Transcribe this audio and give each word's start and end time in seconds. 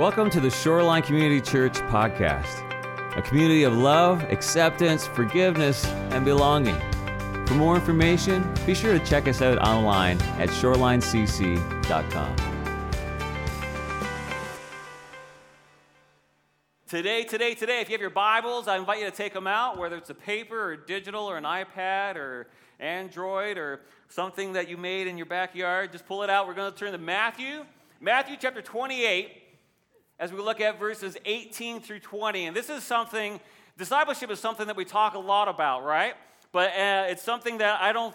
Welcome 0.00 0.30
to 0.30 0.40
the 0.40 0.48
Shoreline 0.48 1.02
Community 1.02 1.42
Church 1.42 1.74
podcast, 1.74 2.66
a 3.18 3.20
community 3.20 3.64
of 3.64 3.76
love, 3.76 4.22
acceptance, 4.32 5.06
forgiveness, 5.06 5.84
and 5.84 6.24
belonging. 6.24 6.80
For 7.46 7.52
more 7.52 7.74
information, 7.74 8.50
be 8.64 8.74
sure 8.74 8.98
to 8.98 9.04
check 9.04 9.28
us 9.28 9.42
out 9.42 9.58
online 9.58 10.18
at 10.38 10.48
shorelinecc.com. 10.48 12.36
Today, 16.88 17.24
today, 17.24 17.54
today, 17.54 17.82
if 17.82 17.90
you 17.90 17.92
have 17.92 18.00
your 18.00 18.08
Bibles, 18.08 18.68
I 18.68 18.78
invite 18.78 19.00
you 19.00 19.04
to 19.04 19.14
take 19.14 19.34
them 19.34 19.46
out, 19.46 19.76
whether 19.76 19.96
it's 19.96 20.08
a 20.08 20.14
paper 20.14 20.58
or 20.58 20.76
digital 20.78 21.26
or 21.26 21.36
an 21.36 21.44
iPad 21.44 22.16
or 22.16 22.46
Android 22.78 23.58
or 23.58 23.82
something 24.08 24.54
that 24.54 24.66
you 24.66 24.78
made 24.78 25.08
in 25.08 25.18
your 25.18 25.26
backyard. 25.26 25.92
Just 25.92 26.06
pull 26.06 26.22
it 26.22 26.30
out. 26.30 26.48
We're 26.48 26.54
going 26.54 26.72
to 26.72 26.78
turn 26.78 26.92
to 26.92 26.98
Matthew, 26.98 27.66
Matthew 28.00 28.38
chapter 28.40 28.62
28 28.62 29.49
as 30.20 30.32
we 30.32 30.38
look 30.38 30.60
at 30.60 30.78
verses 30.78 31.16
18 31.24 31.80
through 31.80 31.98
20. 31.98 32.44
And 32.44 32.54
this 32.54 32.68
is 32.68 32.84
something, 32.84 33.40
discipleship 33.78 34.30
is 34.30 34.38
something 34.38 34.66
that 34.66 34.76
we 34.76 34.84
talk 34.84 35.14
a 35.14 35.18
lot 35.18 35.48
about, 35.48 35.82
right? 35.82 36.12
But 36.52 36.68
uh, 36.70 37.06
it's 37.08 37.22
something 37.22 37.58
that 37.58 37.80
I 37.80 37.92
don't, 37.92 38.14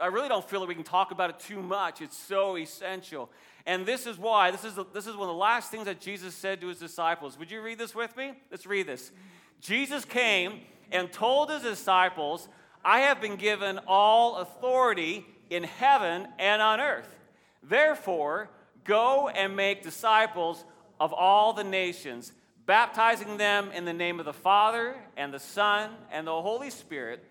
I 0.00 0.06
really 0.06 0.28
don't 0.28 0.44
feel 0.44 0.60
that 0.60 0.66
we 0.66 0.74
can 0.74 0.82
talk 0.82 1.12
about 1.12 1.30
it 1.30 1.38
too 1.38 1.62
much. 1.62 2.02
It's 2.02 2.18
so 2.18 2.56
essential. 2.56 3.30
And 3.66 3.86
this 3.86 4.04
is 4.04 4.18
why, 4.18 4.50
this 4.50 4.64
is, 4.64 4.76
this 4.92 5.06
is 5.06 5.14
one 5.14 5.28
of 5.28 5.34
the 5.34 5.40
last 5.40 5.70
things 5.70 5.84
that 5.84 6.00
Jesus 6.00 6.34
said 6.34 6.60
to 6.60 6.66
his 6.66 6.80
disciples. 6.80 7.38
Would 7.38 7.52
you 7.52 7.62
read 7.62 7.78
this 7.78 7.94
with 7.94 8.16
me? 8.16 8.32
Let's 8.50 8.66
read 8.66 8.88
this. 8.88 9.12
Jesus 9.60 10.04
came 10.04 10.60
and 10.90 11.10
told 11.12 11.50
his 11.50 11.62
disciples, 11.62 12.48
I 12.84 13.00
have 13.00 13.20
been 13.20 13.36
given 13.36 13.78
all 13.86 14.38
authority 14.38 15.24
in 15.50 15.62
heaven 15.62 16.26
and 16.40 16.60
on 16.60 16.80
earth. 16.80 17.14
Therefore, 17.62 18.50
go 18.82 19.28
and 19.28 19.54
make 19.54 19.84
disciples 19.84 20.64
of 21.00 21.12
all 21.12 21.52
the 21.52 21.64
nations, 21.64 22.32
baptizing 22.66 23.36
them 23.36 23.70
in 23.72 23.84
the 23.84 23.92
name 23.92 24.18
of 24.18 24.26
the 24.26 24.32
Father 24.32 24.96
and 25.16 25.32
the 25.32 25.38
Son 25.38 25.90
and 26.10 26.26
the 26.26 26.42
Holy 26.42 26.70
Spirit. 26.70 27.24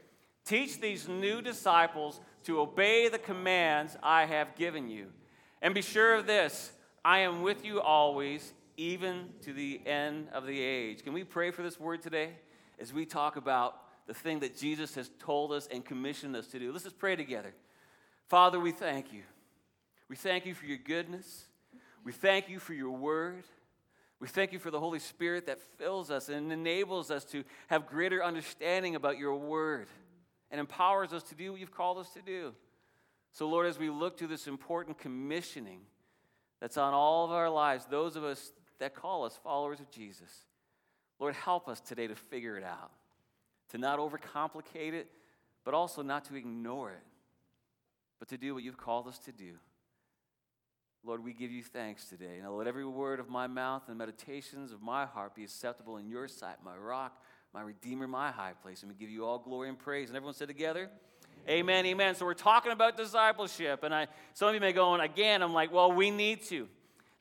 Teach 0.45 0.79
these 0.79 1.07
new 1.07 1.41
disciples 1.41 2.19
to 2.43 2.59
obey 2.59 3.07
the 3.07 3.17
commands 3.17 3.97
I 4.03 4.25
have 4.25 4.55
given 4.55 4.89
you. 4.89 5.07
And 5.61 5.73
be 5.73 5.81
sure 5.81 6.15
of 6.15 6.27
this 6.27 6.71
I 7.05 7.19
am 7.19 7.41
with 7.41 7.65
you 7.65 7.81
always, 7.81 8.53
even 8.77 9.29
to 9.41 9.53
the 9.53 9.81
end 9.85 10.27
of 10.33 10.45
the 10.45 10.59
age. 10.59 11.03
Can 11.03 11.13
we 11.13 11.23
pray 11.23 11.51
for 11.51 11.63
this 11.63 11.79
word 11.79 12.01
today 12.01 12.31
as 12.79 12.93
we 12.93 13.05
talk 13.05 13.35
about 13.35 13.77
the 14.07 14.13
thing 14.13 14.39
that 14.39 14.57
Jesus 14.57 14.95
has 14.95 15.09
told 15.19 15.53
us 15.53 15.67
and 15.71 15.83
commissioned 15.83 16.35
us 16.35 16.47
to 16.47 16.59
do? 16.59 16.71
Let's 16.71 16.83
just 16.83 16.99
pray 16.99 17.15
together. 17.15 17.53
Father, 18.27 18.59
we 18.59 18.71
thank 18.71 19.13
you. 19.13 19.21
We 20.09 20.15
thank 20.15 20.45
you 20.45 20.53
for 20.53 20.65
your 20.65 20.77
goodness. 20.77 21.45
We 22.03 22.11
thank 22.11 22.49
you 22.49 22.59
for 22.59 22.73
your 22.73 22.91
word. 22.91 23.43
We 24.19 24.27
thank 24.27 24.53
you 24.53 24.59
for 24.59 24.71
the 24.71 24.79
Holy 24.79 24.99
Spirit 24.99 25.47
that 25.47 25.59
fills 25.77 26.09
us 26.11 26.29
and 26.29 26.51
enables 26.51 27.11
us 27.11 27.25
to 27.25 27.43
have 27.67 27.87
greater 27.87 28.23
understanding 28.23 28.95
about 28.95 29.17
your 29.17 29.35
word 29.35 29.87
and 30.51 30.59
empowers 30.59 31.13
us 31.13 31.23
to 31.23 31.35
do 31.35 31.51
what 31.51 31.59
you've 31.59 31.73
called 31.73 31.97
us 31.97 32.09
to 32.11 32.21
do. 32.21 32.53
So, 33.31 33.47
Lord, 33.49 33.65
as 33.65 33.79
we 33.79 33.89
look 33.89 34.17
to 34.17 34.27
this 34.27 34.47
important 34.47 34.99
commissioning 34.99 35.81
that's 36.61 36.77
on 36.77 36.93
all 36.93 37.25
of 37.25 37.31
our 37.31 37.49
lives, 37.49 37.85
those 37.85 38.15
of 38.15 38.23
us 38.23 38.51
that 38.79 38.95
call 38.95 39.25
us 39.25 39.39
followers 39.43 39.79
of 39.79 39.89
Jesus, 39.89 40.29
Lord, 41.19 41.33
help 41.33 41.67
us 41.67 41.81
today 41.81 42.07
to 42.07 42.15
figure 42.15 42.57
it 42.57 42.63
out, 42.63 42.91
to 43.69 43.77
not 43.77 43.99
overcomplicate 43.99 44.93
it, 44.93 45.09
but 45.65 45.73
also 45.73 46.01
not 46.01 46.25
to 46.25 46.35
ignore 46.35 46.91
it, 46.91 47.03
but 48.19 48.27
to 48.29 48.37
do 48.37 48.53
what 48.53 48.63
you've 48.63 48.77
called 48.77 49.07
us 49.07 49.17
to 49.19 49.31
do. 49.31 49.53
Lord, 51.05 51.21
we 51.21 51.33
give 51.33 51.51
you 51.51 51.63
thanks 51.63 52.05
today. 52.05 52.39
Now 52.41 52.53
let 52.53 52.65
every 52.65 52.85
word 52.85 53.19
of 53.19 53.29
my 53.29 53.45
mouth 53.45 53.83
and 53.89 53.97
meditations 53.97 54.71
of 54.71 54.81
my 54.81 55.05
heart 55.05 55.35
be 55.35 55.43
acceptable 55.43 55.97
in 55.97 56.07
your 56.07 56.29
sight, 56.29 56.55
my 56.63 56.77
rock, 56.77 57.21
my 57.53 57.61
redeemer, 57.61 58.07
my 58.07 58.31
high 58.31 58.53
place. 58.61 58.83
And 58.83 58.91
we 58.91 58.97
give 58.97 59.09
you 59.09 59.25
all 59.25 59.37
glory 59.37 59.67
and 59.67 59.77
praise. 59.77 60.07
And 60.09 60.15
everyone 60.15 60.33
said 60.33 60.47
together, 60.47 60.89
Amen, 61.49 61.85
amen. 61.85 62.15
So 62.15 62.25
we're 62.25 62.33
talking 62.33 62.71
about 62.71 62.95
discipleship. 62.95 63.83
And 63.83 63.93
I 63.93 64.07
some 64.33 64.47
of 64.47 64.53
you 64.55 64.61
may 64.61 64.71
go, 64.71 64.93
and 64.93 65.03
again, 65.03 65.41
I'm 65.41 65.53
like, 65.53 65.73
well, 65.73 65.91
we 65.91 66.09
need 66.09 66.41
to. 66.43 66.69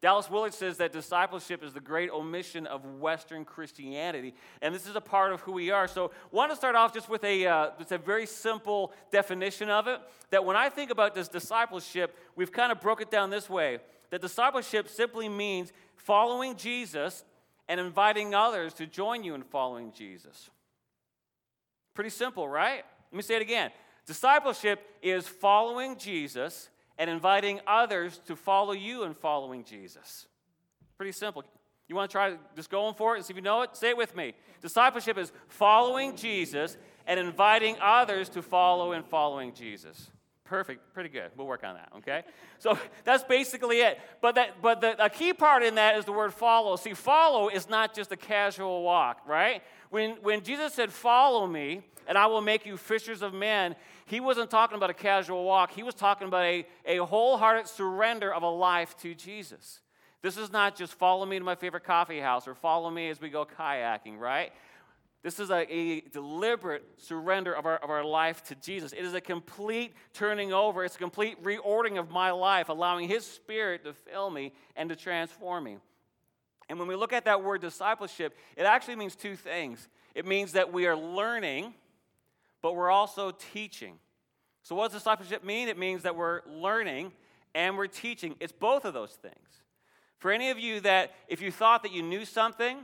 Dallas 0.02 0.28
Willard 0.28 0.52
says 0.52 0.78
that 0.78 0.92
discipleship 0.92 1.62
is 1.62 1.72
the 1.72 1.80
great 1.80 2.10
omission 2.10 2.66
of 2.66 2.84
Western 2.84 3.44
Christianity, 3.44 4.34
and 4.60 4.74
this 4.74 4.88
is 4.88 4.96
a 4.96 5.00
part 5.00 5.32
of 5.32 5.40
who 5.42 5.52
we 5.52 5.70
are. 5.70 5.86
So, 5.86 6.06
I 6.06 6.34
want 6.36 6.50
to 6.50 6.56
start 6.56 6.74
off 6.74 6.92
just 6.92 7.08
with 7.08 7.22
a, 7.22 7.46
uh, 7.46 7.70
just 7.78 7.92
a 7.92 7.98
very 7.98 8.26
simple 8.26 8.92
definition 9.12 9.70
of 9.70 9.86
it. 9.86 10.00
That 10.30 10.44
when 10.44 10.56
I 10.56 10.70
think 10.70 10.90
about 10.90 11.14
this 11.14 11.28
discipleship, 11.28 12.18
we've 12.34 12.50
kind 12.50 12.72
of 12.72 12.80
broke 12.80 13.00
it 13.00 13.12
down 13.12 13.30
this 13.30 13.48
way: 13.48 13.78
that 14.10 14.20
discipleship 14.20 14.88
simply 14.88 15.28
means 15.28 15.72
following 15.94 16.56
Jesus 16.56 17.24
and 17.68 17.78
inviting 17.78 18.34
others 18.34 18.74
to 18.74 18.86
join 18.86 19.22
you 19.22 19.36
in 19.36 19.44
following 19.44 19.92
Jesus. 19.92 20.50
Pretty 21.94 22.10
simple, 22.10 22.48
right? 22.48 22.82
Let 23.12 23.16
me 23.16 23.22
say 23.22 23.36
it 23.36 23.42
again. 23.42 23.70
Discipleship 24.04 24.80
is 25.00 25.28
following 25.28 25.96
Jesus 25.96 26.70
and 27.02 27.10
inviting 27.10 27.60
others 27.66 28.20
to 28.26 28.36
follow 28.36 28.70
you 28.70 29.02
in 29.02 29.12
following 29.12 29.64
Jesus. 29.64 30.28
Pretty 30.96 31.10
simple. 31.10 31.42
You 31.88 31.96
want 31.96 32.08
to 32.08 32.12
try 32.12 32.36
just 32.54 32.70
going 32.70 32.94
for 32.94 33.14
it 33.14 33.16
and 33.16 33.26
see 33.26 33.32
if 33.32 33.36
you 33.36 33.42
know 33.42 33.62
it? 33.62 33.76
Say 33.76 33.88
it 33.88 33.96
with 33.96 34.14
me. 34.14 34.34
Discipleship 34.60 35.18
is 35.18 35.32
following 35.48 36.14
Jesus 36.14 36.76
and 37.04 37.18
inviting 37.18 37.74
others 37.82 38.28
to 38.28 38.40
follow 38.40 38.92
in 38.92 39.02
following 39.02 39.52
Jesus. 39.52 40.12
Perfect, 40.44 40.94
pretty 40.94 41.08
good. 41.08 41.32
We'll 41.36 41.48
work 41.48 41.64
on 41.64 41.74
that, 41.74 41.88
okay? 41.96 42.22
So 42.60 42.78
that's 43.04 43.24
basically 43.24 43.80
it. 43.80 43.98
But 44.20 44.36
that 44.36 44.62
but 44.62 44.80
the 44.80 45.04
a 45.04 45.10
key 45.10 45.32
part 45.32 45.64
in 45.64 45.74
that 45.74 45.96
is 45.96 46.04
the 46.04 46.12
word 46.12 46.32
follow. 46.32 46.76
See, 46.76 46.94
follow 46.94 47.48
is 47.48 47.68
not 47.68 47.96
just 47.96 48.12
a 48.12 48.16
casual 48.16 48.84
walk, 48.84 49.22
right? 49.26 49.60
When 49.90 50.12
when 50.22 50.44
Jesus 50.44 50.72
said, 50.72 50.92
Follow 50.92 51.48
me, 51.48 51.82
and 52.06 52.16
I 52.16 52.26
will 52.26 52.42
make 52.42 52.64
you 52.64 52.76
fishers 52.76 53.22
of 53.22 53.34
men, 53.34 53.74
he 54.12 54.20
wasn't 54.20 54.50
talking 54.50 54.76
about 54.76 54.90
a 54.90 54.94
casual 54.94 55.42
walk. 55.42 55.70
He 55.72 55.82
was 55.82 55.94
talking 55.94 56.28
about 56.28 56.44
a, 56.44 56.66
a 56.84 56.98
wholehearted 56.98 57.66
surrender 57.66 58.30
of 58.34 58.42
a 58.42 58.48
life 58.48 58.94
to 58.98 59.14
Jesus. 59.14 59.80
This 60.20 60.36
is 60.36 60.52
not 60.52 60.76
just 60.76 60.92
follow 60.92 61.24
me 61.24 61.38
to 61.38 61.44
my 61.46 61.54
favorite 61.54 61.84
coffee 61.84 62.20
house 62.20 62.46
or 62.46 62.54
follow 62.54 62.90
me 62.90 63.08
as 63.08 63.22
we 63.22 63.30
go 63.30 63.46
kayaking, 63.46 64.18
right? 64.18 64.52
This 65.22 65.40
is 65.40 65.48
a, 65.48 65.66
a, 65.72 66.00
deliberate 66.12 66.84
surrender 66.98 67.54
of 67.54 67.64
our, 67.64 67.76
of 67.76 67.88
our 67.88 68.04
life 68.04 68.44
to 68.48 68.54
Jesus. 68.54 68.92
It 68.92 69.02
is 69.02 69.14
a 69.14 69.20
complete 69.22 69.94
turning 70.12 70.52
over. 70.52 70.84
It's 70.84 70.96
a 70.96 70.98
complete 70.98 71.42
reordering 71.42 71.98
of 71.98 72.10
my 72.10 72.32
life, 72.32 72.68
allowing 72.68 73.08
His 73.08 73.24
Spirit 73.24 73.82
to 73.84 73.94
fill 73.94 74.28
me 74.28 74.52
and 74.76 74.90
to 74.90 74.96
transform 74.96 75.64
me. 75.64 75.78
And 76.68 76.78
when 76.78 76.86
we 76.86 76.96
look 76.96 77.14
at 77.14 77.24
that 77.24 77.42
word 77.42 77.62
discipleship, 77.62 78.36
it 78.58 78.64
actually 78.64 78.96
means 78.96 79.16
two 79.16 79.36
things. 79.36 79.88
It 80.14 80.26
means 80.26 80.52
that 80.52 80.70
we 80.70 80.86
are 80.86 80.96
learning 80.96 81.72
but 82.62 82.74
we're 82.74 82.90
also 82.90 83.32
teaching. 83.52 83.98
So, 84.62 84.74
what 84.74 84.90
does 84.90 85.00
discipleship 85.00 85.44
mean? 85.44 85.68
It 85.68 85.76
means 85.76 86.04
that 86.04 86.16
we're 86.16 86.40
learning 86.48 87.12
and 87.54 87.76
we're 87.76 87.88
teaching. 87.88 88.36
It's 88.40 88.52
both 88.52 88.84
of 88.84 88.94
those 88.94 89.12
things. 89.12 89.34
For 90.18 90.30
any 90.30 90.50
of 90.50 90.58
you 90.58 90.80
that, 90.80 91.12
if 91.28 91.42
you 91.42 91.50
thought 91.50 91.82
that 91.82 91.92
you 91.92 92.02
knew 92.02 92.24
something, 92.24 92.78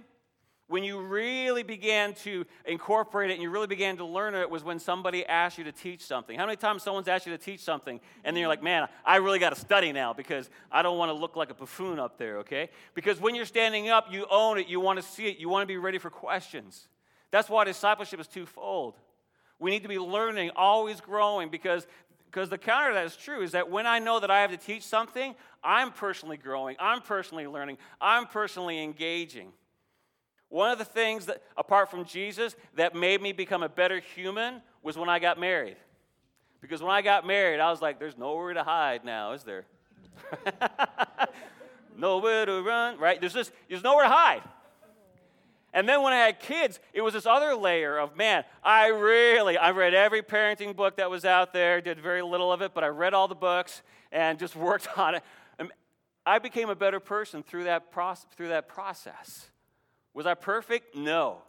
when 0.69 0.85
you 0.85 1.01
really 1.01 1.63
began 1.63 2.13
to 2.13 2.45
incorporate 2.67 3.31
it 3.31 3.35
and 3.35 3.43
you 3.43 3.49
really 3.51 3.67
began 3.67 3.97
to 3.97 4.05
learn 4.05 4.35
it 4.35 4.51
was 4.51 4.63
when 4.63 4.79
somebody 4.79 5.25
asked 5.25 5.57
you 5.57 5.65
to 5.65 5.73
teach 5.73 6.05
something. 6.05 6.39
How 6.39 6.45
many 6.45 6.57
times 6.57 6.83
someone's 6.83 7.09
asked 7.09 7.27
you 7.27 7.33
to 7.33 7.43
teach 7.43 7.61
something 7.61 8.01
and 8.23 8.37
then 8.37 8.41
you're 8.41 8.49
like, 8.49 8.63
man, 8.63 8.87
I 9.05 9.17
really 9.17 9.39
got 9.39 9.55
to 9.55 9.61
study 9.61 9.93
now 9.93 10.13
because 10.13 10.51
I 10.71 10.83
don't 10.83 10.99
want 10.99 11.09
to 11.09 11.15
look 11.15 11.37
like 11.37 11.51
a 11.51 11.55
buffoon 11.55 11.99
up 11.99 12.19
there, 12.19 12.39
okay? 12.39 12.69
Because 12.95 13.19
when 13.19 13.35
you're 13.35 13.47
standing 13.47 13.89
up, 13.89 14.09
you 14.11 14.27
own 14.31 14.59
it, 14.59 14.69
you 14.69 14.79
want 14.79 14.99
to 14.99 15.03
see 15.03 15.27
it, 15.27 15.39
you 15.39 15.49
want 15.49 15.63
to 15.63 15.67
be 15.67 15.79
ready 15.79 15.99
for 15.99 16.11
questions. 16.11 16.89
That's 17.31 17.49
why 17.49 17.65
discipleship 17.65 18.21
is 18.21 18.27
twofold. 18.27 18.95
We 19.59 19.71
need 19.71 19.83
to 19.83 19.89
be 19.89 19.99
learning, 19.99 20.51
always 20.57 21.01
growing, 21.01 21.49
because, 21.49 21.87
because 22.27 22.49
the 22.49 22.59
counter 22.59 22.91
to 22.91 22.95
that 22.95 23.07
is 23.07 23.17
true 23.17 23.43
is 23.43 23.53
that 23.53 23.71
when 23.71 23.87
I 23.87 23.99
know 23.99 24.21
that 24.21 24.31
I 24.31 24.41
have 24.41 24.51
to 24.51 24.57
teach 24.57 24.85
something, 24.85 25.35
I'm 25.63 25.91
personally 25.91 26.37
growing, 26.37 26.77
I'm 26.79 27.01
personally 27.01 27.47
learning, 27.47 27.79
I'm 28.01 28.27
personally 28.27 28.83
engaging. 28.83 29.53
One 30.49 30.71
of 30.71 30.79
the 30.79 30.85
things 30.85 31.27
that, 31.27 31.43
apart 31.57 31.91
from 31.91 32.05
Jesus, 32.05 32.57
that 32.77 32.95
made 32.95 33.21
me 33.21 33.33
become 33.33 33.63
a 33.63 33.69
better 33.69 34.01
human 34.01 34.63
was 34.83 34.97
when 34.97 35.09
I 35.09 35.19
got 35.19 35.39
married. 35.39 35.77
Because 36.61 36.83
when 36.83 36.91
I 36.91 37.03
got 37.03 37.27
married, 37.27 37.61
I 37.61 37.71
was 37.71 37.83
like, 37.83 37.99
there's 37.99 38.17
nowhere 38.17 38.55
to 38.55 38.65
hide 38.65 39.05
now, 39.05 39.33
is 39.33 39.43
there? 39.43 39.67
nowhere 41.97 42.47
to 42.47 42.63
run, 42.63 42.99
right? 42.99 43.21
There's 43.21 43.35
just, 43.35 43.53
there's 43.69 43.83
nowhere 43.83 44.05
to 44.05 44.11
hide. 44.11 44.43
And 45.75 45.89
then 45.89 46.03
when 46.03 46.13
I 46.13 46.19
had 46.19 46.41
kids, 46.41 46.81
it 46.93 47.03
was 47.03 47.13
this 47.13 47.27
other 47.27 47.55
layer 47.55 47.99
of, 47.99 48.17
man, 48.17 48.45
I 48.65 48.89
really, 48.89 49.59
I 49.59 49.71
read 49.73 49.95
every 49.95 50.23
parenting 50.23 50.75
book 50.75 50.97
that 50.97 51.11
was 51.11 51.25
out 51.25 51.53
there, 51.53 51.81
did 51.81 52.01
very 52.01 52.23
little 52.23 52.51
of 52.51 52.63
it, 52.63 52.73
but 52.75 52.85
I 52.85 52.89
read 52.89 53.13
all 53.13 53.29
the 53.29 53.35
books 53.35 53.83
and 54.11 54.39
just 54.39 54.57
worked 54.57 54.89
on 54.97 55.17
it. 55.17 55.23
And 55.59 55.71
I 56.25 56.39
became 56.39 56.71
a 56.71 56.77
better 56.77 57.01
person 57.01 57.43
through 57.43 57.65
that, 57.65 57.93
through 58.37 58.49
that 58.49 58.69
process. 58.69 59.51
Was 60.15 60.27
I 60.27 60.35
perfect? 60.35 60.97
No. 60.97 61.43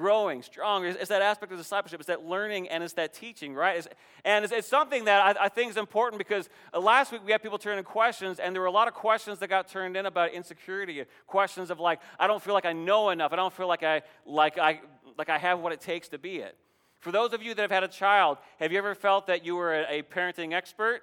Growing, 0.00 0.40
strong. 0.40 0.86
It's, 0.86 0.98
it's, 0.98 1.10
that 1.10 1.20
aspect 1.20 1.52
of 1.52 1.58
discipleship. 1.58 2.00
It's 2.00 2.06
that 2.06 2.24
learning 2.24 2.68
and 2.70 2.82
it's 2.82 2.94
that 2.94 3.12
teaching, 3.12 3.54
right? 3.54 3.76
It's, 3.76 3.88
and 4.24 4.46
it's, 4.46 4.52
it's, 4.52 4.66
something 4.66 5.04
that 5.04 5.36
I, 5.36 5.44
I, 5.44 5.48
think 5.50 5.70
is 5.70 5.76
important 5.76 6.16
because 6.16 6.48
uh, 6.72 6.80
last 6.80 7.12
week 7.12 7.20
we 7.22 7.32
had 7.32 7.42
people 7.42 7.58
turn 7.58 7.76
in 7.76 7.84
questions, 7.84 8.38
and 8.38 8.54
there 8.54 8.62
were 8.62 8.66
a 8.66 8.72
lot 8.72 8.88
of 8.88 8.94
questions 8.94 9.40
that 9.40 9.48
got 9.48 9.68
turned 9.68 9.98
in 9.98 10.06
about 10.06 10.32
insecurity. 10.32 11.04
Questions 11.26 11.70
of 11.70 11.78
like, 11.80 12.00
I 12.18 12.26
don't 12.26 12.42
feel 12.42 12.54
like 12.54 12.64
I 12.64 12.72
know 12.72 13.10
enough. 13.10 13.34
I 13.34 13.36
don't 13.36 13.52
feel 13.52 13.68
like 13.68 13.82
I 13.82 14.00
like 14.24 14.58
I 14.58 14.80
like 15.18 15.28
I 15.28 15.36
have 15.36 15.60
what 15.60 15.74
it 15.74 15.82
takes 15.82 16.08
to 16.08 16.18
be 16.18 16.36
it. 16.36 16.56
For 17.00 17.12
those 17.12 17.34
of 17.34 17.42
you 17.42 17.54
that 17.54 17.60
have 17.60 17.70
had 17.70 17.84
a 17.84 17.88
child, 17.88 18.38
have 18.58 18.72
you 18.72 18.78
ever 18.78 18.94
felt 18.94 19.26
that 19.26 19.44
you 19.44 19.54
were 19.54 19.74
a, 19.74 19.98
a 19.98 20.02
parenting 20.02 20.54
expert? 20.54 21.02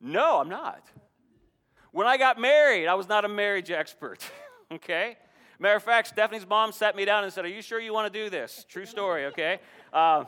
No, 0.00 0.40
I'm 0.40 0.48
not. 0.48 0.82
When 1.92 2.08
I 2.08 2.16
got 2.16 2.36
married, 2.40 2.88
I 2.88 2.94
was 2.94 3.08
not 3.08 3.24
a 3.24 3.28
marriage 3.28 3.70
expert. 3.70 4.28
okay? 4.72 5.16
Matter 5.58 5.76
of 5.76 5.82
fact, 5.82 6.08
Stephanie's 6.08 6.46
mom 6.46 6.70
sat 6.70 6.94
me 6.94 7.04
down 7.04 7.24
and 7.24 7.32
said, 7.32 7.44
Are 7.44 7.48
you 7.48 7.62
sure 7.62 7.80
you 7.80 7.92
want 7.92 8.12
to 8.12 8.24
do 8.24 8.30
this? 8.30 8.64
True 8.68 8.86
story, 8.86 9.26
okay? 9.26 9.58
Uh, 9.92 10.24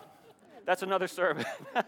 that's 0.67 0.83
another 0.83 1.07
sermon. 1.07 1.45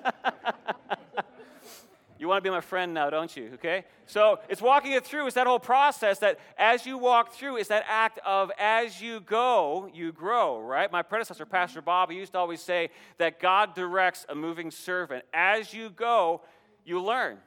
you 2.21 2.29
want 2.29 2.39
to 2.39 2.49
be 2.49 2.51
my 2.51 2.61
friend 2.61 2.95
now, 2.95 3.11
don't 3.11 3.37
you? 3.37 3.51
Okay? 3.55 3.85
So 4.07 4.39
it's 4.49 4.63
walking 4.63 4.93
it 4.93 5.05
through. 5.05 5.27
It's 5.27 5.35
that 5.35 5.49
whole 5.49 5.59
process 5.59 6.21
that 6.21 6.39
as 6.57 6.87
you 6.87 6.99
walk 6.99 7.33
through, 7.35 7.57
it's 7.57 7.69
that 7.69 7.85
act 7.89 8.21
of 8.25 8.53
as 8.59 9.03
you 9.03 9.19
go, 9.19 9.91
you 9.93 10.13
grow, 10.13 10.61
right? 10.61 10.91
My 10.93 11.03
predecessor, 11.03 11.45
Pastor 11.45 11.83
Bob, 11.83 12.11
he 12.11 12.19
used 12.19 12.33
to 12.33 12.39
always 12.39 12.61
say 12.61 12.91
that 13.19 13.41
God 13.41 13.75
directs 13.75 14.25
a 14.29 14.37
moving 14.37 14.71
servant. 14.71 15.25
As 15.35 15.75
you 15.75 15.91
go, 15.91 16.43
you 16.85 17.03
learn. 17.03 17.39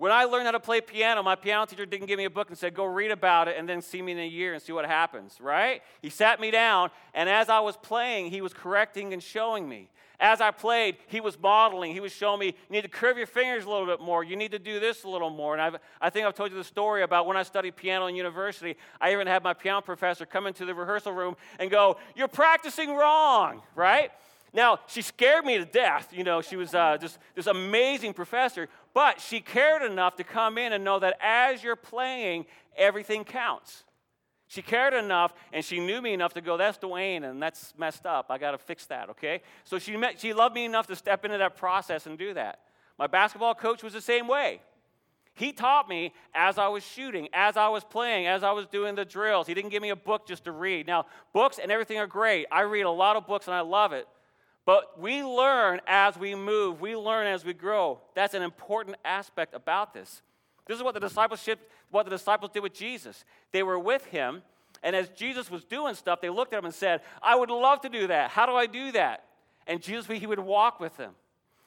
When 0.00 0.12
I 0.12 0.24
learned 0.24 0.46
how 0.46 0.52
to 0.52 0.60
play 0.60 0.80
piano, 0.80 1.22
my 1.22 1.34
piano 1.34 1.66
teacher 1.66 1.84
didn't 1.84 2.06
give 2.06 2.16
me 2.16 2.24
a 2.24 2.30
book 2.30 2.48
and 2.48 2.56
said, 2.56 2.72
go 2.72 2.86
read 2.86 3.10
about 3.10 3.48
it 3.48 3.58
and 3.58 3.68
then 3.68 3.82
see 3.82 4.00
me 4.00 4.12
in 4.12 4.18
a 4.18 4.26
year 4.26 4.54
and 4.54 4.62
see 4.62 4.72
what 4.72 4.86
happens, 4.86 5.36
right? 5.42 5.82
He 6.00 6.08
sat 6.08 6.40
me 6.40 6.50
down, 6.50 6.88
and 7.12 7.28
as 7.28 7.50
I 7.50 7.60
was 7.60 7.76
playing, 7.76 8.30
he 8.30 8.40
was 8.40 8.54
correcting 8.54 9.12
and 9.12 9.22
showing 9.22 9.68
me. 9.68 9.90
As 10.18 10.40
I 10.40 10.52
played, 10.52 10.96
he 11.08 11.20
was 11.20 11.38
modeling. 11.38 11.92
He 11.92 12.00
was 12.00 12.12
showing 12.12 12.40
me, 12.40 12.46
you 12.46 12.52
need 12.70 12.80
to 12.80 12.88
curve 12.88 13.18
your 13.18 13.26
fingers 13.26 13.66
a 13.66 13.68
little 13.68 13.84
bit 13.84 14.00
more. 14.00 14.24
You 14.24 14.36
need 14.36 14.52
to 14.52 14.58
do 14.58 14.80
this 14.80 15.04
a 15.04 15.08
little 15.08 15.28
more. 15.28 15.52
And 15.52 15.60
I've, 15.60 15.76
I 16.00 16.08
think 16.08 16.26
I've 16.26 16.34
told 16.34 16.50
you 16.50 16.56
the 16.56 16.64
story 16.64 17.02
about 17.02 17.26
when 17.26 17.36
I 17.36 17.42
studied 17.42 17.76
piano 17.76 18.06
in 18.06 18.16
university. 18.16 18.76
I 19.02 19.12
even 19.12 19.26
had 19.26 19.42
my 19.42 19.52
piano 19.52 19.82
professor 19.82 20.24
come 20.24 20.46
into 20.46 20.64
the 20.64 20.74
rehearsal 20.74 21.12
room 21.12 21.36
and 21.58 21.70
go, 21.70 21.98
You're 22.16 22.28
practicing 22.28 22.96
wrong, 22.96 23.60
right? 23.74 24.12
Now, 24.52 24.80
she 24.86 25.02
scared 25.02 25.44
me 25.44 25.58
to 25.58 25.64
death. 25.64 26.08
You 26.12 26.24
know, 26.24 26.42
she 26.42 26.56
was 26.56 26.74
uh, 26.74 26.96
just 27.00 27.18
this 27.34 27.46
amazing 27.46 28.14
professor, 28.14 28.68
but 28.94 29.20
she 29.20 29.40
cared 29.40 29.82
enough 29.82 30.16
to 30.16 30.24
come 30.24 30.58
in 30.58 30.72
and 30.72 30.82
know 30.82 30.98
that 30.98 31.16
as 31.20 31.62
you're 31.62 31.76
playing, 31.76 32.46
everything 32.76 33.24
counts. 33.24 33.84
She 34.48 34.62
cared 34.62 34.94
enough 34.94 35.32
and 35.52 35.64
she 35.64 35.78
knew 35.78 36.02
me 36.02 36.12
enough 36.12 36.34
to 36.34 36.40
go, 36.40 36.56
that's 36.56 36.78
Dwayne, 36.78 37.22
and 37.22 37.40
that's 37.40 37.72
messed 37.78 38.04
up. 38.04 38.26
I 38.30 38.38
got 38.38 38.50
to 38.50 38.58
fix 38.58 38.86
that, 38.86 39.08
okay? 39.10 39.42
So 39.62 39.78
she, 39.78 39.96
met, 39.96 40.20
she 40.20 40.32
loved 40.32 40.56
me 40.56 40.64
enough 40.64 40.88
to 40.88 40.96
step 40.96 41.24
into 41.24 41.38
that 41.38 41.56
process 41.56 42.06
and 42.06 42.18
do 42.18 42.34
that. 42.34 42.58
My 42.98 43.06
basketball 43.06 43.54
coach 43.54 43.84
was 43.84 43.92
the 43.92 44.00
same 44.00 44.26
way. 44.26 44.60
He 45.34 45.52
taught 45.52 45.88
me 45.88 46.12
as 46.34 46.58
I 46.58 46.66
was 46.66 46.82
shooting, 46.82 47.28
as 47.32 47.56
I 47.56 47.68
was 47.68 47.84
playing, 47.84 48.26
as 48.26 48.42
I 48.42 48.50
was 48.50 48.66
doing 48.66 48.96
the 48.96 49.04
drills. 49.04 49.46
He 49.46 49.54
didn't 49.54 49.70
give 49.70 49.82
me 49.82 49.90
a 49.90 49.96
book 49.96 50.26
just 50.26 50.44
to 50.44 50.52
read. 50.52 50.88
Now, 50.88 51.06
books 51.32 51.60
and 51.62 51.70
everything 51.70 51.98
are 51.98 52.08
great. 52.08 52.46
I 52.50 52.62
read 52.62 52.82
a 52.82 52.90
lot 52.90 53.14
of 53.14 53.28
books 53.28 53.46
and 53.46 53.54
I 53.54 53.60
love 53.60 53.92
it. 53.92 54.08
But 54.66 55.00
we 55.00 55.22
learn 55.22 55.80
as 55.86 56.16
we 56.16 56.34
move, 56.34 56.80
we 56.80 56.96
learn 56.96 57.26
as 57.26 57.44
we 57.44 57.54
grow. 57.54 58.00
That's 58.14 58.34
an 58.34 58.42
important 58.42 58.96
aspect 59.04 59.54
about 59.54 59.94
this. 59.94 60.22
This 60.66 60.76
is 60.76 60.82
what 60.82 60.94
the 60.94 61.00
discipleship, 61.00 61.70
what 61.90 62.04
the 62.04 62.10
disciples 62.10 62.50
did 62.52 62.62
with 62.62 62.74
Jesus. 62.74 63.24
They 63.52 63.62
were 63.62 63.78
with 63.78 64.04
him, 64.06 64.42
and 64.82 64.94
as 64.94 65.08
Jesus 65.10 65.50
was 65.50 65.64
doing 65.64 65.94
stuff, 65.94 66.20
they 66.20 66.30
looked 66.30 66.52
at 66.52 66.58
him 66.58 66.64
and 66.64 66.74
said, 66.74 67.00
I 67.22 67.36
would 67.36 67.50
love 67.50 67.80
to 67.82 67.88
do 67.88 68.06
that. 68.06 68.30
How 68.30 68.46
do 68.46 68.52
I 68.52 68.66
do 68.66 68.92
that? 68.92 69.24
And 69.66 69.82
Jesus, 69.82 70.06
he 70.06 70.26
would 70.26 70.38
walk 70.38 70.80
with 70.80 70.96
them. 70.96 71.12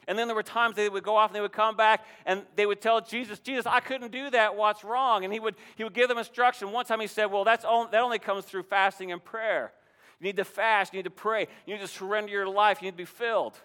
And 0.07 0.17
then 0.17 0.27
there 0.27 0.35
were 0.35 0.43
times 0.43 0.75
they 0.75 0.89
would 0.89 1.03
go 1.03 1.15
off 1.15 1.29
and 1.29 1.35
they 1.35 1.41
would 1.41 1.53
come 1.53 1.77
back 1.77 2.05
and 2.25 2.43
they 2.55 2.65
would 2.65 2.81
tell 2.81 2.99
Jesus, 2.99 3.39
Jesus, 3.39 3.65
I 3.65 3.79
couldn't 3.79 4.11
do 4.11 4.29
that. 4.31 4.55
What's 4.55 4.83
wrong? 4.83 5.23
And 5.23 5.31
he 5.31 5.39
would, 5.39 5.55
he 5.75 5.83
would 5.83 5.93
give 5.93 6.09
them 6.09 6.17
instruction. 6.17 6.71
One 6.71 6.85
time 6.85 6.99
he 6.99 7.07
said, 7.07 7.25
Well, 7.25 7.45
that's 7.45 7.63
only, 7.63 7.91
that 7.91 8.01
only 8.01 8.19
comes 8.19 8.43
through 8.43 8.63
fasting 8.63 9.11
and 9.11 9.23
prayer. 9.23 9.71
You 10.19 10.25
need 10.25 10.37
to 10.37 10.45
fast. 10.45 10.93
You 10.93 10.99
need 10.99 11.03
to 11.03 11.09
pray. 11.09 11.47
You 11.65 11.75
need 11.75 11.81
to 11.81 11.87
surrender 11.87 12.31
your 12.31 12.47
life. 12.47 12.81
You 12.81 12.87
need 12.87 12.91
to 12.91 12.97
be 12.97 13.05
filled. 13.05 13.57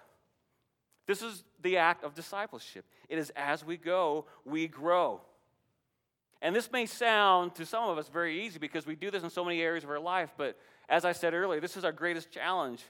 This 1.06 1.22
is 1.22 1.42
the 1.62 1.78
act 1.78 2.04
of 2.04 2.14
discipleship. 2.14 2.84
It 3.08 3.18
is 3.18 3.32
as 3.34 3.64
we 3.64 3.76
go, 3.76 4.26
we 4.44 4.68
grow. 4.68 5.22
And 6.40 6.54
this 6.54 6.70
may 6.70 6.86
sound 6.86 7.54
to 7.56 7.66
some 7.66 7.88
of 7.88 7.98
us 7.98 8.08
very 8.08 8.44
easy 8.44 8.58
because 8.58 8.86
we 8.86 8.94
do 8.94 9.10
this 9.10 9.22
in 9.22 9.30
so 9.30 9.44
many 9.44 9.60
areas 9.60 9.84
of 9.84 9.90
our 9.90 9.98
life, 9.98 10.32
but 10.36 10.56
as 10.88 11.04
I 11.04 11.12
said 11.12 11.34
earlier, 11.34 11.60
this 11.60 11.76
is 11.76 11.84
our 11.84 11.92
greatest 11.92 12.30
challenge. 12.30 12.82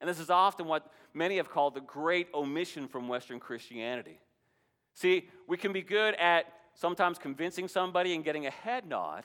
And 0.00 0.08
this 0.08 0.20
is 0.20 0.30
often 0.30 0.66
what 0.66 0.90
many 1.14 1.38
have 1.38 1.50
called 1.50 1.74
the 1.74 1.80
great 1.80 2.28
omission 2.34 2.86
from 2.86 3.08
Western 3.08 3.40
Christianity. 3.40 4.20
See, 4.94 5.28
we 5.46 5.56
can 5.56 5.72
be 5.72 5.82
good 5.82 6.14
at 6.14 6.46
sometimes 6.74 7.18
convincing 7.18 7.68
somebody 7.68 8.14
and 8.14 8.22
getting 8.22 8.46
a 8.46 8.50
head 8.50 8.86
nod, 8.86 9.24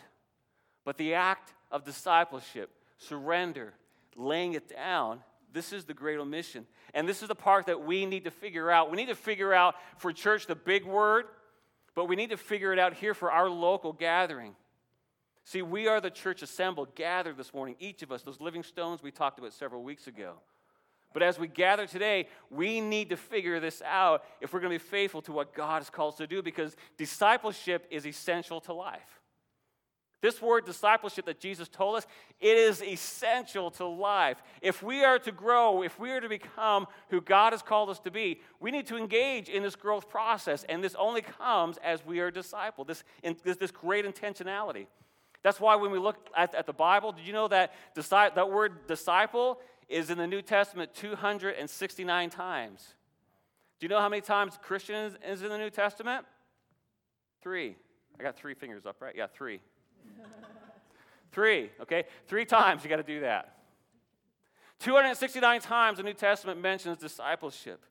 but 0.85 0.97
the 0.97 1.13
act 1.13 1.53
of 1.69 1.83
discipleship, 1.83 2.69
surrender, 3.01 3.73
laying 4.15 4.53
it 4.53 4.69
down, 4.69 5.21
this 5.53 5.73
is 5.73 5.85
the 5.85 5.93
great 5.93 6.19
omission. 6.19 6.65
And 6.93 7.07
this 7.07 7.21
is 7.21 7.27
the 7.27 7.35
part 7.35 7.65
that 7.65 7.83
we 7.83 8.05
need 8.05 8.23
to 8.25 8.31
figure 8.31 8.71
out. 8.71 8.89
We 8.89 8.97
need 8.97 9.07
to 9.07 9.15
figure 9.15 9.53
out 9.53 9.75
for 9.97 10.13
church 10.13 10.47
the 10.47 10.55
big 10.55 10.85
word, 10.85 11.25
but 11.95 12.05
we 12.05 12.15
need 12.15 12.29
to 12.29 12.37
figure 12.37 12.71
it 12.71 12.79
out 12.79 12.93
here 12.93 13.13
for 13.13 13.31
our 13.31 13.49
local 13.49 13.93
gathering. 13.93 14.55
See, 15.43 15.61
we 15.61 15.87
are 15.87 15.99
the 15.99 16.09
church 16.09 16.41
assembled, 16.41 16.95
gathered 16.95 17.37
this 17.37 17.53
morning, 17.53 17.75
each 17.79 18.03
of 18.03 18.11
us, 18.11 18.21
those 18.21 18.39
living 18.39 18.63
stones 18.63 19.01
we 19.03 19.11
talked 19.11 19.39
about 19.39 19.53
several 19.53 19.83
weeks 19.83 20.07
ago. 20.07 20.35
But 21.13 21.23
as 21.23 21.37
we 21.37 21.47
gather 21.47 21.85
today, 21.87 22.27
we 22.49 22.79
need 22.79 23.09
to 23.09 23.17
figure 23.17 23.59
this 23.59 23.81
out 23.85 24.23
if 24.39 24.53
we're 24.53 24.61
going 24.61 24.77
to 24.77 24.83
be 24.83 24.89
faithful 24.89 25.21
to 25.23 25.33
what 25.33 25.53
God 25.53 25.79
has 25.79 25.89
called 25.89 26.13
us 26.13 26.17
to 26.19 26.27
do 26.27 26.41
because 26.41 26.75
discipleship 26.97 27.85
is 27.89 28.05
essential 28.05 28.61
to 28.61 28.73
life. 28.73 29.20
This 30.21 30.39
word 30.39 30.65
discipleship 30.65 31.25
that 31.25 31.39
Jesus 31.39 31.67
told 31.67 31.97
us, 31.97 32.05
it 32.39 32.55
is 32.55 32.83
essential 32.83 33.71
to 33.71 33.85
life. 33.85 34.41
If 34.61 34.83
we 34.83 35.03
are 35.03 35.17
to 35.17 35.31
grow, 35.31 35.81
if 35.81 35.99
we 35.99 36.11
are 36.11 36.21
to 36.21 36.29
become 36.29 36.85
who 37.09 37.21
God 37.21 37.53
has 37.53 37.63
called 37.63 37.89
us 37.89 37.99
to 38.01 38.11
be, 38.11 38.39
we 38.59 38.69
need 38.69 38.85
to 38.87 38.97
engage 38.97 39.49
in 39.49 39.63
this 39.63 39.75
growth 39.75 40.09
process. 40.09 40.63
And 40.69 40.83
this 40.83 40.95
only 40.95 41.23
comes 41.23 41.77
as 41.83 42.05
we 42.05 42.19
are 42.19 42.31
discipled, 42.31 42.85
this, 42.85 43.03
this, 43.43 43.57
this 43.57 43.71
great 43.71 44.05
intentionality. 44.05 44.85
That's 45.41 45.59
why 45.59 45.75
when 45.75 45.89
we 45.89 45.97
look 45.97 46.29
at, 46.37 46.53
at 46.53 46.67
the 46.67 46.73
Bible, 46.73 47.11
did 47.11 47.25
you 47.25 47.33
know 47.33 47.47
that 47.47 47.73
disi- 47.95 48.35
that 48.35 48.51
word 48.51 48.85
disciple 48.85 49.59
is 49.89 50.11
in 50.11 50.19
the 50.19 50.27
New 50.27 50.43
Testament 50.43 50.93
269 50.93 52.29
times? 52.29 52.93
Do 53.79 53.85
you 53.85 53.89
know 53.89 53.99
how 53.99 54.09
many 54.09 54.21
times 54.21 54.59
Christian 54.61 55.15
is 55.27 55.41
in 55.41 55.49
the 55.49 55.57
New 55.57 55.71
Testament? 55.71 56.27
Three. 57.41 57.75
I 58.19 58.23
got 58.23 58.37
three 58.37 58.53
fingers 58.53 58.85
up, 58.85 59.01
right? 59.01 59.15
Yeah, 59.17 59.25
three. 59.25 59.61
Three, 61.31 61.69
okay? 61.81 62.05
Three 62.27 62.45
times 62.45 62.83
you 62.83 62.89
got 62.89 62.97
to 62.97 63.03
do 63.03 63.21
that. 63.21 63.57
269 64.79 65.61
times 65.61 65.97
the 65.97 66.03
New 66.03 66.13
Testament 66.13 66.59
mentions 66.59 66.97
discipleship. 66.97 67.85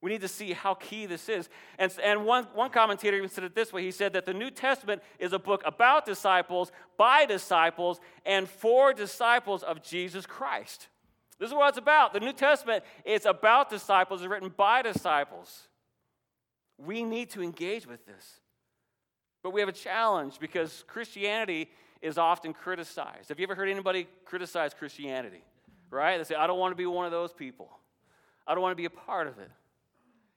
We 0.00 0.10
need 0.10 0.20
to 0.22 0.28
see 0.28 0.52
how 0.52 0.74
key 0.74 1.06
this 1.06 1.28
is. 1.28 1.48
And, 1.78 1.92
and 2.02 2.26
one, 2.26 2.44
one 2.54 2.70
commentator 2.70 3.16
even 3.16 3.28
said 3.28 3.44
it 3.44 3.54
this 3.54 3.72
way 3.72 3.82
he 3.82 3.92
said 3.92 4.12
that 4.14 4.26
the 4.26 4.34
New 4.34 4.50
Testament 4.50 5.00
is 5.20 5.32
a 5.32 5.38
book 5.38 5.62
about 5.64 6.04
disciples, 6.04 6.72
by 6.96 7.24
disciples, 7.24 8.00
and 8.26 8.48
for 8.48 8.92
disciples 8.92 9.62
of 9.62 9.82
Jesus 9.82 10.26
Christ. 10.26 10.88
This 11.38 11.48
is 11.48 11.54
what 11.54 11.70
it's 11.70 11.78
about. 11.78 12.12
The 12.12 12.20
New 12.20 12.32
Testament 12.32 12.84
is 13.04 13.26
about 13.26 13.70
disciples, 13.70 14.20
it's 14.20 14.28
written 14.28 14.52
by 14.56 14.82
disciples. 14.82 15.68
We 16.78 17.04
need 17.04 17.30
to 17.30 17.42
engage 17.42 17.86
with 17.86 18.04
this. 18.04 18.40
But 19.42 19.52
we 19.52 19.60
have 19.60 19.68
a 19.68 19.72
challenge 19.72 20.38
because 20.38 20.84
Christianity 20.86 21.68
is 22.00 22.18
often 22.18 22.52
criticized. 22.52 23.28
Have 23.28 23.38
you 23.38 23.44
ever 23.44 23.54
heard 23.54 23.68
anybody 23.68 24.06
criticize 24.24 24.74
Christianity? 24.74 25.42
Right? 25.90 26.18
They 26.18 26.24
say, 26.24 26.34
I 26.34 26.46
don't 26.46 26.58
want 26.58 26.72
to 26.72 26.76
be 26.76 26.86
one 26.86 27.06
of 27.06 27.12
those 27.12 27.32
people. 27.32 27.68
I 28.46 28.54
don't 28.54 28.62
want 28.62 28.72
to 28.72 28.76
be 28.76 28.86
a 28.86 28.90
part 28.90 29.26
of 29.26 29.38
it. 29.38 29.50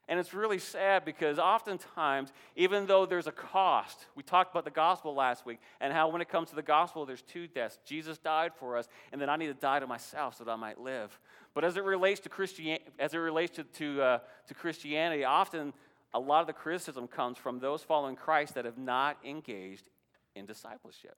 And 0.07 0.19
it's 0.19 0.35
really 0.35 0.59
sad 0.59 1.03
because 1.03 1.39
oftentimes, 1.39 2.31
even 2.55 2.85
though 2.85 3.07
there's 3.07 3.25
a 3.25 3.31
cost, 3.31 4.05
we 4.15 4.21
talked 4.21 4.51
about 4.51 4.63
the 4.63 4.71
gospel 4.71 5.15
last 5.15 5.45
week 5.47 5.59
and 5.81 5.91
how 5.91 6.09
when 6.09 6.21
it 6.21 6.29
comes 6.29 6.49
to 6.49 6.55
the 6.55 6.61
gospel, 6.61 7.07
there's 7.07 7.23
two 7.23 7.47
deaths. 7.47 7.79
Jesus 7.85 8.19
died 8.19 8.51
for 8.59 8.77
us, 8.77 8.87
and 9.11 9.19
then 9.19 9.29
I 9.31 9.35
need 9.35 9.47
to 9.47 9.55
die 9.55 9.79
to 9.79 9.87
myself 9.87 10.37
so 10.37 10.43
that 10.43 10.51
I 10.51 10.55
might 10.57 10.79
live. 10.79 11.17
But 11.55 11.63
as 11.63 11.75
it 11.75 11.83
relates 11.83 12.19
to 12.21 12.29
Christianity, 12.29 12.85
as 12.99 13.15
it 13.15 13.17
relates 13.17 13.55
to, 13.55 13.63
to, 13.63 14.01
uh, 14.01 14.19
to 14.47 14.53
Christianity, 14.53 15.23
often 15.23 15.73
a 16.15 16.19
lot 16.19 16.41
of 16.41 16.47
the 16.47 16.53
criticism 16.53 17.07
comes 17.07 17.37
from 17.37 17.59
those 17.59 17.81
following 17.81 18.15
Christ 18.15 18.55
that 18.55 18.63
have 18.63 18.77
not 18.77 19.17
engaged 19.25 19.89
in 20.33 20.45
discipleship. 20.45 21.17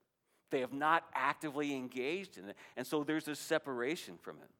They 0.50 0.60
have 0.60 0.72
not 0.72 1.04
actively 1.14 1.74
engaged 1.74 2.36
in 2.36 2.48
it. 2.48 2.56
And 2.76 2.86
so 2.86 3.04
there's 3.04 3.24
this 3.24 3.38
separation 3.38 4.18
from 4.20 4.36
it. 4.42 4.50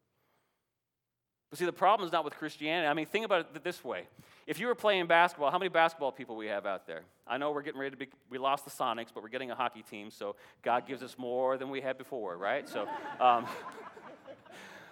But 1.50 1.59
see, 1.59 1.64
the 1.64 1.73
problem 1.73 2.07
is 2.07 2.12
not 2.12 2.25
with 2.25 2.35
Christianity. 2.35 2.87
I 2.87 2.95
mean, 2.95 3.07
think 3.07 3.25
about 3.25 3.49
it 3.54 3.64
this 3.64 3.83
way. 3.83 4.07
If 4.47 4.61
you 4.61 4.66
were 4.66 4.75
playing 4.75 5.07
basketball, 5.07 5.50
how 5.50 5.59
many 5.59 5.71
basketball 5.71 6.12
people 6.12 6.37
we 6.37 6.47
have 6.47 6.66
out 6.66 6.87
there? 6.87 7.02
I 7.26 7.38
know 7.38 7.50
we're 7.50 7.62
getting 7.62 7.80
ready 7.80 7.92
to 7.92 7.97
be, 7.97 8.09
we 8.30 8.38
lost 8.38 8.64
the 8.64 8.71
Sonics, 8.71 9.09
but 9.12 9.23
we're 9.23 9.30
getting 9.30 9.50
a 9.50 9.54
hockey 9.54 9.83
team, 9.83 10.11
so 10.11 10.37
God 10.62 10.87
gives 10.87 11.02
us 11.02 11.16
more 11.18 11.57
than 11.57 11.71
we 11.71 11.80
had 11.80 11.99
before, 11.99 12.37
right? 12.37 12.68
So, 12.68 12.87
um, 13.21 13.47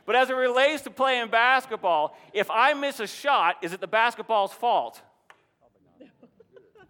but 0.06 0.16
as 0.16 0.30
it 0.30 0.34
relates 0.34 0.82
to 0.82 0.90
playing 0.90 1.28
basketball, 1.28 2.16
if 2.32 2.50
I 2.50 2.72
miss 2.72 3.00
a 3.00 3.06
shot, 3.06 3.56
is 3.62 3.72
it 3.72 3.80
the 3.80 3.86
basketball's 3.86 4.52
fault? 4.52 5.02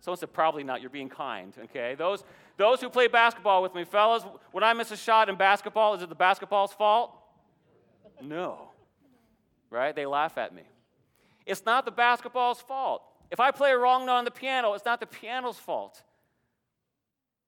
Someone 0.01 0.19
said, 0.19 0.33
probably 0.33 0.63
not. 0.63 0.81
You're 0.81 0.91
being 0.91 1.09
kind, 1.09 1.53
okay? 1.65 1.95
Those, 1.97 2.25
those 2.57 2.81
who 2.81 2.89
play 2.89 3.09
basketball 3.09 3.63
with 3.63 3.75
me, 3.75 3.85
fellas, 3.85 4.23
when 4.53 4.63
I 4.63 4.73
miss 4.73 4.91
a 4.91 4.97
shot 4.97 5.29
in 5.29 5.37
basketball, 5.37 5.95
is 5.95 6.03
it 6.03 6.09
the 6.09 6.15
basketball's 6.15 6.73
fault? 6.73 7.13
No 8.23 8.71
right? 9.71 9.95
They 9.95 10.07
laugh 10.07 10.39
at 10.39 10.55
me. 10.55 10.63
It's 11.45 11.65
not 11.65 11.85
the 11.85 11.91
basketball's 11.91 12.61
fault. 12.61 13.03
If 13.31 13.41
I 13.41 13.51
play 13.51 13.73
a 13.73 13.79
wrong 13.79 14.07
note 14.07 14.17
on 14.17 14.25
the 14.25 14.31
piano, 14.31 14.73
it's 14.75 14.85
not 14.85 15.01
the 15.01 15.07
piano's 15.07 15.59
fault. 15.59 16.03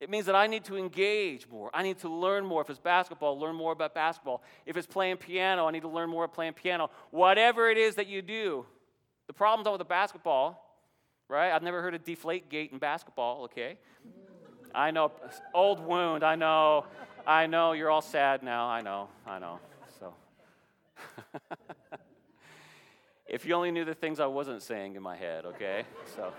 It 0.01 0.11
means 0.11 0.27
that 0.27 0.37
I 0.37 0.47
need 0.47 0.65
to 0.65 0.77
engage 0.77 1.49
more. 1.49 1.71
I 1.75 1.83
need 1.83 1.99
to 2.01 2.09
learn 2.09 2.45
more. 2.45 2.63
If 2.63 2.71
it's 2.71 2.79
basketball, 2.79 3.39
learn 3.39 3.57
more 3.57 3.73
about 3.73 3.95
basketball. 3.95 4.43
If 4.65 4.77
it's 4.77 4.87
playing 4.87 5.17
piano, 5.17 5.67
I 5.67 5.73
need 5.73 5.83
to 5.83 5.89
learn 5.89 6.09
more 6.09 6.25
about 6.25 6.35
playing 6.35 6.53
piano. 6.53 6.91
Whatever 7.11 7.69
it 7.69 7.79
is 7.79 7.97
that 7.97 8.07
you 8.07 8.23
do, 8.23 8.65
the 9.27 9.33
problem's 9.33 9.65
not 9.65 9.73
with 9.73 9.81
the 9.81 9.85
basketball, 9.85 10.68
right? 11.29 11.53
I've 11.53 11.63
never 11.63 11.83
heard 11.83 11.95
of 11.95 12.05
deflate 12.05 12.49
gate 12.49 12.73
in 12.73 12.79
basketball, 12.79 13.45
okay? 13.45 13.79
I 14.75 14.91
know, 14.91 15.13
old 15.55 15.81
wound, 15.81 16.25
I 16.25 16.35
know, 16.35 16.87
I 17.27 17.47
know, 17.47 17.73
you're 17.73 17.91
all 17.91 18.03
sad 18.03 18.43
now, 18.43 18.67
I 18.67 18.81
know, 18.81 19.09
I 19.27 19.39
know, 19.39 19.61
so. 19.99 20.15
If 23.29 23.45
you 23.45 23.55
only 23.55 23.71
knew 23.71 23.85
the 23.85 23.95
things 23.95 24.21
I 24.21 24.27
wasn't 24.27 24.63
saying 24.63 24.97
in 24.97 25.03
my 25.03 25.15
head, 25.15 25.45
okay? 25.45 25.85
So. 26.17 26.33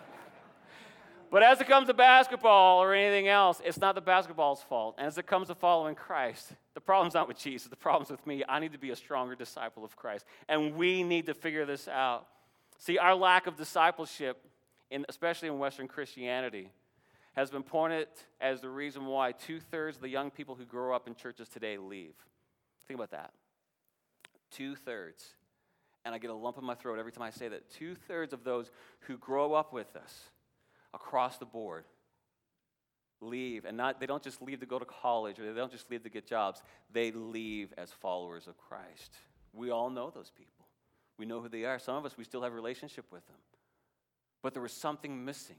But 1.29 1.43
as 1.43 1.61
it 1.61 1.67
comes 1.67 1.85
to 1.87 1.93
basketball 1.93 2.81
or 2.81 2.95
anything 2.95 3.27
else, 3.27 3.61
it's 3.63 3.77
not 3.77 3.93
the 3.93 4.01
basketball's 4.01 4.63
fault. 4.63 4.95
And 4.97 5.05
as 5.05 5.19
it 5.19 5.27
comes 5.27 5.49
to 5.49 5.55
following 5.55 5.93
Christ, 5.93 6.51
the 6.73 6.81
problem's 6.81 7.13
not 7.13 7.27
with 7.27 7.37
Jesus, 7.37 7.67
the 7.67 7.75
problem's 7.75 8.09
with 8.09 8.25
me. 8.25 8.43
I 8.49 8.59
need 8.59 8.71
to 8.71 8.79
be 8.79 8.89
a 8.89 8.95
stronger 8.95 9.35
disciple 9.35 9.85
of 9.85 9.95
Christ. 9.95 10.25
And 10.47 10.75
we 10.75 11.03
need 11.03 11.27
to 11.27 11.35
figure 11.35 11.67
this 11.67 11.87
out. 11.87 12.25
See, 12.79 12.97
our 12.97 13.13
lack 13.13 13.45
of 13.45 13.55
discipleship, 13.55 14.43
in, 14.91 15.05
especially 15.09 15.47
in 15.47 15.59
Western 15.59 15.87
Christianity, 15.87 16.71
has 17.33 17.49
been 17.49 17.63
pointed 17.63 18.07
as 18.41 18.61
the 18.61 18.69
reason 18.69 19.05
why 19.05 19.31
two 19.31 19.59
thirds 19.59 19.97
of 19.97 20.01
the 20.01 20.09
young 20.09 20.31
people 20.31 20.55
who 20.55 20.65
grow 20.65 20.95
up 20.95 21.07
in 21.07 21.15
churches 21.15 21.47
today 21.47 21.77
leave. 21.77 22.15
Think 22.87 22.97
about 22.97 23.11
that. 23.11 23.31
Two 24.51 24.75
thirds 24.75 25.35
and 26.05 26.15
I 26.15 26.17
get 26.17 26.29
a 26.29 26.33
lump 26.33 26.57
in 26.57 26.63
my 26.63 26.75
throat 26.75 26.97
every 26.97 27.11
time 27.11 27.23
I 27.23 27.29
say 27.29 27.49
that. 27.49 27.69
Two 27.69 27.95
thirds 27.95 28.33
of 28.33 28.43
those 28.43 28.71
who 29.01 29.17
grow 29.17 29.53
up 29.53 29.73
with 29.73 29.95
us 29.95 30.29
across 30.93 31.37
the 31.37 31.45
board 31.45 31.85
leave, 33.21 33.65
and 33.65 33.75
not, 33.75 33.99
they 33.99 34.05
don't 34.05 34.23
just 34.23 34.41
leave 34.41 34.61
to 34.61 34.65
go 34.65 34.79
to 34.79 34.85
college 34.85 35.39
or 35.39 35.45
they 35.45 35.59
don't 35.59 35.71
just 35.71 35.91
leave 35.91 36.03
to 36.03 36.09
get 36.09 36.25
jobs, 36.25 36.61
they 36.91 37.11
leave 37.11 37.73
as 37.77 37.91
followers 37.91 38.47
of 38.47 38.57
Christ. 38.57 39.17
We 39.53 39.71
all 39.71 39.89
know 39.89 40.09
those 40.09 40.31
people. 40.35 40.65
We 41.17 41.25
know 41.25 41.41
who 41.41 41.49
they 41.49 41.65
are. 41.65 41.79
Some 41.79 41.95
of 41.95 42.05
us, 42.05 42.17
we 42.17 42.23
still 42.23 42.41
have 42.41 42.53
a 42.53 42.55
relationship 42.55 43.05
with 43.11 43.25
them. 43.27 43.35
But 44.41 44.53
there 44.53 44.61
was 44.61 44.71
something 44.71 45.25
missing. 45.25 45.57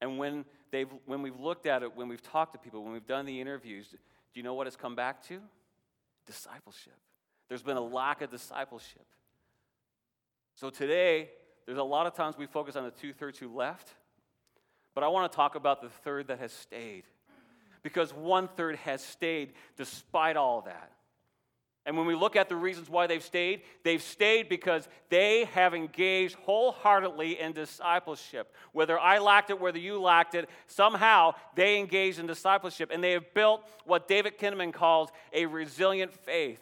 And 0.00 0.18
when, 0.18 0.44
they've, 0.70 0.88
when 1.06 1.22
we've 1.22 1.38
looked 1.38 1.66
at 1.66 1.82
it, 1.82 1.96
when 1.96 2.08
we've 2.08 2.22
talked 2.22 2.52
to 2.52 2.58
people, 2.58 2.82
when 2.82 2.92
we've 2.92 3.06
done 3.06 3.26
the 3.26 3.40
interviews, 3.40 3.88
do 3.90 3.96
you 4.34 4.42
know 4.42 4.54
what 4.54 4.66
it's 4.66 4.76
come 4.76 4.94
back 4.94 5.22
to? 5.28 5.40
Discipleship. 6.26 6.96
There's 7.48 7.62
been 7.62 7.76
a 7.76 7.84
lack 7.84 8.20
of 8.22 8.30
discipleship. 8.30 9.06
So 10.56 10.70
today, 10.70 11.30
there's 11.66 11.78
a 11.78 11.84
lot 11.84 12.06
of 12.06 12.14
times 12.14 12.36
we 12.36 12.46
focus 12.46 12.76
on 12.76 12.84
the 12.84 12.90
two 12.90 13.12
thirds 13.12 13.38
who 13.38 13.54
left, 13.54 13.88
but 14.94 15.04
I 15.04 15.08
want 15.08 15.30
to 15.30 15.34
talk 15.34 15.54
about 15.54 15.82
the 15.82 15.88
third 15.88 16.28
that 16.28 16.38
has 16.38 16.52
stayed. 16.52 17.04
Because 17.82 18.12
one 18.12 18.48
third 18.48 18.76
has 18.76 19.02
stayed 19.02 19.52
despite 19.76 20.36
all 20.36 20.62
that. 20.62 20.90
And 21.86 21.98
when 21.98 22.06
we 22.06 22.14
look 22.14 22.34
at 22.34 22.48
the 22.48 22.56
reasons 22.56 22.88
why 22.88 23.06
they've 23.06 23.22
stayed, 23.22 23.62
they've 23.82 24.02
stayed 24.02 24.48
because 24.48 24.88
they 25.10 25.44
have 25.52 25.74
engaged 25.74 26.34
wholeheartedly 26.36 27.38
in 27.38 27.52
discipleship. 27.52 28.54
Whether 28.72 28.98
I 28.98 29.18
lacked 29.18 29.50
it, 29.50 29.60
whether 29.60 29.78
you 29.78 30.00
lacked 30.00 30.34
it, 30.34 30.48
somehow 30.66 31.34
they 31.54 31.78
engaged 31.78 32.18
in 32.18 32.26
discipleship. 32.26 32.90
And 32.90 33.04
they 33.04 33.12
have 33.12 33.34
built 33.34 33.68
what 33.84 34.08
David 34.08 34.38
Kinnaman 34.38 34.72
calls 34.72 35.10
a 35.32 35.44
resilient 35.44 36.12
faith. 36.12 36.60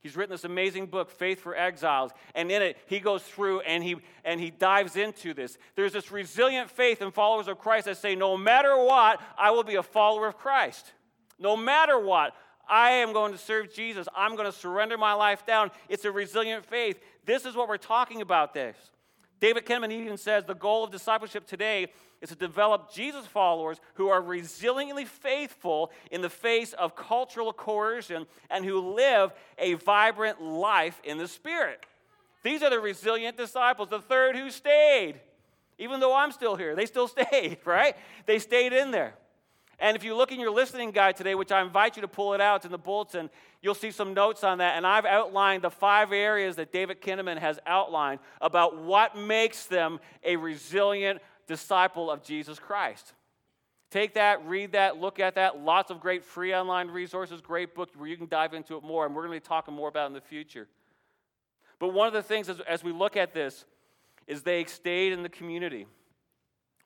He's 0.00 0.16
written 0.16 0.30
this 0.30 0.44
amazing 0.44 0.86
book, 0.86 1.10
Faith 1.10 1.40
for 1.40 1.54
Exiles, 1.54 2.12
and 2.34 2.50
in 2.50 2.62
it 2.62 2.78
he 2.86 3.00
goes 3.00 3.22
through 3.22 3.60
and 3.60 3.84
he 3.84 3.96
and 4.24 4.40
he 4.40 4.50
dives 4.50 4.96
into 4.96 5.34
this. 5.34 5.58
There's 5.76 5.92
this 5.92 6.10
resilient 6.10 6.70
faith 6.70 7.02
in 7.02 7.10
followers 7.10 7.48
of 7.48 7.58
Christ 7.58 7.84
that 7.84 7.98
say, 7.98 8.14
no 8.14 8.38
matter 8.38 8.74
what, 8.82 9.20
I 9.36 9.50
will 9.50 9.62
be 9.62 9.74
a 9.74 9.82
follower 9.82 10.26
of 10.26 10.38
Christ. 10.38 10.92
No 11.38 11.54
matter 11.54 11.98
what, 11.98 12.34
I 12.70 12.92
am 12.92 13.12
going 13.12 13.32
to 13.32 13.38
serve 13.38 13.74
Jesus. 13.74 14.06
I'm 14.16 14.36
going 14.36 14.50
to 14.50 14.56
surrender 14.56 14.96
my 14.96 15.12
life 15.12 15.44
down. 15.44 15.70
It's 15.88 16.04
a 16.04 16.12
resilient 16.12 16.64
faith. 16.64 17.00
This 17.26 17.44
is 17.44 17.56
what 17.56 17.68
we're 17.68 17.76
talking 17.76 18.22
about 18.22 18.54
this. 18.54 18.76
David 19.40 19.66
Kinnaman 19.66 19.90
even 19.90 20.16
says 20.16 20.44
the 20.44 20.54
goal 20.54 20.84
of 20.84 20.90
discipleship 20.90 21.46
today 21.46 21.88
is 22.20 22.28
to 22.28 22.34
develop 22.34 22.92
Jesus 22.92 23.26
followers 23.26 23.80
who 23.94 24.08
are 24.08 24.20
resiliently 24.20 25.06
faithful 25.06 25.90
in 26.10 26.20
the 26.20 26.28
face 26.28 26.74
of 26.74 26.94
cultural 26.94 27.52
coercion 27.52 28.26
and 28.50 28.64
who 28.64 28.94
live 28.94 29.32
a 29.58 29.74
vibrant 29.74 30.42
life 30.42 31.00
in 31.02 31.18
the 31.18 31.26
Spirit. 31.26 31.84
These 32.42 32.62
are 32.62 32.70
the 32.70 32.80
resilient 32.80 33.36
disciples, 33.36 33.88
the 33.88 34.00
third 34.00 34.36
who 34.36 34.50
stayed. 34.50 35.20
Even 35.78 36.00
though 36.00 36.14
I'm 36.14 36.32
still 36.32 36.56
here, 36.56 36.76
they 36.76 36.86
still 36.86 37.08
stayed, 37.26 37.58
right? 37.64 37.96
They 38.26 38.38
stayed 38.38 38.72
in 38.72 38.90
there. 38.90 39.14
And 39.80 39.96
if 39.96 40.04
you 40.04 40.14
look 40.14 40.30
in 40.30 40.38
your 40.38 40.50
listening 40.50 40.90
guide 40.90 41.16
today, 41.16 41.34
which 41.34 41.50
I 41.50 41.62
invite 41.62 41.96
you 41.96 42.02
to 42.02 42.08
pull 42.08 42.34
it 42.34 42.40
out, 42.40 42.66
in 42.66 42.70
the 42.70 42.78
bulletin, 42.78 43.30
you'll 43.62 43.74
see 43.74 43.90
some 43.90 44.12
notes 44.12 44.44
on 44.44 44.58
that. 44.58 44.76
And 44.76 44.86
I've 44.86 45.06
outlined 45.06 45.62
the 45.62 45.70
five 45.70 46.12
areas 46.12 46.56
that 46.56 46.70
David 46.70 47.00
Kinnaman 47.00 47.38
has 47.38 47.58
outlined 47.66 48.20
about 48.42 48.76
what 48.76 49.16
makes 49.16 49.64
them 49.66 49.98
a 50.22 50.36
resilient 50.36 51.20
disciple 51.46 52.10
of 52.10 52.22
Jesus 52.22 52.58
Christ. 52.58 53.14
Take 53.90 54.14
that, 54.14 54.46
read 54.46 54.72
that, 54.72 54.98
look 54.98 55.18
at 55.18 55.34
that. 55.34 55.58
Lots 55.58 55.90
of 55.90 55.98
great 55.98 56.24
free 56.24 56.54
online 56.54 56.88
resources, 56.88 57.40
great 57.40 57.74
book 57.74 57.88
where 57.96 58.08
you 58.08 58.16
can 58.16 58.28
dive 58.28 58.54
into 58.54 58.76
it 58.76 58.84
more. 58.84 59.06
And 59.06 59.14
we're 59.14 59.26
going 59.26 59.40
to 59.40 59.42
be 59.42 59.48
talking 59.48 59.74
more 59.74 59.88
about 59.88 60.06
in 60.06 60.12
the 60.12 60.20
future. 60.20 60.68
But 61.78 61.88
one 61.88 62.06
of 62.06 62.12
the 62.12 62.22
things 62.22 62.48
as, 62.48 62.60
as 62.60 62.84
we 62.84 62.92
look 62.92 63.16
at 63.16 63.32
this 63.32 63.64
is 64.26 64.42
they 64.42 64.64
stayed 64.64 65.12
in 65.12 65.22
the 65.22 65.28
community. 65.28 65.86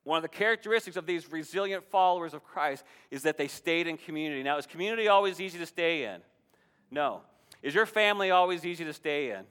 One 0.05 0.19
of 0.19 0.23
the 0.23 0.29
characteristics 0.29 0.97
of 0.97 1.07
these 1.07 1.33
resilient 1.33 1.83
followers 1.91 2.35
of 2.35 2.45
Christ 2.45 2.85
is 3.11 3.23
that 3.23 3.39
they 3.39 3.49
stayed 3.49 3.87
in 3.87 3.97
community. 3.97 4.43
Now, 4.43 4.59
is 4.59 4.67
community 4.67 5.09
always 5.09 5.41
easy 5.41 5.59
to 5.59 5.67
stay 5.67 6.05
in? 6.05 6.21
No. 6.91 7.23
Is 7.63 7.75
your 7.75 7.87
family 7.87 8.31
always 8.31 8.67
easy 8.67 8.85
to 8.85 8.93
stay 8.93 9.31
in? 9.31 9.45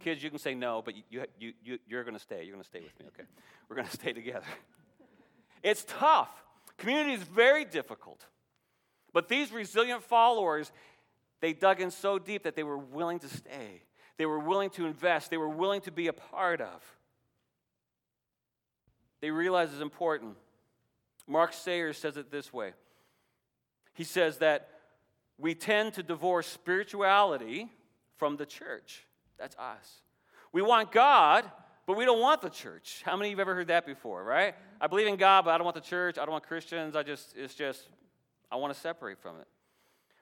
Kids, 0.00 0.22
you 0.22 0.28
can 0.28 0.38
say 0.38 0.54
no, 0.54 0.82
but 0.84 0.94
you, 1.10 1.24
you, 1.38 1.52
you, 1.64 1.78
you're 1.88 2.04
going 2.04 2.14
to 2.14 2.20
stay. 2.20 2.42
You're 2.44 2.52
going 2.52 2.62
to 2.62 2.68
stay 2.68 2.80
with 2.80 2.98
me, 3.00 3.06
okay? 3.08 3.26
We're 3.68 3.76
going 3.76 3.88
to 3.88 3.94
stay 3.94 4.12
together. 4.12 4.46
It's 5.62 5.84
tough. 5.88 6.28
Community 6.76 7.14
is 7.14 7.24
very 7.24 7.64
difficult. 7.64 8.24
But 9.12 9.26
these 9.26 9.50
resilient 9.50 10.04
followers, 10.04 10.70
they 11.40 11.54
dug 11.54 11.80
in 11.80 11.90
so 11.90 12.20
deep 12.20 12.44
that 12.44 12.54
they 12.54 12.62
were 12.62 12.78
willing 12.78 13.18
to 13.20 13.28
stay. 13.28 13.82
They 14.16 14.26
were 14.26 14.38
willing 14.38 14.70
to 14.70 14.86
invest. 14.86 15.30
They 15.30 15.38
were 15.38 15.48
willing 15.48 15.80
to 15.80 15.90
be 15.90 16.06
a 16.06 16.12
part 16.12 16.60
of 16.60 16.84
they 19.26 19.32
realize 19.32 19.72
is 19.72 19.80
important. 19.80 20.36
Mark 21.26 21.52
Sayers 21.52 21.98
says 21.98 22.16
it 22.16 22.30
this 22.30 22.52
way 22.52 22.74
He 23.92 24.04
says 24.04 24.38
that 24.38 24.68
we 25.36 25.52
tend 25.52 25.94
to 25.94 26.04
divorce 26.04 26.46
spirituality 26.46 27.68
from 28.18 28.36
the 28.36 28.46
church. 28.46 29.04
That's 29.36 29.56
us. 29.56 30.00
We 30.52 30.62
want 30.62 30.92
God, 30.92 31.50
but 31.88 31.96
we 31.96 32.04
don't 32.04 32.20
want 32.20 32.40
the 32.40 32.50
church. 32.50 33.02
How 33.04 33.16
many 33.16 33.30
of 33.30 33.32
you 33.32 33.36
have 33.38 33.48
ever 33.48 33.56
heard 33.56 33.66
that 33.66 33.84
before, 33.84 34.22
right? 34.22 34.54
I 34.80 34.86
believe 34.86 35.08
in 35.08 35.16
God, 35.16 35.44
but 35.44 35.50
I 35.50 35.58
don't 35.58 35.64
want 35.64 35.74
the 35.74 35.80
church. 35.80 36.18
I 36.18 36.20
don't 36.20 36.30
want 36.30 36.46
Christians. 36.46 36.94
I 36.94 37.02
just, 37.02 37.34
it's 37.36 37.56
just, 37.56 37.82
I 38.48 38.54
want 38.54 38.72
to 38.72 38.78
separate 38.78 39.18
from 39.18 39.40
it. 39.40 39.48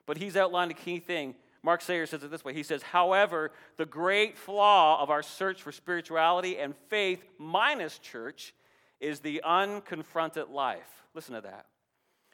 But 0.07 0.17
he's 0.17 0.35
outlined 0.35 0.71
a 0.71 0.73
key 0.73 0.97
thing. 0.97 1.35
Mark 1.61 1.83
Sayers 1.83 2.09
says 2.09 2.23
it 2.23 2.31
this 2.31 2.43
way 2.43 2.55
He 2.55 2.63
says, 2.63 2.81
however, 2.81 3.51
the 3.77 3.85
great 3.85 4.35
flaw 4.35 4.99
of 4.99 5.11
our 5.11 5.21
search 5.21 5.61
for 5.61 5.71
spirituality 5.71 6.57
and 6.57 6.73
faith 6.89 7.23
minus 7.37 7.99
church 7.99 8.55
is 8.99 9.19
the 9.19 9.41
unconfronted 9.45 10.49
life. 10.49 11.03
Listen 11.13 11.35
to 11.35 11.41
that. 11.41 11.65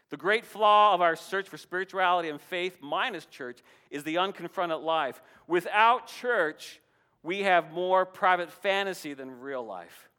The 0.10 0.18
great 0.18 0.46
flaw 0.46 0.94
of 0.94 1.02
our 1.02 1.16
search 1.16 1.48
for 1.48 1.58
spirituality 1.58 2.30
and 2.30 2.42
faith 2.42 2.78
minus 2.82 3.26
church 3.26 3.60
is 3.90 4.04
the 4.04 4.16
unconfronted 4.16 4.84
life. 4.84 5.22
Without 5.48 6.08
church, 6.08 6.82
we 7.24 7.40
have 7.44 7.72
more 7.72 8.06
private 8.06 8.52
fantasy 8.52 9.14
than 9.14 9.40
real 9.40 9.66
life. 9.66 10.10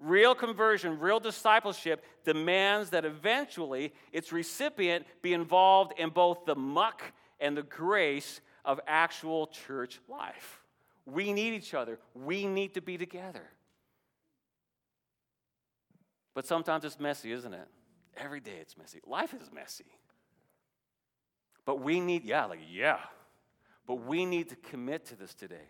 Real 0.00 0.34
conversion, 0.34 0.98
real 0.98 1.20
discipleship 1.20 2.04
demands 2.24 2.90
that 2.90 3.04
eventually 3.04 3.92
its 4.12 4.32
recipient 4.32 5.06
be 5.22 5.32
involved 5.32 5.92
in 5.98 6.10
both 6.10 6.44
the 6.46 6.54
muck 6.54 7.02
and 7.38 7.56
the 7.56 7.62
grace 7.62 8.40
of 8.64 8.80
actual 8.86 9.46
church 9.46 10.00
life. 10.08 10.60
We 11.06 11.32
need 11.32 11.52
each 11.52 11.74
other. 11.74 11.98
We 12.14 12.46
need 12.46 12.74
to 12.74 12.80
be 12.80 12.96
together. 12.96 13.44
But 16.34 16.46
sometimes 16.46 16.84
it's 16.84 16.98
messy, 16.98 17.32
isn't 17.32 17.54
it? 17.54 17.68
Every 18.16 18.40
day 18.40 18.56
it's 18.60 18.76
messy. 18.76 19.00
Life 19.06 19.34
is 19.34 19.50
messy. 19.52 19.86
But 21.64 21.80
we 21.80 22.00
need, 22.00 22.24
yeah, 22.24 22.44
like, 22.44 22.60
yeah. 22.70 22.98
But 23.86 24.04
we 24.06 24.26
need 24.26 24.48
to 24.50 24.56
commit 24.56 25.06
to 25.06 25.16
this 25.16 25.34
today. 25.34 25.68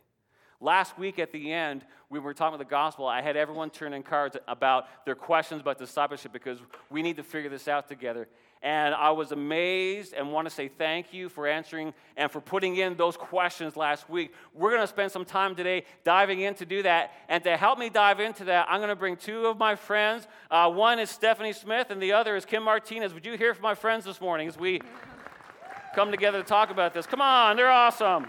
Last 0.61 0.99
week 0.99 1.19
at 1.19 1.31
the 1.31 1.53
end, 1.53 1.85
we 2.09 2.19
were 2.19 2.33
talking 2.33 2.55
about 2.55 2.67
the 2.67 2.71
gospel. 2.71 3.07
I 3.07 3.21
had 3.21 3.37
everyone 3.37 3.71
turn 3.71 3.93
in 3.93 4.03
cards 4.03 4.37
about 4.49 4.87
their 5.05 5.15
questions 5.15 5.61
about 5.61 5.79
discipleship 5.79 6.33
because 6.33 6.59
we 6.91 7.03
need 7.03 7.17
to 7.17 7.23
figure 7.23 7.51
this 7.51 7.69
out 7.69 7.89
together. 7.89 8.29
And 8.65 8.95
I 8.95 9.11
was 9.11 9.31
amazed 9.31 10.15
and 10.15 10.33
want 10.33 10.49
to 10.49 10.51
say 10.51 10.69
thank 10.69 11.13
you 11.13 11.29
for 11.29 11.47
answering 11.47 11.93
and 12.17 12.31
for 12.31 12.41
putting 12.41 12.77
in 12.77 12.97
those 12.97 13.15
questions 13.15 13.77
last 13.77 14.09
week. 14.09 14.33
We're 14.55 14.71
going 14.71 14.81
to 14.81 14.87
spend 14.87 15.13
some 15.13 15.27
time 15.27 15.55
today 15.55 15.85
diving 16.03 16.41
in 16.41 16.55
to 16.55 16.65
do 16.65 16.83
that. 16.83 17.13
And 17.29 17.45
to 17.45 17.59
help 17.59 17.79
me 17.79 17.91
dive 17.91 18.21
into 18.21 18.45
that, 18.47 18.67
I'm 18.71 18.79
going 18.79 18.89
to 18.89 18.97
bring 18.97 19.19
two 19.19 19.45
of 19.49 19.59
my 19.59 19.75
friends. 19.75 20.27
Uh, 20.51 20.71
one 20.71 20.99
is 20.99 21.11
Stephanie 21.11 21.53
Smith, 21.53 21.91
and 21.91 22.01
the 22.01 22.15
other 22.15 22.37
is 22.37 22.47
Kim 22.47 22.63
Martinez. 22.63 23.13
Would 23.13 23.27
you 23.27 23.37
hear 23.37 23.53
from 23.53 23.65
my 23.65 23.75
friends 23.75 24.07
this 24.07 24.19
morning 24.19 24.49
as 24.49 24.57
we 24.57 24.81
come 25.95 26.11
together 26.11 26.41
to 26.41 26.49
talk 26.49 26.71
about 26.71 26.95
this? 26.95 27.05
Come 27.05 27.21
on, 27.21 27.57
they're 27.57 27.71
awesome. 27.71 28.27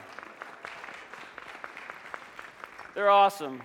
They're 2.94 3.10
awesome. 3.10 3.62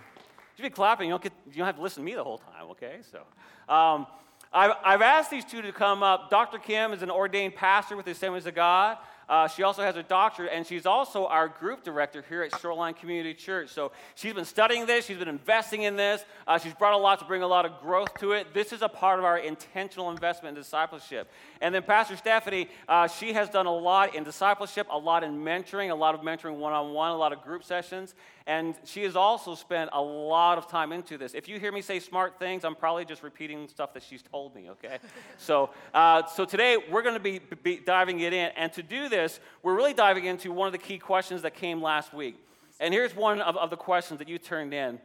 You 0.56 0.62
be 0.62 0.70
clapping. 0.70 1.08
You 1.08 1.14
don't, 1.14 1.22
get, 1.22 1.32
you 1.50 1.56
don't 1.56 1.66
have 1.66 1.76
to 1.76 1.82
listen 1.82 2.04
to 2.04 2.06
me 2.06 2.14
the 2.14 2.22
whole 2.22 2.38
time, 2.38 2.70
okay? 2.70 2.98
So, 3.10 3.74
um, 3.74 4.06
I've, 4.52 4.72
I've 4.84 5.02
asked 5.02 5.30
these 5.30 5.44
two 5.44 5.62
to 5.62 5.70
come 5.70 6.02
up. 6.02 6.28
Dr. 6.28 6.58
Kim 6.58 6.92
is 6.92 7.02
an 7.02 7.10
ordained 7.10 7.54
pastor 7.54 7.96
with 7.96 8.06
the 8.06 8.12
Assemblies 8.12 8.46
of 8.46 8.54
God. 8.54 8.98
Uh, 9.28 9.46
she 9.46 9.62
also 9.62 9.80
has 9.80 9.94
a 9.94 10.02
doctorate, 10.02 10.50
and 10.52 10.66
she's 10.66 10.86
also 10.86 11.24
our 11.26 11.46
group 11.46 11.84
director 11.84 12.24
here 12.28 12.42
at 12.42 12.58
Shoreline 12.60 12.94
Community 12.94 13.32
Church. 13.32 13.70
So 13.70 13.92
she's 14.16 14.32
been 14.32 14.44
studying 14.44 14.86
this, 14.86 15.06
she's 15.06 15.18
been 15.18 15.28
investing 15.28 15.82
in 15.82 15.94
this. 15.94 16.24
Uh, 16.48 16.58
she's 16.58 16.74
brought 16.74 16.94
a 16.94 16.96
lot 16.96 17.20
to 17.20 17.24
bring 17.26 17.44
a 17.44 17.46
lot 17.46 17.64
of 17.64 17.80
growth 17.80 18.12
to 18.18 18.32
it. 18.32 18.52
This 18.52 18.72
is 18.72 18.82
a 18.82 18.88
part 18.88 19.20
of 19.20 19.24
our 19.24 19.38
intentional 19.38 20.10
investment 20.10 20.56
in 20.56 20.60
discipleship. 20.64 21.30
And 21.60 21.72
then 21.72 21.84
Pastor 21.84 22.16
Stephanie, 22.16 22.68
uh, 22.88 23.06
she 23.06 23.32
has 23.34 23.48
done 23.48 23.66
a 23.66 23.72
lot 23.72 24.16
in 24.16 24.24
discipleship, 24.24 24.88
a 24.90 24.98
lot 24.98 25.22
in 25.22 25.38
mentoring, 25.44 25.92
a 25.92 25.94
lot 25.94 26.16
of 26.16 26.22
mentoring 26.22 26.56
one 26.56 26.72
on 26.72 26.92
one, 26.92 27.12
a 27.12 27.16
lot 27.16 27.32
of 27.32 27.40
group 27.42 27.62
sessions. 27.62 28.16
And 28.46 28.74
she 28.84 29.02
has 29.04 29.16
also 29.16 29.54
spent 29.54 29.90
a 29.92 30.00
lot 30.00 30.58
of 30.58 30.66
time 30.66 30.92
into 30.92 31.18
this. 31.18 31.34
If 31.34 31.48
you 31.48 31.60
hear 31.60 31.72
me 31.72 31.82
say 31.82 32.00
smart 32.00 32.38
things, 32.38 32.64
I'm 32.64 32.74
probably 32.74 33.04
just 33.04 33.22
repeating 33.22 33.68
stuff 33.68 33.92
that 33.94 34.02
she's 34.02 34.22
told 34.22 34.54
me, 34.54 34.70
okay? 34.70 34.98
so, 35.38 35.70
uh, 35.92 36.26
so 36.26 36.44
today 36.44 36.78
we're 36.90 37.02
going 37.02 37.14
to 37.14 37.20
be, 37.20 37.40
be 37.62 37.76
diving 37.76 38.20
it 38.20 38.32
in. 38.32 38.50
And 38.56 38.72
to 38.72 38.82
do 38.82 39.08
this, 39.08 39.40
we're 39.62 39.76
really 39.76 39.94
diving 39.94 40.24
into 40.24 40.52
one 40.52 40.66
of 40.66 40.72
the 40.72 40.78
key 40.78 40.98
questions 40.98 41.42
that 41.42 41.54
came 41.54 41.82
last 41.82 42.14
week. 42.14 42.36
And 42.80 42.94
here's 42.94 43.14
one 43.14 43.40
of, 43.40 43.56
of 43.56 43.70
the 43.70 43.76
questions 43.76 44.18
that 44.18 44.28
you 44.28 44.38
turned 44.38 44.72
in. 44.72 44.98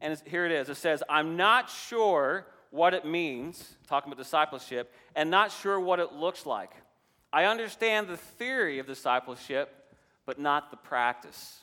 And 0.00 0.20
here 0.26 0.46
it 0.46 0.52
is 0.52 0.68
it 0.68 0.76
says, 0.76 1.02
I'm 1.08 1.36
not 1.36 1.70
sure 1.70 2.46
what 2.70 2.94
it 2.94 3.04
means, 3.04 3.76
talking 3.86 4.12
about 4.12 4.22
discipleship, 4.22 4.92
and 5.14 5.30
not 5.30 5.52
sure 5.52 5.78
what 5.78 6.00
it 6.00 6.12
looks 6.12 6.44
like. 6.44 6.70
I 7.32 7.44
understand 7.44 8.08
the 8.08 8.16
theory 8.16 8.78
of 8.78 8.86
discipleship, 8.86 9.94
but 10.24 10.38
not 10.38 10.70
the 10.70 10.76
practice. 10.76 11.60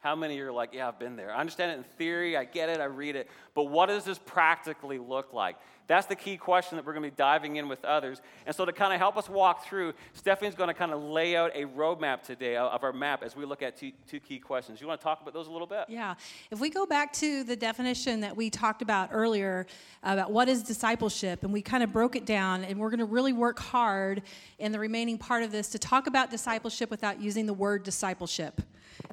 How 0.00 0.16
many 0.16 0.40
are 0.40 0.50
like, 0.50 0.70
yeah, 0.72 0.88
I've 0.88 0.98
been 0.98 1.14
there? 1.14 1.30
I 1.30 1.38
understand 1.40 1.72
it 1.72 1.78
in 1.78 1.84
theory, 1.84 2.34
I 2.34 2.44
get 2.44 2.70
it, 2.70 2.80
I 2.80 2.84
read 2.84 3.16
it, 3.16 3.28
but 3.54 3.64
what 3.64 3.86
does 3.86 4.04
this 4.04 4.18
practically 4.18 4.98
look 4.98 5.34
like? 5.34 5.56
That's 5.88 6.06
the 6.06 6.14
key 6.14 6.36
question 6.36 6.76
that 6.76 6.86
we're 6.86 6.92
going 6.92 7.02
to 7.02 7.10
be 7.10 7.16
diving 7.16 7.56
in 7.56 7.68
with 7.68 7.84
others. 7.84 8.22
And 8.46 8.54
so, 8.54 8.64
to 8.64 8.72
kind 8.72 8.94
of 8.94 9.00
help 9.00 9.16
us 9.16 9.28
walk 9.28 9.66
through, 9.66 9.92
Stephanie's 10.14 10.54
going 10.54 10.68
to 10.68 10.74
kind 10.74 10.92
of 10.92 11.02
lay 11.02 11.34
out 11.34 11.50
a 11.52 11.64
roadmap 11.64 12.22
today 12.22 12.56
of 12.56 12.84
our 12.84 12.92
map 12.92 13.24
as 13.24 13.34
we 13.34 13.44
look 13.44 13.60
at 13.60 13.76
two, 13.76 13.90
two 14.08 14.20
key 14.20 14.38
questions. 14.38 14.80
You 14.80 14.86
want 14.86 15.00
to 15.00 15.04
talk 15.04 15.20
about 15.20 15.34
those 15.34 15.48
a 15.48 15.50
little 15.50 15.66
bit? 15.66 15.86
Yeah. 15.88 16.14
If 16.52 16.60
we 16.60 16.70
go 16.70 16.86
back 16.86 17.12
to 17.14 17.42
the 17.42 17.56
definition 17.56 18.20
that 18.20 18.36
we 18.36 18.50
talked 18.50 18.82
about 18.82 19.08
earlier 19.10 19.66
about 20.04 20.30
what 20.30 20.48
is 20.48 20.62
discipleship, 20.62 21.42
and 21.42 21.52
we 21.52 21.60
kind 21.60 21.82
of 21.82 21.92
broke 21.92 22.14
it 22.14 22.24
down, 22.24 22.62
and 22.62 22.78
we're 22.78 22.90
going 22.90 23.00
to 23.00 23.04
really 23.04 23.32
work 23.32 23.58
hard 23.58 24.22
in 24.60 24.70
the 24.70 24.78
remaining 24.78 25.18
part 25.18 25.42
of 25.42 25.50
this 25.50 25.70
to 25.70 25.78
talk 25.80 26.06
about 26.06 26.30
discipleship 26.30 26.88
without 26.88 27.20
using 27.20 27.46
the 27.46 27.54
word 27.54 27.82
discipleship 27.82 28.62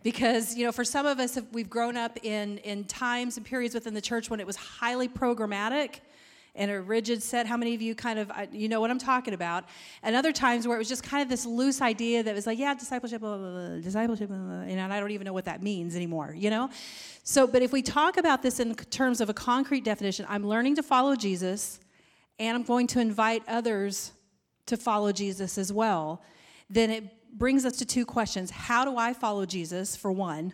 because 0.04 0.56
you 0.56 0.66
know 0.66 0.72
for 0.72 0.86
some 0.86 1.06
of 1.06 1.20
us 1.20 1.38
we've 1.52 1.70
grown 1.70 1.98
up 1.98 2.18
in 2.24 2.58
in 2.60 2.84
times 2.86 3.38
and 3.38 3.46
periods 3.46 3.74
within 3.74 3.94
the 3.94 4.02
church 4.02 4.30
when 4.30 4.40
it 4.40 4.48
was 4.48 4.56
highly 4.56 5.08
programmatic 5.08 6.00
and 6.56 6.72
a 6.72 6.82
rigid 6.82 7.22
set 7.22 7.46
how 7.46 7.56
many 7.56 7.76
of 7.76 7.82
you 7.82 7.96
kind 7.96 8.20
of 8.20 8.32
you 8.52 8.68
know 8.68 8.82
what 8.82 8.92
i'm 8.92 9.00
talking 9.00 9.34
about? 9.34 9.66
And 10.04 10.16
other 10.16 10.32
times 10.32 10.68
where 10.68 10.76
it 10.76 10.80
was 10.80 10.90
just 10.90 11.04
kind 11.04 11.22
of 11.22 11.30
this 11.30 11.46
loose 11.46 11.82
idea 11.82 12.24
that 12.24 12.34
was 12.34 12.48
like 12.48 12.58
yeah 12.60 12.74
discipleship 12.74 13.22
blah, 13.22 13.38
blah, 13.38 13.52
blah, 13.52 13.78
discipleship 13.78 14.28
blah, 14.28 14.38
blah, 14.38 14.62
and 14.62 14.94
i 14.94 15.00
don't 15.00 15.12
even 15.12 15.26
know 15.26 15.34
what 15.34 15.46
that 15.46 15.62
means 15.64 15.96
anymore 15.96 16.34
you 16.36 16.50
know? 16.50 16.70
So 17.24 17.46
but 17.48 17.62
if 17.62 17.72
we 17.72 17.82
talk 17.82 18.18
about 18.18 18.42
this 18.42 18.60
in 18.60 18.76
terms 18.76 19.22
of 19.22 19.30
a 19.30 19.34
concrete 19.34 19.84
definition 19.84 20.26
i'm 20.28 20.46
learning 20.46 20.76
to 20.76 20.84
follow 20.84 21.16
jesus 21.16 21.80
and 22.40 22.56
i'm 22.56 22.64
going 22.64 22.88
to 22.88 23.00
invite 23.00 23.44
others 23.48 24.12
to 24.66 24.78
follow 24.78 25.12
jesus 25.12 25.58
as 25.58 25.72
well 25.72 26.22
then 26.70 26.90
it 26.90 27.17
brings 27.34 27.66
us 27.66 27.78
to 27.78 27.86
two 27.86 28.06
questions 28.06 28.52
How 28.52 28.86
do 28.86 28.98
I 28.98 29.14
follow 29.14 29.46
Jesus, 29.46 29.96
for 29.96 30.12
one? 30.12 30.54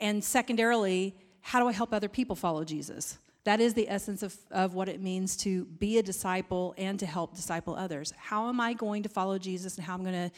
And 0.00 0.22
secondarily, 0.22 1.14
how 1.40 1.60
do 1.60 1.68
I 1.68 1.72
help 1.72 1.92
other 1.92 2.08
people 2.08 2.36
follow 2.36 2.64
Jesus? 2.64 3.18
That 3.44 3.60
is 3.60 3.74
the 3.74 3.88
essence 3.90 4.22
of, 4.22 4.36
of 4.50 4.74
what 4.74 4.88
it 4.88 5.02
means 5.02 5.36
to 5.38 5.66
be 5.66 5.98
a 5.98 6.02
disciple 6.02 6.74
and 6.78 6.98
to 6.98 7.06
help 7.06 7.36
disciple 7.36 7.76
others. 7.76 8.12
How 8.16 8.48
am 8.48 8.60
I 8.60 8.72
going 8.72 9.02
to 9.02 9.08
follow 9.08 9.38
Jesus 9.38 9.76
and 9.76 9.84
how 9.84 9.94
I'm 9.94 10.02
going 10.02 10.30
to 10.30 10.34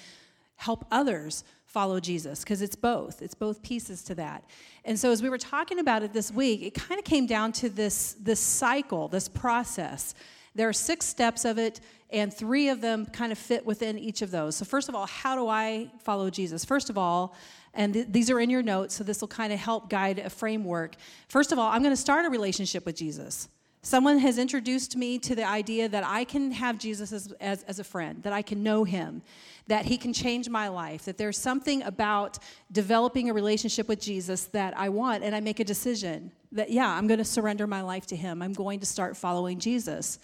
help 0.57 0.85
others 0.90 1.44
follow 1.64 2.00
Jesus? 2.00 2.40
Because 2.40 2.62
it's 2.62 2.74
both, 2.74 3.22
it's 3.22 3.35
both 3.35 3.62
pieces 3.62 4.02
to 4.05 4.16
that. 4.16 4.44
And 4.85 4.98
so 4.98 5.12
as 5.12 5.22
we 5.22 5.29
were 5.29 5.38
talking 5.38 5.79
about 5.79 6.02
it 6.02 6.12
this 6.12 6.33
week, 6.33 6.62
it 6.62 6.74
kind 6.74 6.98
of 6.98 7.05
came 7.05 7.26
down 7.26 7.52
to 7.52 7.68
this, 7.68 8.16
this 8.20 8.40
cycle, 8.40 9.07
this 9.07 9.29
process. 9.29 10.14
There 10.57 10.68
are 10.68 10.72
six 10.72 11.07
steps 11.07 11.44
of 11.44 11.59
it 11.59 11.81
and 12.11 12.33
three 12.33 12.69
of 12.69 12.81
them 12.81 13.07
kind 13.07 13.33
of 13.33 13.38
fit 13.38 13.66
within 13.66 13.99
each 13.99 14.23
of 14.23 14.31
those. 14.31 14.57
So, 14.57 14.64
first 14.64 14.88
of 14.88 14.95
all, 14.95 15.07
how 15.07 15.35
do 15.35 15.49
I 15.49 15.90
follow 16.03 16.31
Jesus? 16.31 16.64
First 16.64 16.90
of 16.90 16.97
all, 16.97 17.35
and 17.75 17.92
th- 17.92 18.07
these 18.11 18.31
are 18.31 18.40
in 18.40 18.49
your 18.49 18.62
notes, 18.62 18.95
so 18.95 19.05
this 19.05 19.21
will 19.21 19.29
kind 19.29 19.53
of 19.53 19.59
help 19.59 19.90
guide 19.90 20.19
a 20.19 20.31
framework. 20.31 20.95
First 21.29 21.53
of 21.53 21.59
all, 21.59 21.71
I'm 21.71 21.83
going 21.83 21.95
to 21.95 22.01
start 22.01 22.25
a 22.25 22.31
relationship 22.31 22.87
with 22.87 22.97
Jesus. 22.97 23.49
Someone 23.83 24.19
has 24.19 24.37
introduced 24.37 24.97
me 24.97 25.16
to 25.21 25.37
the 25.37 25.47
idea 25.47 25.88
that 25.88 26.05
I 26.05 26.25
can 26.25 26.51
have 26.51 26.77
Jesus 26.77 27.12
as, 27.12 27.31
as, 27.40 27.62
as, 27.64 27.79
a 27.79 27.85
friend, 27.85 28.21
that 28.25 28.33
I 28.33 28.42
can 28.42 28.64
know 28.64 28.83
him, 28.83 29.23
that 29.69 29.85
he 29.85 29.97
can 29.97 30.12
change 30.12 30.49
my 30.49 30.66
life, 30.66 31.05
that 31.05 31.19
there's 31.19 31.38
something 31.38 31.85
about 31.85 32.40
developing 32.73 33.31
a 33.31 33.33
relationship 33.33 33.87
with 33.87 34.01
Jesus 34.01 34.47
that 34.47 34.77
I 34.77 34.88
want, 34.88 35.23
and 35.23 35.37
I 35.37 35.40
make 35.40 35.61
a 35.61 35.64
decision 35.64 36.33
that, 36.51 36.71
yeah, 36.71 36.88
I'm 36.88 37.07
going 37.07 37.19
to 37.19 37.25
surrender 37.25 37.69
my 37.69 37.83
life 37.83 38.07
to 38.07 38.16
him. 38.16 38.42
I'm 38.42 38.55
going 38.55 38.81
to 38.81 38.87
start 38.87 39.16
following 39.16 39.61
Jesus. 39.61 40.19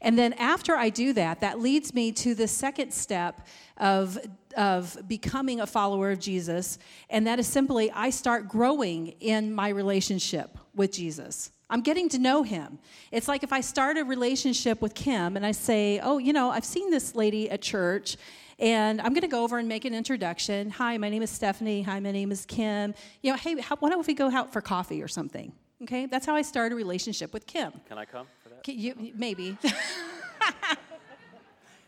And 0.00 0.18
then 0.18 0.32
after 0.34 0.76
I 0.76 0.90
do 0.90 1.12
that, 1.14 1.40
that 1.40 1.60
leads 1.60 1.94
me 1.94 2.12
to 2.12 2.34
the 2.34 2.48
second 2.48 2.92
step 2.92 3.46
of, 3.76 4.18
of 4.56 4.96
becoming 5.08 5.60
a 5.60 5.66
follower 5.66 6.10
of 6.10 6.20
Jesus. 6.20 6.78
And 7.10 7.26
that 7.26 7.38
is 7.38 7.46
simply 7.46 7.90
I 7.90 8.10
start 8.10 8.48
growing 8.48 9.08
in 9.20 9.52
my 9.52 9.68
relationship 9.70 10.58
with 10.74 10.92
Jesus. 10.92 11.50
I'm 11.70 11.82
getting 11.82 12.08
to 12.10 12.18
know 12.18 12.42
him. 12.42 12.78
It's 13.12 13.28
like 13.28 13.42
if 13.42 13.52
I 13.52 13.60
start 13.60 13.98
a 13.98 14.04
relationship 14.04 14.80
with 14.80 14.94
Kim 14.94 15.36
and 15.36 15.44
I 15.44 15.52
say, 15.52 16.00
Oh, 16.02 16.18
you 16.18 16.32
know, 16.32 16.50
I've 16.50 16.64
seen 16.64 16.90
this 16.90 17.14
lady 17.14 17.50
at 17.50 17.60
church 17.60 18.16
and 18.58 19.00
I'm 19.00 19.12
going 19.12 19.22
to 19.22 19.28
go 19.28 19.44
over 19.44 19.58
and 19.58 19.68
make 19.68 19.84
an 19.84 19.94
introduction. 19.94 20.70
Hi, 20.70 20.98
my 20.98 21.08
name 21.08 21.22
is 21.22 21.30
Stephanie. 21.30 21.82
Hi, 21.82 22.00
my 22.00 22.10
name 22.10 22.32
is 22.32 22.44
Kim. 22.44 22.94
You 23.22 23.32
know, 23.32 23.36
hey, 23.36 23.60
how, 23.60 23.76
why 23.76 23.90
don't 23.90 24.04
we 24.06 24.14
go 24.14 24.30
out 24.30 24.52
for 24.52 24.60
coffee 24.60 25.02
or 25.02 25.08
something? 25.08 25.52
Okay, 25.82 26.06
that's 26.06 26.26
how 26.26 26.34
I 26.34 26.42
start 26.42 26.72
a 26.72 26.74
relationship 26.74 27.32
with 27.32 27.46
Kim. 27.46 27.72
Can 27.88 27.98
I 27.98 28.04
come? 28.04 28.26
You, 28.66 29.12
maybe. 29.16 29.56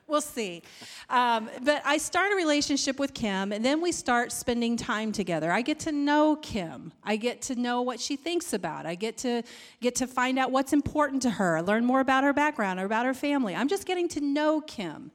we'll 0.06 0.20
see. 0.20 0.62
Um, 1.08 1.48
but 1.62 1.82
I 1.84 1.98
start 1.98 2.32
a 2.32 2.36
relationship 2.36 2.98
with 2.98 3.14
Kim, 3.14 3.52
and 3.52 3.64
then 3.64 3.80
we 3.80 3.92
start 3.92 4.32
spending 4.32 4.76
time 4.76 5.12
together. 5.12 5.50
I 5.50 5.62
get 5.62 5.78
to 5.80 5.92
know 5.92 6.36
Kim. 6.36 6.92
I 7.02 7.16
get 7.16 7.42
to 7.42 7.54
know 7.54 7.82
what 7.82 8.00
she 8.00 8.16
thinks 8.16 8.52
about. 8.52 8.86
I 8.86 8.94
get 8.94 9.16
to 9.18 9.42
get 9.80 9.94
to 9.96 10.06
find 10.06 10.38
out 10.38 10.50
what's 10.50 10.72
important 10.72 11.22
to 11.22 11.30
her. 11.30 11.62
Learn 11.62 11.84
more 11.84 12.00
about 12.00 12.24
her 12.24 12.32
background 12.32 12.80
or 12.80 12.84
about 12.84 13.06
her 13.06 13.14
family. 13.14 13.54
I'm 13.54 13.68
just 13.68 13.86
getting 13.86 14.08
to 14.08 14.20
know 14.20 14.60
Kim. 14.60 15.10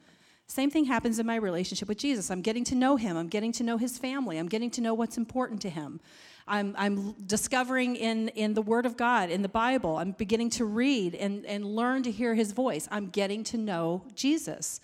Same 0.47 0.69
thing 0.69 0.85
happens 0.85 1.17
in 1.17 1.25
my 1.25 1.37
relationship 1.37 1.87
with 1.87 1.97
Jesus. 1.97 2.29
I'm 2.29 2.41
getting 2.41 2.63
to 2.65 2.75
know 2.75 2.97
him. 2.97 3.17
I'm 3.17 3.27
getting 3.27 3.51
to 3.53 3.63
know 3.63 3.77
his 3.77 3.97
family. 3.97 4.37
I'm 4.37 4.47
getting 4.47 4.69
to 4.71 4.81
know 4.81 4.93
what's 4.93 5.17
important 5.17 5.61
to 5.63 5.69
him. 5.69 5.99
I'm, 6.47 6.75
I'm 6.77 7.13
discovering 7.25 7.95
in, 7.95 8.29
in 8.29 8.53
the 8.53 8.61
Word 8.61 8.85
of 8.85 8.95
God, 8.95 9.29
in 9.29 9.41
the 9.41 9.49
Bible. 9.49 9.97
I'm 9.97 10.11
beginning 10.11 10.51
to 10.51 10.65
read 10.65 11.15
and, 11.15 11.45
and 11.45 11.65
learn 11.65 12.03
to 12.03 12.11
hear 12.11 12.35
His 12.35 12.51
voice. 12.51 12.87
I'm 12.91 13.09
getting 13.09 13.43
to 13.45 13.57
know 13.57 14.03
Jesus. 14.13 14.79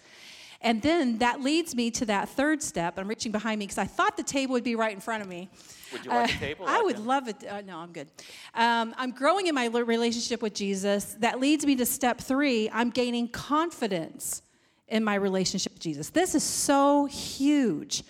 And 0.64 0.82
then 0.82 1.18
that 1.20 1.42
leads 1.42 1.74
me 1.76 1.90
to 1.92 2.06
that 2.06 2.30
third 2.30 2.62
step. 2.62 2.98
I'm 2.98 3.08
reaching 3.08 3.32
behind 3.32 3.60
me 3.60 3.66
because 3.66 3.80
I 3.80 3.86
thought 3.86 4.16
the 4.16 4.24
table 4.24 4.54
would 4.54 4.64
be 4.64 4.76
right 4.76 4.94
in 4.94 5.00
front 5.00 5.24
of 5.24 5.30
me. 5.30 5.50
Would 5.92 6.06
you 6.06 6.12
like 6.12 6.32
uh, 6.32 6.36
a 6.36 6.40
table? 6.40 6.66
I 6.68 6.82
would 6.82 7.00
love 7.00 7.28
it. 7.28 7.44
Uh, 7.48 7.62
no, 7.62 7.78
I'm 7.78 7.92
good. 7.92 8.08
Um, 8.54 8.94
I'm 8.98 9.12
growing 9.12 9.48
in 9.48 9.56
my 9.56 9.66
relationship 9.66 10.42
with 10.42 10.54
Jesus. 10.54 11.16
That 11.20 11.40
leads 11.40 11.66
me 11.66 11.76
to 11.78 11.86
step 11.86 12.20
three. 12.22 12.70
I'm 12.72 12.92
gaining 12.92 13.28
confidence 13.28 14.44
in 14.88 15.04
my 15.04 15.16
relationship 15.16 15.74
with 15.74 15.82
Jesus. 15.82 16.10
This 16.10 16.36
is 16.36 16.44
so 16.44 17.06
huge. 17.06 18.04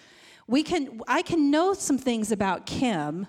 We 0.47 0.63
can, 0.63 1.01
I 1.07 1.21
can 1.21 1.51
know 1.51 1.73
some 1.73 1.97
things 1.97 2.33
about 2.33 2.65
Kim 2.65 3.27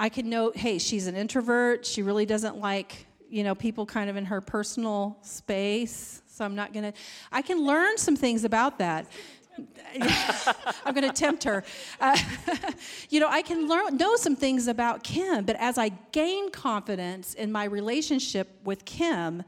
I 0.00 0.08
can 0.08 0.30
know, 0.30 0.52
hey, 0.54 0.78
she's 0.78 1.08
an 1.08 1.16
introvert. 1.16 1.84
She 1.84 2.02
really 2.02 2.24
doesn't 2.24 2.56
like, 2.56 3.06
you 3.28 3.42
know, 3.42 3.56
people 3.56 3.84
kind 3.84 4.08
of 4.08 4.16
in 4.16 4.26
her 4.26 4.40
personal 4.40 5.18
space. 5.22 6.22
So 6.28 6.44
I'm 6.44 6.54
not 6.54 6.72
going 6.72 6.92
to, 6.92 6.98
I 7.32 7.42
can 7.42 7.66
learn 7.66 7.98
some 7.98 8.14
things 8.14 8.44
about 8.44 8.78
that. 8.78 9.06
I'm 10.84 10.94
going 10.94 11.08
to 11.08 11.12
tempt 11.12 11.42
her. 11.42 11.64
Uh, 12.00 12.16
you 13.10 13.18
know, 13.18 13.28
I 13.28 13.42
can 13.42 13.66
learn 13.66 13.96
know 13.96 14.14
some 14.14 14.36
things 14.36 14.68
about 14.68 15.02
Kim, 15.02 15.44
but 15.44 15.56
as 15.56 15.78
I 15.78 15.88
gain 16.12 16.52
confidence 16.52 17.34
in 17.34 17.50
my 17.50 17.64
relationship 17.64 18.48
with 18.64 18.84
Kim, 18.84 19.42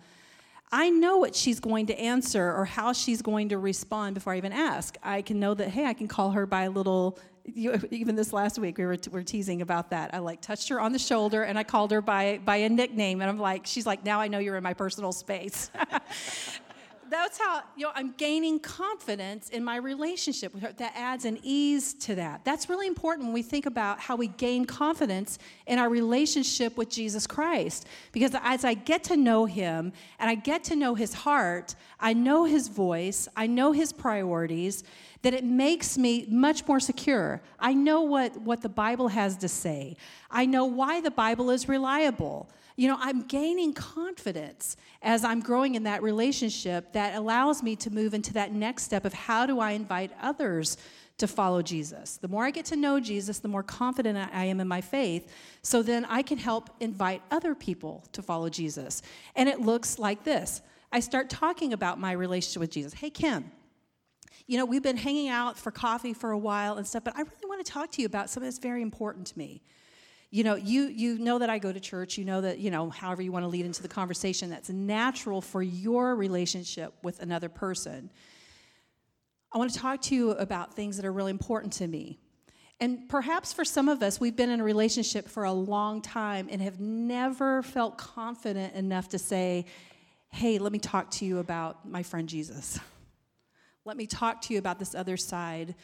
I 0.72 0.90
know 0.90 1.16
what 1.16 1.34
she's 1.34 1.58
going 1.58 1.86
to 1.86 1.98
answer 1.98 2.52
or 2.52 2.64
how 2.64 2.92
she's 2.92 3.22
going 3.22 3.48
to 3.48 3.58
respond 3.58 4.14
before 4.14 4.34
I 4.34 4.36
even 4.36 4.52
ask. 4.52 4.96
I 5.02 5.22
can 5.22 5.40
know 5.40 5.54
that, 5.54 5.68
hey, 5.68 5.86
I 5.86 5.94
can 5.94 6.06
call 6.06 6.30
her 6.30 6.46
by 6.46 6.62
a 6.62 6.70
little 6.70 7.18
you, 7.54 7.80
even 7.90 8.16
this 8.16 8.32
last 8.32 8.58
week 8.58 8.78
we 8.78 8.84
were, 8.84 8.96
t- 8.96 9.10
were 9.10 9.22
teasing 9.22 9.62
about 9.62 9.90
that. 9.90 10.14
I 10.14 10.18
like 10.18 10.40
touched 10.40 10.68
her 10.68 10.80
on 10.80 10.92
the 10.92 10.98
shoulder 10.98 11.42
and 11.42 11.58
I 11.58 11.64
called 11.64 11.90
her 11.90 12.00
by 12.00 12.40
by 12.44 12.56
a 12.56 12.68
nickname, 12.68 13.20
and 13.20 13.30
I'm 13.30 13.38
like, 13.38 13.66
she's 13.66 13.86
like, 13.86 14.04
now 14.04 14.20
I 14.20 14.28
know 14.28 14.38
you're 14.38 14.56
in 14.56 14.62
my 14.62 14.74
personal 14.74 15.12
space. 15.12 15.70
that's 17.10 17.38
how 17.38 17.62
you 17.76 17.84
know 17.84 17.92
i'm 17.94 18.12
gaining 18.12 18.58
confidence 18.60 19.50
in 19.50 19.62
my 19.62 19.76
relationship 19.76 20.54
with 20.54 20.62
her 20.62 20.72
that 20.72 20.92
adds 20.94 21.24
an 21.24 21.38
ease 21.42 21.92
to 21.94 22.14
that 22.14 22.44
that's 22.44 22.68
really 22.68 22.86
important 22.86 23.26
when 23.26 23.34
we 23.34 23.42
think 23.42 23.66
about 23.66 23.98
how 23.98 24.16
we 24.16 24.28
gain 24.28 24.64
confidence 24.64 25.38
in 25.66 25.78
our 25.78 25.88
relationship 25.88 26.76
with 26.76 26.88
jesus 26.88 27.26
christ 27.26 27.86
because 28.12 28.32
as 28.42 28.64
i 28.64 28.72
get 28.74 29.02
to 29.04 29.16
know 29.16 29.44
him 29.44 29.92
and 30.18 30.30
i 30.30 30.34
get 30.34 30.62
to 30.64 30.76
know 30.76 30.94
his 30.94 31.12
heart 31.12 31.74
i 31.98 32.12
know 32.12 32.44
his 32.44 32.68
voice 32.68 33.28
i 33.36 33.46
know 33.46 33.72
his 33.72 33.92
priorities 33.92 34.84
that 35.22 35.34
it 35.34 35.44
makes 35.44 35.98
me 35.98 36.26
much 36.30 36.66
more 36.66 36.80
secure. 36.80 37.42
I 37.58 37.74
know 37.74 38.00
what, 38.02 38.40
what 38.40 38.62
the 38.62 38.68
Bible 38.68 39.08
has 39.08 39.36
to 39.38 39.48
say. 39.48 39.96
I 40.30 40.46
know 40.46 40.64
why 40.64 41.00
the 41.00 41.10
Bible 41.10 41.50
is 41.50 41.68
reliable. 41.68 42.48
You 42.80 42.88
know, 42.88 42.96
I'm 42.98 43.24
gaining 43.24 43.74
confidence 43.74 44.78
as 45.02 45.22
I'm 45.22 45.40
growing 45.40 45.74
in 45.74 45.82
that 45.82 46.02
relationship 46.02 46.94
that 46.94 47.14
allows 47.14 47.62
me 47.62 47.76
to 47.76 47.90
move 47.90 48.14
into 48.14 48.32
that 48.32 48.54
next 48.54 48.84
step 48.84 49.04
of 49.04 49.12
how 49.12 49.44
do 49.44 49.60
I 49.60 49.72
invite 49.72 50.12
others 50.18 50.78
to 51.18 51.26
follow 51.26 51.60
Jesus. 51.60 52.16
The 52.16 52.28
more 52.28 52.46
I 52.46 52.50
get 52.50 52.64
to 52.64 52.76
know 52.76 52.98
Jesus, 52.98 53.38
the 53.38 53.48
more 53.48 53.62
confident 53.62 54.16
I 54.32 54.46
am 54.46 54.60
in 54.60 54.66
my 54.66 54.80
faith. 54.80 55.30
So 55.60 55.82
then 55.82 56.06
I 56.06 56.22
can 56.22 56.38
help 56.38 56.70
invite 56.80 57.20
other 57.30 57.54
people 57.54 58.02
to 58.12 58.22
follow 58.22 58.48
Jesus. 58.48 59.02
And 59.36 59.46
it 59.46 59.60
looks 59.60 59.98
like 59.98 60.24
this 60.24 60.62
I 60.90 61.00
start 61.00 61.28
talking 61.28 61.74
about 61.74 62.00
my 62.00 62.12
relationship 62.12 62.60
with 62.60 62.70
Jesus. 62.70 62.94
Hey, 62.94 63.10
Kim, 63.10 63.52
you 64.46 64.56
know, 64.56 64.64
we've 64.64 64.82
been 64.82 64.96
hanging 64.96 65.28
out 65.28 65.58
for 65.58 65.70
coffee 65.70 66.14
for 66.14 66.30
a 66.30 66.38
while 66.38 66.78
and 66.78 66.86
stuff, 66.86 67.04
but 67.04 67.14
I 67.14 67.20
really 67.20 67.46
want 67.46 67.62
to 67.62 67.70
talk 67.70 67.92
to 67.92 68.00
you 68.00 68.06
about 68.06 68.30
something 68.30 68.46
that's 68.46 68.56
very 68.56 68.80
important 68.80 69.26
to 69.26 69.38
me. 69.38 69.60
You 70.32 70.44
know, 70.44 70.54
you 70.54 70.84
you 70.84 71.18
know 71.18 71.38
that 71.38 71.50
I 71.50 71.58
go 71.58 71.72
to 71.72 71.80
church, 71.80 72.16
you 72.16 72.24
know 72.24 72.40
that, 72.40 72.58
you 72.58 72.70
know, 72.70 72.88
however 72.88 73.20
you 73.20 73.32
want 73.32 73.42
to 73.44 73.48
lead 73.48 73.66
into 73.66 73.82
the 73.82 73.88
conversation 73.88 74.48
that's 74.48 74.70
natural 74.70 75.40
for 75.40 75.60
your 75.62 76.14
relationship 76.14 76.94
with 77.02 77.20
another 77.20 77.48
person. 77.48 78.10
I 79.52 79.58
want 79.58 79.72
to 79.72 79.78
talk 79.78 80.00
to 80.02 80.14
you 80.14 80.30
about 80.32 80.74
things 80.74 80.96
that 80.96 81.04
are 81.04 81.12
really 81.12 81.32
important 81.32 81.72
to 81.74 81.88
me. 81.88 82.20
And 82.78 83.08
perhaps 83.08 83.52
for 83.52 83.64
some 83.64 83.88
of 83.88 84.02
us, 84.02 84.20
we've 84.20 84.36
been 84.36 84.50
in 84.50 84.60
a 84.60 84.64
relationship 84.64 85.28
for 85.28 85.44
a 85.44 85.52
long 85.52 86.00
time 86.00 86.48
and 86.50 86.62
have 86.62 86.78
never 86.80 87.62
felt 87.62 87.98
confident 87.98 88.74
enough 88.74 89.08
to 89.08 89.18
say, 89.18 89.66
hey, 90.30 90.58
let 90.58 90.72
me 90.72 90.78
talk 90.78 91.10
to 91.10 91.24
you 91.24 91.38
about 91.38 91.86
my 91.86 92.02
friend 92.04 92.28
Jesus. 92.28 92.78
Let 93.84 93.96
me 93.96 94.06
talk 94.06 94.42
to 94.42 94.52
you 94.52 94.58
about 94.58 94.78
this 94.78 94.94
other 94.94 95.16
side 95.16 95.74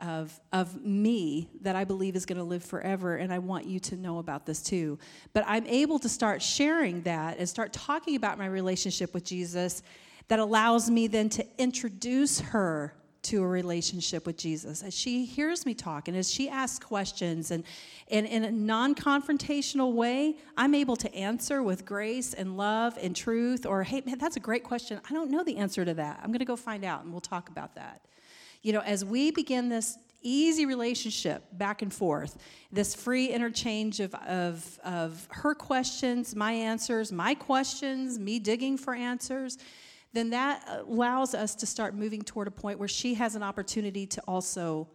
of, 0.00 0.38
of 0.52 0.84
me 0.84 1.48
that 1.62 1.76
I 1.76 1.84
believe 1.84 2.16
is 2.16 2.26
going 2.26 2.38
to 2.38 2.44
live 2.44 2.64
forever, 2.64 3.16
and 3.16 3.32
I 3.32 3.38
want 3.38 3.66
you 3.66 3.80
to 3.80 3.96
know 3.96 4.18
about 4.18 4.46
this 4.46 4.62
too. 4.62 4.98
But 5.32 5.44
I'm 5.46 5.66
able 5.66 5.98
to 6.00 6.08
start 6.08 6.42
sharing 6.42 7.02
that 7.02 7.38
and 7.38 7.48
start 7.48 7.72
talking 7.72 8.16
about 8.16 8.38
my 8.38 8.46
relationship 8.46 9.14
with 9.14 9.24
Jesus 9.24 9.82
that 10.28 10.38
allows 10.38 10.90
me 10.90 11.06
then 11.06 11.28
to 11.30 11.46
introduce 11.58 12.40
her 12.40 12.94
to 13.22 13.42
a 13.42 13.46
relationship 13.46 14.26
with 14.26 14.36
Jesus. 14.36 14.82
As 14.82 14.96
she 14.96 15.24
hears 15.24 15.66
me 15.66 15.74
talk 15.74 16.08
and 16.08 16.16
as 16.16 16.30
she 16.30 16.48
asks 16.48 16.84
questions 16.84 17.50
and, 17.50 17.64
and 18.10 18.26
in 18.26 18.44
a 18.44 18.50
non 18.50 18.94
confrontational 18.94 19.92
way, 19.92 20.36
I'm 20.56 20.74
able 20.74 20.96
to 20.96 21.14
answer 21.14 21.62
with 21.62 21.84
grace 21.84 22.32
and 22.32 22.56
love 22.56 22.98
and 23.00 23.14
truth. 23.14 23.66
Or, 23.66 23.82
hey, 23.82 24.02
man, 24.06 24.18
that's 24.18 24.36
a 24.36 24.40
great 24.40 24.64
question. 24.64 25.00
I 25.08 25.12
don't 25.12 25.30
know 25.30 25.44
the 25.44 25.58
answer 25.58 25.84
to 25.84 25.94
that. 25.94 26.20
I'm 26.22 26.30
going 26.30 26.38
to 26.38 26.44
go 26.44 26.56
find 26.56 26.84
out 26.84 27.02
and 27.02 27.12
we'll 27.12 27.20
talk 27.20 27.48
about 27.48 27.74
that. 27.74 28.00
You 28.62 28.72
know, 28.72 28.80
as 28.80 29.04
we 29.04 29.30
begin 29.30 29.68
this 29.68 29.98
easy 30.22 30.66
relationship 30.66 31.44
back 31.52 31.80
and 31.82 31.92
forth, 31.92 32.36
this 32.70 32.94
free 32.94 33.28
interchange 33.28 34.00
of, 34.00 34.14
of, 34.14 34.78
of 34.84 35.26
her 35.30 35.54
questions, 35.54 36.36
my 36.36 36.52
answers, 36.52 37.10
my 37.10 37.34
questions, 37.34 38.18
me 38.18 38.38
digging 38.38 38.76
for 38.76 38.94
answers 38.94 39.58
then 40.12 40.30
that 40.30 40.64
allows 40.86 41.34
us 41.34 41.54
to 41.56 41.66
start 41.66 41.94
moving 41.94 42.22
toward 42.22 42.48
a 42.48 42.50
point 42.50 42.78
where 42.78 42.88
she 42.88 43.14
has 43.14 43.34
an 43.36 43.42
opportunity 43.42 44.06
to 44.06 44.20
also 44.26 44.88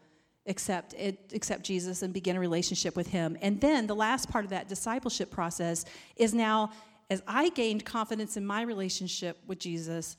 accept 0.48 0.94
it, 0.94 1.32
accept 1.34 1.64
Jesus 1.64 2.02
and 2.02 2.14
begin 2.14 2.36
a 2.36 2.40
relationship 2.40 2.96
with 2.96 3.08
him. 3.08 3.38
And 3.42 3.60
then 3.62 3.88
the 3.88 3.96
last 3.96 4.30
part 4.30 4.44
of 4.44 4.52
that 4.52 4.68
discipleship 4.68 5.32
process 5.32 5.86
is 6.18 6.34
now 6.34 6.72
as 7.10 7.22
I 7.28 7.50
gained 7.50 7.86
confidence 7.86 8.36
in 8.36 8.46
my 8.46 8.64
relationship 8.64 9.38
with 9.48 9.60
Jesus, 9.60 10.18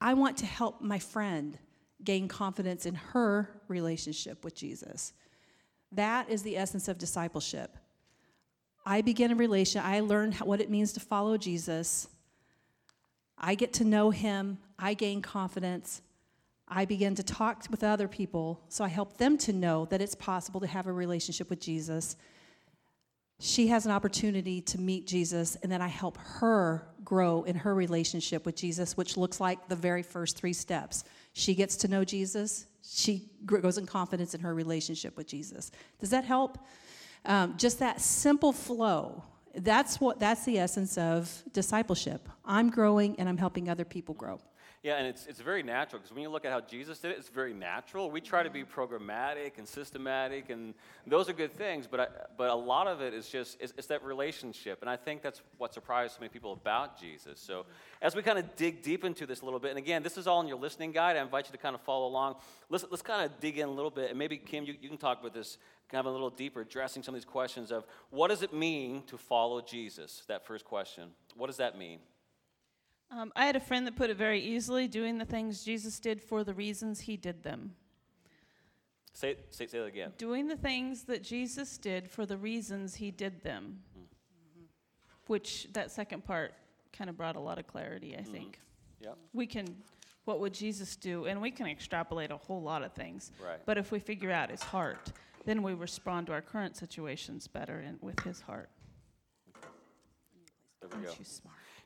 I 0.00 0.14
want 0.14 0.38
to 0.38 0.46
help 0.46 0.80
my 0.80 0.98
friend 0.98 1.58
gain 2.04 2.28
confidence 2.28 2.86
in 2.86 2.94
her 2.94 3.48
relationship 3.68 4.44
with 4.44 4.54
Jesus. 4.54 5.12
That 5.92 6.28
is 6.30 6.42
the 6.42 6.56
essence 6.56 6.88
of 6.88 6.98
discipleship. 6.98 7.76
I 8.84 9.02
begin 9.02 9.30
a 9.30 9.36
relation, 9.36 9.82
I 9.84 10.00
learn 10.00 10.32
what 10.32 10.60
it 10.60 10.70
means 10.70 10.92
to 10.94 11.00
follow 11.00 11.36
Jesus. 11.36 12.08
I 13.38 13.54
get 13.54 13.72
to 13.74 13.84
know 13.84 14.10
him, 14.10 14.58
I 14.78 14.94
gain 14.94 15.22
confidence, 15.22 16.02
I 16.66 16.84
begin 16.84 17.14
to 17.16 17.22
talk 17.22 17.64
with 17.70 17.84
other 17.84 18.08
people, 18.08 18.60
so 18.68 18.82
I 18.84 18.88
help 18.88 19.18
them 19.18 19.36
to 19.38 19.52
know 19.52 19.84
that 19.86 20.00
it's 20.00 20.14
possible 20.14 20.60
to 20.60 20.66
have 20.66 20.86
a 20.86 20.92
relationship 20.92 21.50
with 21.50 21.60
Jesus. 21.60 22.16
She 23.40 23.66
has 23.68 23.84
an 23.84 23.92
opportunity 23.92 24.60
to 24.62 24.80
meet 24.80 25.06
Jesus, 25.06 25.56
and 25.56 25.70
then 25.70 25.82
I 25.82 25.88
help 25.88 26.16
her 26.16 26.86
grow 27.04 27.42
in 27.42 27.56
her 27.56 27.74
relationship 27.74 28.46
with 28.46 28.56
Jesus, 28.56 28.96
which 28.96 29.16
looks 29.16 29.40
like 29.40 29.68
the 29.68 29.76
very 29.76 30.02
first 30.02 30.36
three 30.36 30.52
steps. 30.52 31.04
She 31.32 31.54
gets 31.54 31.76
to 31.78 31.88
know 31.88 32.04
Jesus, 32.04 32.66
she 32.82 33.30
grows 33.46 33.78
in 33.78 33.86
confidence 33.86 34.34
in 34.34 34.40
her 34.40 34.54
relationship 34.54 35.16
with 35.16 35.26
Jesus. 35.26 35.70
Does 36.00 36.10
that 36.10 36.24
help? 36.24 36.58
Um, 37.24 37.56
just 37.56 37.78
that 37.78 38.00
simple 38.00 38.52
flow 38.52 39.22
that's 39.54 40.00
what 40.00 40.18
that's 40.18 40.44
the 40.44 40.58
essence 40.58 40.96
of 40.96 41.42
discipleship. 41.52 42.28
I'm 42.44 42.70
growing 42.70 43.18
and 43.18 43.28
I'm 43.28 43.36
helping 43.36 43.68
other 43.68 43.84
people 43.84 44.14
grow. 44.14 44.40
Yeah, 44.82 44.96
and 44.96 45.06
it's, 45.06 45.26
it's 45.26 45.38
very 45.38 45.62
natural 45.62 46.00
because 46.00 46.12
when 46.12 46.22
you 46.22 46.28
look 46.28 46.44
at 46.44 46.50
how 46.50 46.60
Jesus 46.60 46.98
did 46.98 47.12
it, 47.12 47.18
it's 47.18 47.28
very 47.28 47.54
natural. 47.54 48.10
We 48.10 48.20
try 48.20 48.42
to 48.42 48.50
be 48.50 48.64
programmatic 48.64 49.58
and 49.58 49.68
systematic, 49.68 50.50
and 50.50 50.74
those 51.06 51.28
are 51.28 51.32
good 51.32 51.52
things, 51.52 51.86
but, 51.86 52.00
I, 52.00 52.06
but 52.36 52.50
a 52.50 52.54
lot 52.54 52.88
of 52.88 53.00
it 53.00 53.14
is 53.14 53.28
just 53.28 53.58
it's, 53.60 53.72
it's, 53.78 53.86
that 53.86 54.02
relationship. 54.02 54.80
And 54.80 54.90
I 54.90 54.96
think 54.96 55.22
that's 55.22 55.40
what 55.56 55.72
surprised 55.72 56.14
so 56.14 56.20
many 56.20 56.30
people 56.30 56.52
about 56.52 56.98
Jesus. 56.98 57.38
So 57.38 57.64
as 58.00 58.16
we 58.16 58.22
kind 58.24 58.40
of 58.40 58.56
dig 58.56 58.82
deep 58.82 59.04
into 59.04 59.24
this 59.24 59.42
a 59.42 59.44
little 59.44 59.60
bit, 59.60 59.70
and 59.70 59.78
again, 59.78 60.02
this 60.02 60.18
is 60.18 60.26
all 60.26 60.40
in 60.40 60.48
your 60.48 60.58
listening 60.58 60.90
guide. 60.90 61.16
I 61.16 61.22
invite 61.22 61.46
you 61.46 61.52
to 61.52 61.58
kind 61.58 61.76
of 61.76 61.80
follow 61.82 62.08
along. 62.08 62.34
Let's, 62.68 62.84
let's 62.90 63.02
kind 63.02 63.24
of 63.24 63.38
dig 63.38 63.58
in 63.58 63.68
a 63.68 63.72
little 63.72 63.90
bit, 63.90 64.10
and 64.10 64.18
maybe, 64.18 64.36
Kim, 64.36 64.64
you, 64.64 64.74
you 64.80 64.88
can 64.88 64.98
talk 64.98 65.20
about 65.20 65.32
this 65.32 65.58
kind 65.92 66.00
of 66.00 66.06
a 66.06 66.10
little 66.10 66.30
deeper, 66.30 66.62
addressing 66.62 67.04
some 67.04 67.14
of 67.14 67.20
these 67.20 67.24
questions 67.24 67.70
of 67.70 67.84
what 68.10 68.28
does 68.28 68.42
it 68.42 68.52
mean 68.52 69.04
to 69.06 69.16
follow 69.16 69.60
Jesus? 69.60 70.24
That 70.26 70.44
first 70.44 70.64
question. 70.64 71.10
What 71.36 71.46
does 71.46 71.58
that 71.58 71.78
mean? 71.78 72.00
Um, 73.14 73.30
I 73.36 73.44
had 73.44 73.56
a 73.56 73.60
friend 73.60 73.86
that 73.86 73.94
put 73.94 74.08
it 74.08 74.16
very 74.16 74.40
easily 74.40 74.88
doing 74.88 75.18
the 75.18 75.24
things 75.24 75.64
Jesus 75.64 76.00
did 76.00 76.22
for 76.22 76.44
the 76.44 76.54
reasons 76.54 77.00
he 77.00 77.16
did 77.16 77.42
them. 77.42 77.74
Say, 79.12 79.36
say, 79.50 79.66
say 79.66 79.80
that 79.80 79.84
again. 79.84 80.12
Doing 80.16 80.48
the 80.48 80.56
things 80.56 81.04
that 81.04 81.22
Jesus 81.22 81.76
did 81.76 82.10
for 82.10 82.24
the 82.24 82.38
reasons 82.38 82.94
he 82.94 83.10
did 83.10 83.42
them. 83.42 83.80
Mm-hmm. 83.98 84.64
Which 85.26 85.68
that 85.74 85.90
second 85.90 86.24
part 86.24 86.54
kind 86.96 87.10
of 87.10 87.16
brought 87.18 87.36
a 87.36 87.40
lot 87.40 87.58
of 87.58 87.66
clarity, 87.66 88.16
I 88.16 88.22
mm-hmm. 88.22 88.32
think. 88.32 88.58
Yeah. 89.02 89.10
We 89.34 89.46
can, 89.46 89.66
what 90.24 90.40
would 90.40 90.54
Jesus 90.54 90.96
do? 90.96 91.26
And 91.26 91.42
we 91.42 91.50
can 91.50 91.66
extrapolate 91.66 92.30
a 92.30 92.38
whole 92.38 92.62
lot 92.62 92.82
of 92.82 92.94
things. 92.94 93.30
Right. 93.44 93.58
But 93.66 93.76
if 93.76 93.92
we 93.92 93.98
figure 93.98 94.30
out 94.30 94.50
his 94.50 94.62
heart, 94.62 95.12
then 95.44 95.62
we 95.62 95.74
respond 95.74 96.28
to 96.28 96.32
our 96.32 96.40
current 96.40 96.78
situations 96.78 97.46
better 97.46 97.80
and 97.80 97.98
with 98.00 98.18
his 98.20 98.40
heart. 98.40 98.70
There 100.80 100.88
we 100.88 101.06
Aren't 101.06 101.18
go. 101.18 101.24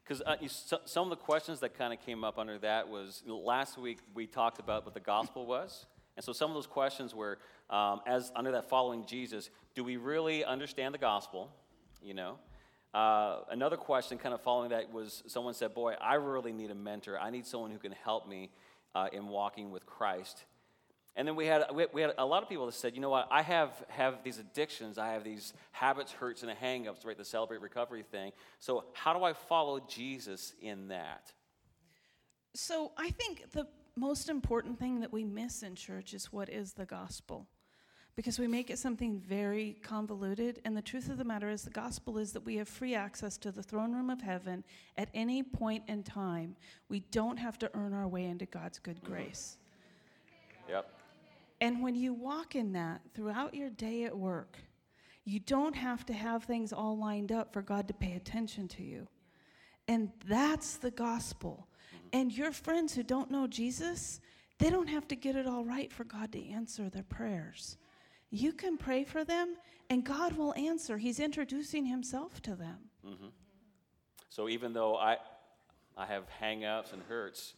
Because 0.06 0.22
uh, 0.22 0.36
so, 0.46 0.78
some 0.84 1.04
of 1.04 1.10
the 1.10 1.24
questions 1.24 1.60
that 1.60 1.76
kind 1.76 1.92
of 1.92 2.00
came 2.00 2.22
up 2.22 2.38
under 2.38 2.58
that 2.58 2.88
was 2.88 3.24
last 3.26 3.76
week 3.76 3.98
we 4.14 4.26
talked 4.26 4.60
about 4.60 4.84
what 4.84 4.94
the 4.94 5.00
gospel 5.00 5.46
was. 5.46 5.86
And 6.16 6.24
so 6.24 6.32
some 6.32 6.50
of 6.50 6.54
those 6.54 6.66
questions 6.66 7.14
were, 7.14 7.38
um, 7.70 8.00
as 8.06 8.30
under 8.36 8.52
that 8.52 8.68
following 8.70 9.04
Jesus, 9.04 9.50
do 9.74 9.82
we 9.82 9.96
really 9.96 10.44
understand 10.44 10.94
the 10.94 10.98
gospel? 10.98 11.50
You 12.02 12.14
know, 12.14 12.38
uh, 12.94 13.40
another 13.50 13.76
question, 13.76 14.16
kind 14.16 14.32
of 14.32 14.40
following 14.40 14.70
that, 14.70 14.92
was 14.92 15.24
someone 15.26 15.54
said, 15.54 15.74
"Boy, 15.74 15.94
I 16.00 16.14
really 16.14 16.52
need 16.52 16.70
a 16.70 16.74
mentor. 16.74 17.18
I 17.18 17.30
need 17.30 17.44
someone 17.44 17.72
who 17.72 17.78
can 17.78 17.92
help 17.92 18.28
me 18.28 18.50
uh, 18.94 19.08
in 19.12 19.26
walking 19.26 19.72
with 19.72 19.86
Christ." 19.86 20.44
And 21.18 21.26
then 21.26 21.34
we 21.34 21.46
had, 21.46 21.64
we 21.74 21.86
we 21.94 22.02
had 22.02 22.12
a 22.18 22.26
lot 22.26 22.42
of 22.42 22.48
people 22.48 22.66
that 22.66 22.74
said, 22.74 22.94
you 22.94 23.00
know 23.00 23.08
what, 23.08 23.26
I 23.30 23.40
have, 23.40 23.70
have 23.88 24.22
these 24.22 24.38
addictions, 24.38 24.98
I 24.98 25.12
have 25.14 25.24
these 25.24 25.54
habits, 25.72 26.12
hurts, 26.12 26.42
and 26.42 26.52
hang-ups, 26.52 27.06
right, 27.06 27.16
the 27.16 27.24
celebrate 27.24 27.62
recovery 27.62 28.02
thing. 28.02 28.32
So 28.58 28.84
how 28.92 29.14
do 29.16 29.24
I 29.24 29.32
follow 29.32 29.80
Jesus 29.80 30.52
in 30.60 30.88
that? 30.88 31.32
So 32.54 32.92
I 32.98 33.10
think 33.10 33.50
the 33.52 33.66
most 33.96 34.28
important 34.28 34.78
thing 34.78 35.00
that 35.00 35.10
we 35.10 35.24
miss 35.24 35.62
in 35.62 35.74
church 35.74 36.12
is 36.12 36.30
what 36.30 36.50
is 36.50 36.74
the 36.74 36.84
gospel. 36.84 37.46
Because 38.14 38.38
we 38.38 38.46
make 38.46 38.70
it 38.70 38.78
something 38.78 39.20
very 39.20 39.76
convoluted, 39.82 40.62
and 40.64 40.74
the 40.74 40.80
truth 40.80 41.10
of 41.10 41.18
the 41.18 41.24
matter 41.24 41.50
is, 41.50 41.62
the 41.62 41.70
gospel 41.70 42.16
is 42.16 42.32
that 42.32 42.46
we 42.46 42.56
have 42.56 42.66
free 42.66 42.94
access 42.94 43.36
to 43.38 43.52
the 43.52 43.62
throne 43.62 43.92
room 43.92 44.08
of 44.08 44.22
heaven 44.22 44.64
at 44.96 45.10
any 45.12 45.42
point 45.42 45.84
in 45.86 46.02
time. 46.02 46.56
We 46.88 47.00
don't 47.10 47.36
have 47.38 47.58
to 47.58 47.70
earn 47.74 47.92
our 47.92 48.08
way 48.08 48.24
into 48.24 48.46
God's 48.46 48.78
good 48.78 49.02
grace. 49.04 49.58
Yep. 50.66 50.90
And 51.60 51.82
when 51.82 51.94
you 51.94 52.12
walk 52.12 52.54
in 52.54 52.72
that 52.72 53.00
throughout 53.14 53.54
your 53.54 53.70
day 53.70 54.04
at 54.04 54.16
work, 54.16 54.58
you 55.24 55.40
don't 55.40 55.74
have 55.74 56.06
to 56.06 56.12
have 56.12 56.44
things 56.44 56.72
all 56.72 56.98
lined 56.98 57.32
up 57.32 57.52
for 57.52 57.62
God 57.62 57.88
to 57.88 57.94
pay 57.94 58.12
attention 58.12 58.68
to 58.68 58.82
you. 58.82 59.08
And 59.88 60.10
that's 60.28 60.76
the 60.76 60.90
gospel. 60.90 61.68
And 62.12 62.32
your 62.32 62.52
friends 62.52 62.94
who 62.94 63.02
don't 63.02 63.30
know 63.30 63.46
Jesus, 63.46 64.20
they 64.58 64.70
don't 64.70 64.88
have 64.88 65.08
to 65.08 65.16
get 65.16 65.36
it 65.36 65.46
all 65.46 65.64
right 65.64 65.92
for 65.92 66.04
God 66.04 66.32
to 66.32 66.48
answer 66.48 66.88
their 66.88 67.02
prayers. 67.02 67.76
You 68.30 68.52
can 68.52 68.76
pray 68.76 69.04
for 69.04 69.24
them, 69.24 69.56
and 69.90 70.04
God 70.04 70.36
will 70.36 70.54
answer. 70.54 70.98
He's 70.98 71.20
introducing 71.20 71.86
Himself 71.86 72.40
to 72.42 72.54
them. 72.54 72.78
Mm-hmm. 73.06 73.28
So 74.28 74.48
even 74.48 74.72
though 74.72 74.96
I, 74.96 75.16
I 75.96 76.06
have 76.06 76.28
hang-ups 76.40 76.92
and 76.92 77.02
hurts, 77.08 77.54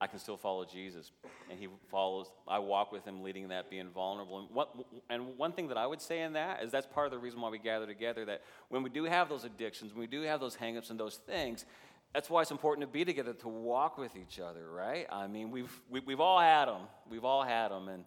I 0.00 0.06
can 0.06 0.18
still 0.18 0.36
follow 0.36 0.64
Jesus. 0.64 1.10
And 1.50 1.58
he 1.58 1.68
follows, 1.90 2.30
I 2.46 2.58
walk 2.58 2.92
with 2.92 3.04
him, 3.04 3.22
leading 3.22 3.48
that, 3.48 3.70
being 3.70 3.88
vulnerable. 3.88 4.40
And, 4.40 4.50
what, 4.50 4.74
and 5.08 5.38
one 5.38 5.52
thing 5.52 5.68
that 5.68 5.78
I 5.78 5.86
would 5.86 6.00
say 6.00 6.22
in 6.22 6.34
that 6.34 6.62
is 6.62 6.70
that's 6.70 6.86
part 6.86 7.06
of 7.06 7.12
the 7.12 7.18
reason 7.18 7.40
why 7.40 7.48
we 7.48 7.58
gather 7.58 7.86
together, 7.86 8.24
that 8.26 8.42
when 8.68 8.82
we 8.82 8.90
do 8.90 9.04
have 9.04 9.28
those 9.28 9.44
addictions, 9.44 9.92
when 9.92 10.00
we 10.00 10.06
do 10.06 10.22
have 10.22 10.40
those 10.40 10.54
hang-ups 10.54 10.90
and 10.90 11.00
those 11.00 11.16
things, 11.16 11.64
that's 12.12 12.28
why 12.28 12.42
it's 12.42 12.50
important 12.50 12.86
to 12.86 12.92
be 12.92 13.04
together, 13.04 13.32
to 13.34 13.48
walk 13.48 13.98
with 13.98 14.16
each 14.16 14.38
other, 14.38 14.70
right? 14.70 15.06
I 15.10 15.26
mean, 15.26 15.50
we've, 15.50 15.80
we, 15.90 16.00
we've 16.00 16.20
all 16.20 16.40
had 16.40 16.66
them. 16.66 16.82
We've 17.10 17.24
all 17.24 17.42
had 17.42 17.68
them. 17.68 17.88
And, 17.88 18.04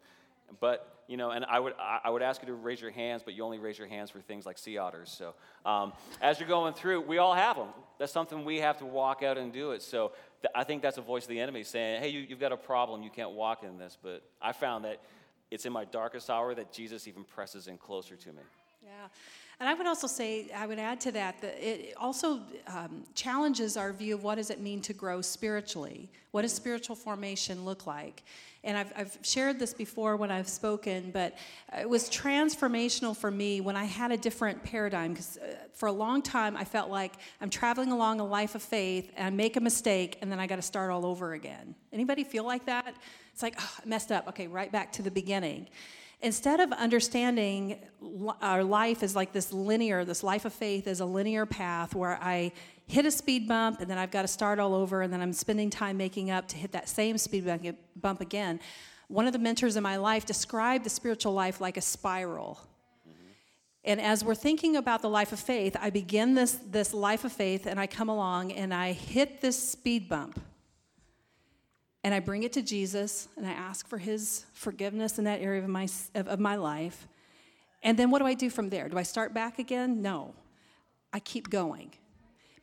but 0.60 1.00
you 1.10 1.18
know, 1.18 1.32
and 1.32 1.44
I 1.44 1.60
would, 1.60 1.74
I 1.80 2.08
would 2.08 2.22
ask 2.22 2.40
you 2.40 2.48
to 2.50 2.54
raise 2.54 2.80
your 2.80 2.92
hands, 2.92 3.24
but 3.26 3.34
you 3.34 3.44
only 3.44 3.58
raise 3.58 3.80
your 3.80 3.88
hands 3.88 4.12
for 4.12 4.22
things 4.22 4.46
like 4.46 4.60
sea 4.60 4.78
otters. 4.78 5.10
So 5.10 5.34
um, 5.66 5.92
as 6.22 6.40
you're 6.40 6.48
going 6.48 6.76
through, 6.76 7.02
we 7.02 7.18
all 7.18 7.34
have 7.34 7.56
them. 7.56 7.70
That's 7.98 8.12
something 8.12 8.46
we 8.46 8.60
have 8.60 8.78
to 8.78 8.86
walk 8.86 9.24
out 9.24 9.36
and 9.36 9.52
do 9.52 9.72
it. 9.72 9.82
So 9.82 10.12
th- 10.44 10.52
I 10.54 10.64
think 10.64 10.84
that's 10.84 11.00
a 11.00 11.02
voice 11.02 11.24
of 11.24 11.30
the 11.30 11.40
enemy 11.40 11.64
saying, 11.64 12.04
hey, 12.04 12.10
you, 12.10 12.20
you've 12.20 12.40
got 12.40 12.52
a 12.52 12.58
problem. 12.58 13.02
You 13.02 13.10
can't 13.10 13.32
walk 13.32 13.64
in 13.64 13.80
this. 13.80 13.98
But 14.00 14.22
I 14.40 14.52
found 14.52 14.86
that 14.86 15.02
it's 15.50 15.66
in 15.66 15.74
my 15.74 15.86
darkest 15.86 16.30
hour 16.30 16.54
that 16.54 16.72
Jesus 16.72 17.08
even 17.08 17.24
presses 17.24 17.66
in 17.66 17.80
closer 17.80 18.16
to 18.16 18.30
me. 18.30 18.44
Yeah. 18.84 19.08
And 19.60 19.68
I 19.68 19.74
would 19.74 19.88
also 19.88 20.08
say, 20.08 20.50
I 20.56 20.66
would 20.66 20.80
add 20.80 21.02
to 21.02 21.12
that, 21.12 21.42
that 21.42 21.58
it 21.60 21.94
also 21.98 22.40
um, 22.68 23.04
challenges 23.14 23.76
our 23.76 23.92
view 23.92 24.16
of 24.16 24.24
what 24.24 24.36
does 24.36 24.50
it 24.50 24.62
mean 24.62 24.82
to 24.84 24.94
grow 24.94 25.22
spiritually? 25.22 26.10
What 26.32 26.44
does 26.44 26.54
spiritual 26.54 26.96
formation 26.96 27.66
look 27.66 27.86
like? 27.86 28.24
And 28.64 28.78
I've, 28.78 28.94
I've 28.96 29.18
shared 29.22 29.60
this 29.60 29.74
before 29.74 30.16
when 30.16 30.32
I've 30.32 30.48
spoken, 30.48 31.12
but 31.12 31.38
it 31.78 31.90
was 31.90 32.10
transformational 32.10 33.16
for 33.16 33.32
me 33.32 33.60
when 33.60 33.76
I 33.76 33.84
had 33.84 34.12
a 34.12 34.18
different 34.18 34.64
paradigm. 34.64 35.12
Because 35.12 35.38
uh, 35.38 35.56
for 35.74 35.88
a 35.88 35.92
long 35.92 36.22
time, 36.22 36.56
I 36.56 36.64
felt 36.64 36.90
like 36.90 37.14
I'm 37.42 37.50
traveling 37.50 37.92
along 37.92 38.22
a 38.22 38.26
life 38.26 38.56
of 38.56 38.62
faith, 38.62 39.12
and 39.18 39.28
I 39.28 39.30
make 39.30 39.58
a 39.58 39.62
mistake, 39.62 40.20
and 40.22 40.32
then 40.32 40.40
I 40.40 40.48
got 40.48 40.58
to 40.58 40.62
start 40.62 40.90
all 40.90 41.06
over 41.06 41.34
again. 41.34 41.76
Anybody 41.92 42.24
feel 42.24 42.46
like 42.46 42.66
that? 42.66 42.96
It's 43.34 43.44
like, 43.44 43.56
oh, 43.60 43.76
I 43.82 43.88
messed 43.88 44.12
up. 44.12 44.28
Okay, 44.30 44.48
right 44.48 44.72
back 44.72 44.92
to 44.94 45.02
the 45.02 45.12
beginning. 45.12 45.68
Instead 46.22 46.60
of 46.60 46.72
understanding 46.74 47.80
our 48.42 48.62
life 48.64 49.04
as 49.04 49.16
like 49.16 49.32
this 49.32 49.54
linear, 49.54 50.04
this 50.04 50.22
life 50.22 50.44
of 50.44 50.54
faith 50.54 50.86
is 50.86 51.00
a 51.00 51.06
linear 51.06 51.46
path 51.46 51.96
where 51.96 52.20
I 52.22 52.52
hit 52.88 53.06
a 53.06 53.12
speed 53.12 53.48
bump 53.48 53.80
and 53.80 53.90
then 53.90 53.98
I've 53.98 54.12
got 54.12 54.24
to 54.24 54.28
start 54.28 54.60
all 54.60 54.74
over 54.74 55.02
and 55.02 55.14
then 55.14 55.22
I'm 55.22 55.32
spending 55.32 55.70
time 55.70 55.96
making 55.96 56.30
up 56.30 56.48
to 56.50 56.58
hit 56.58 56.74
that 56.74 56.90
same 56.90 57.18
speed 57.18 57.46
bump- 57.46 57.78
bump 57.96 58.20
again. 58.20 58.60
One 59.08 59.28
of 59.28 59.34
the 59.34 59.40
mentors 59.40 59.78
in 59.78 59.84
my 59.84 59.96
life 59.96 60.26
described 60.26 60.84
the 60.84 60.90
spiritual 60.90 61.34
life 61.34 61.62
like 61.62 61.78
a 61.78 61.82
spiral. 61.82 62.60
Mm-hmm. 63.08 63.30
And 63.86 64.02
as 64.02 64.22
we're 64.22 64.36
thinking 64.36 64.76
about 64.76 65.02
the 65.02 65.10
life 65.10 65.32
of 65.32 65.40
faith, 65.40 65.78
I 65.80 65.90
begin 65.90 66.34
this, 66.34 66.60
this 66.70 66.94
life 66.94 67.24
of 67.24 67.32
faith 67.32 67.66
and 67.66 67.80
I 67.80 67.88
come 67.88 68.10
along 68.10 68.52
and 68.52 68.74
I 68.74 68.92
hit 68.92 69.40
this 69.40 69.58
speed 69.58 70.10
bump 70.10 70.42
and 72.04 72.14
I 72.14 72.20
bring 72.20 72.44
it 72.44 72.54
to 72.54 72.62
Jesus 72.62 73.28
and 73.36 73.46
I 73.46 73.52
ask 73.52 73.88
for 73.88 73.98
his 73.98 74.46
forgiveness 74.54 75.18
in 75.18 75.26
that 75.26 75.42
area 75.42 75.62
of 75.62 75.70
my, 75.70 75.88
of, 76.16 76.28
of 76.28 76.40
my 76.40 76.56
life. 76.56 77.08
And 77.84 77.98
then 77.98 78.10
what 78.12 78.20
do 78.20 78.26
I 78.26 78.34
do 78.34 78.50
from 78.50 78.70
there? 78.70 78.90
Do 78.90 78.98
I 78.98 79.04
start 79.04 79.34
back 79.34 79.60
again? 79.60 80.02
No. 80.02 80.34
I 81.12 81.20
keep 81.20 81.50
going. 81.50 81.94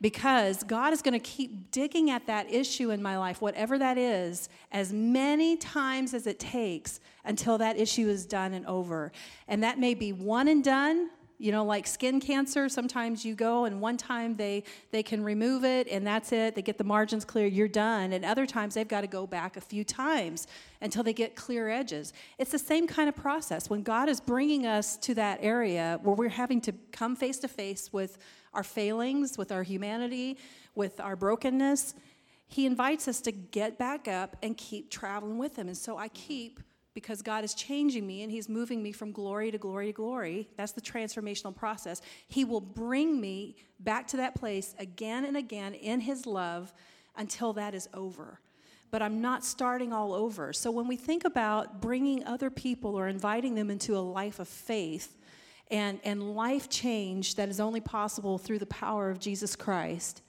Because 0.01 0.63
God 0.63 0.93
is 0.93 1.01
going 1.01 1.15
to 1.15 1.19
keep 1.19 1.71
digging 1.71 2.11
at 2.11 2.27
that 2.27 2.53
issue 2.53 2.91
in 2.91 3.03
my 3.03 3.17
life, 3.17 3.41
whatever 3.41 3.79
that 3.79 3.97
is, 3.97 4.51
as 4.71 4.93
many 4.93 5.57
times 5.57 6.13
as 6.13 6.27
it 6.27 6.39
takes 6.39 7.01
until 7.25 7.57
that 7.59 7.79
issue 7.79 8.09
is 8.09 8.27
done 8.27 8.53
and 8.53 8.67
over. 8.67 9.11
And 9.49 9.63
that 9.63 9.79
may 9.79 9.95
be 9.95 10.13
one 10.13 10.49
and 10.49 10.63
done, 10.63 11.09
you 11.39 11.53
know 11.53 11.65
like 11.65 11.87
skin 11.87 12.21
cancer 12.21 12.69
sometimes 12.69 13.25
you 13.25 13.35
go 13.35 13.65
and 13.65 13.81
one 13.81 13.97
time 13.97 14.37
they 14.37 14.65
they 14.91 15.03
can 15.03 15.23
remove 15.23 15.65
it 15.65 15.87
and 15.89 16.07
that's 16.07 16.33
it. 16.33 16.55
They 16.55 16.63
get 16.63 16.79
the 16.79 16.85
margins 16.85 17.25
clear 17.25 17.47
you're 17.47 17.69
done. 17.69 18.13
And 18.13 18.25
other 18.25 18.47
times 18.47 18.75
they've 18.75 18.89
got 18.89 19.03
to 19.03 19.07
go 19.07 19.27
back 19.27 19.57
a 19.57 19.61
few 19.61 19.85
times 19.85 20.47
until 20.81 21.03
they 21.03 21.13
get 21.13 21.37
clear 21.37 21.69
edges. 21.69 22.13
It's 22.39 22.53
the 22.53 22.59
same 22.59 22.87
kind 22.87 23.09
of 23.09 23.17
process. 23.17 23.69
When 23.69 23.83
god 23.83 24.09
is 24.09 24.21
bringing 24.21 24.67
us 24.67 24.97
to 24.99 25.15
that 25.15 25.39
area 25.43 25.99
where 26.03 26.15
we're 26.15 26.29
having 26.29 26.61
to 26.63 26.73
come 26.93 27.17
face 27.17 27.39
to 27.39 27.49
face 27.49 27.93
with 27.93 28.19
our 28.55 28.65
failings 28.65 29.37
with 29.37 29.53
our 29.53 29.63
humanity 29.63 30.39
with 30.75 30.99
our 31.01 31.17
brokenness 31.17 31.95
he 32.49 32.65
invites 32.65 33.09
us 33.09 33.21
to 33.23 33.33
get 33.33 33.77
back 33.77 34.09
up 34.09 34.37
and 34.43 34.57
keep 34.57 34.91
traveling 34.91 35.39
with 35.39 35.57
him. 35.57 35.69
And 35.69 35.77
so 35.77 35.99
i 35.99 36.09
keep 36.09 36.61
because 36.97 37.21
God 37.21 37.45
is 37.45 37.53
changing 37.53 38.07
me 38.07 38.23
and 38.23 38.33
He's 38.33 38.49
moving 38.49 38.83
me 38.83 38.91
from 38.91 39.13
glory 39.13 39.51
to 39.51 39.59
glory 39.59 39.89
to 39.89 39.93
glory. 39.93 40.49
That's 40.57 40.73
the 40.73 40.81
transformational 40.81 41.55
process. 41.55 42.01
He 42.27 42.43
will 42.43 42.63
bring 42.63 43.21
me 43.21 43.57
back 43.79 44.07
to 44.09 44.17
that 44.17 44.35
place 44.35 44.75
again 44.79 45.27
and 45.27 45.37
again 45.37 45.75
in 45.75 46.01
His 46.01 46.25
love 46.25 46.73
until 47.15 47.53
that 47.53 47.75
is 47.75 47.87
over. 47.93 48.41
But 48.91 49.03
I'm 49.03 49.21
not 49.21 49.45
starting 49.45 49.93
all 49.93 50.15
over. 50.15 50.55
So 50.55 50.71
when 50.71 50.89
we 50.89 50.97
think 50.97 51.27
about 51.27 51.83
bringing 51.83 52.25
other 52.25 52.49
people 52.49 52.95
or 52.95 53.09
inviting 53.09 53.55
them 53.57 53.71
into 53.71 53.95
a 53.95 54.01
life 54.01 54.39
of 54.39 54.49
faith 54.49 55.19
and, 55.71 56.01
and 56.03 56.35
life 56.35 56.71
change 56.71 57.35
that 57.35 57.51
is 57.51 57.61
only 57.61 57.81
possible 57.81 58.39
through 58.39 58.61
the 58.61 58.67
power 58.67 59.11
of 59.11 59.19
Jesus 59.19 59.55
Christ, 59.55 60.23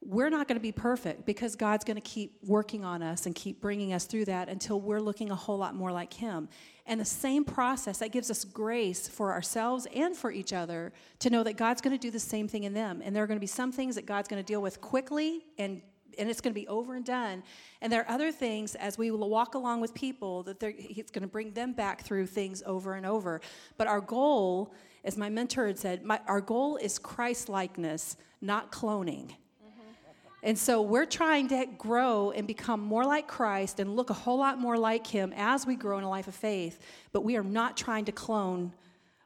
we're 0.00 0.30
not 0.30 0.46
going 0.46 0.56
to 0.56 0.62
be 0.62 0.72
perfect 0.72 1.26
because 1.26 1.56
God's 1.56 1.84
going 1.84 1.96
to 1.96 2.00
keep 2.00 2.38
working 2.44 2.84
on 2.84 3.02
us 3.02 3.26
and 3.26 3.34
keep 3.34 3.60
bringing 3.60 3.92
us 3.92 4.04
through 4.04 4.26
that 4.26 4.48
until 4.48 4.80
we're 4.80 5.00
looking 5.00 5.30
a 5.30 5.34
whole 5.34 5.58
lot 5.58 5.74
more 5.74 5.90
like 5.90 6.12
Him. 6.12 6.48
And 6.86 7.00
the 7.00 7.04
same 7.04 7.44
process 7.44 7.98
that 7.98 8.12
gives 8.12 8.30
us 8.30 8.44
grace 8.44 9.08
for 9.08 9.32
ourselves 9.32 9.86
and 9.94 10.16
for 10.16 10.30
each 10.30 10.52
other 10.52 10.92
to 11.18 11.30
know 11.30 11.42
that 11.42 11.56
God's 11.56 11.80
going 11.80 11.96
to 11.96 12.00
do 12.00 12.10
the 12.10 12.20
same 12.20 12.46
thing 12.46 12.64
in 12.64 12.72
them. 12.72 13.02
And 13.04 13.14
there 13.14 13.24
are 13.24 13.26
going 13.26 13.36
to 13.36 13.40
be 13.40 13.46
some 13.46 13.72
things 13.72 13.96
that 13.96 14.06
God's 14.06 14.28
going 14.28 14.42
to 14.42 14.46
deal 14.46 14.62
with 14.62 14.80
quickly 14.80 15.44
and 15.58 15.82
and 16.18 16.28
it's 16.28 16.40
going 16.40 16.52
to 16.52 16.60
be 16.60 16.66
over 16.66 16.96
and 16.96 17.04
done. 17.04 17.44
And 17.80 17.92
there 17.92 18.02
are 18.02 18.10
other 18.10 18.32
things 18.32 18.74
as 18.74 18.98
we 18.98 19.12
walk 19.12 19.54
along 19.54 19.80
with 19.80 19.94
people 19.94 20.42
that 20.44 20.56
it's 20.60 21.12
going 21.12 21.22
to 21.22 21.28
bring 21.28 21.52
them 21.52 21.72
back 21.74 22.02
through 22.02 22.26
things 22.26 22.60
over 22.66 22.94
and 22.94 23.06
over. 23.06 23.40
But 23.76 23.86
our 23.86 24.00
goal, 24.00 24.74
as 25.04 25.16
my 25.16 25.28
mentor 25.28 25.68
had 25.68 25.78
said, 25.78 26.04
my, 26.04 26.20
our 26.26 26.40
goal 26.40 26.76
is 26.76 26.98
Christ 26.98 27.48
likeness, 27.48 28.16
not 28.40 28.72
cloning. 28.72 29.30
And 30.42 30.56
so 30.56 30.82
we're 30.82 31.06
trying 31.06 31.48
to 31.48 31.66
grow 31.78 32.30
and 32.30 32.46
become 32.46 32.80
more 32.80 33.04
like 33.04 33.26
Christ 33.26 33.80
and 33.80 33.96
look 33.96 34.10
a 34.10 34.14
whole 34.14 34.38
lot 34.38 34.58
more 34.58 34.78
like 34.78 35.06
Him 35.06 35.32
as 35.36 35.66
we 35.66 35.74
grow 35.74 35.98
in 35.98 36.04
a 36.04 36.10
life 36.10 36.28
of 36.28 36.34
faith. 36.34 36.80
But 37.12 37.22
we 37.22 37.36
are 37.36 37.42
not 37.42 37.76
trying 37.76 38.04
to 38.04 38.12
clone 38.12 38.72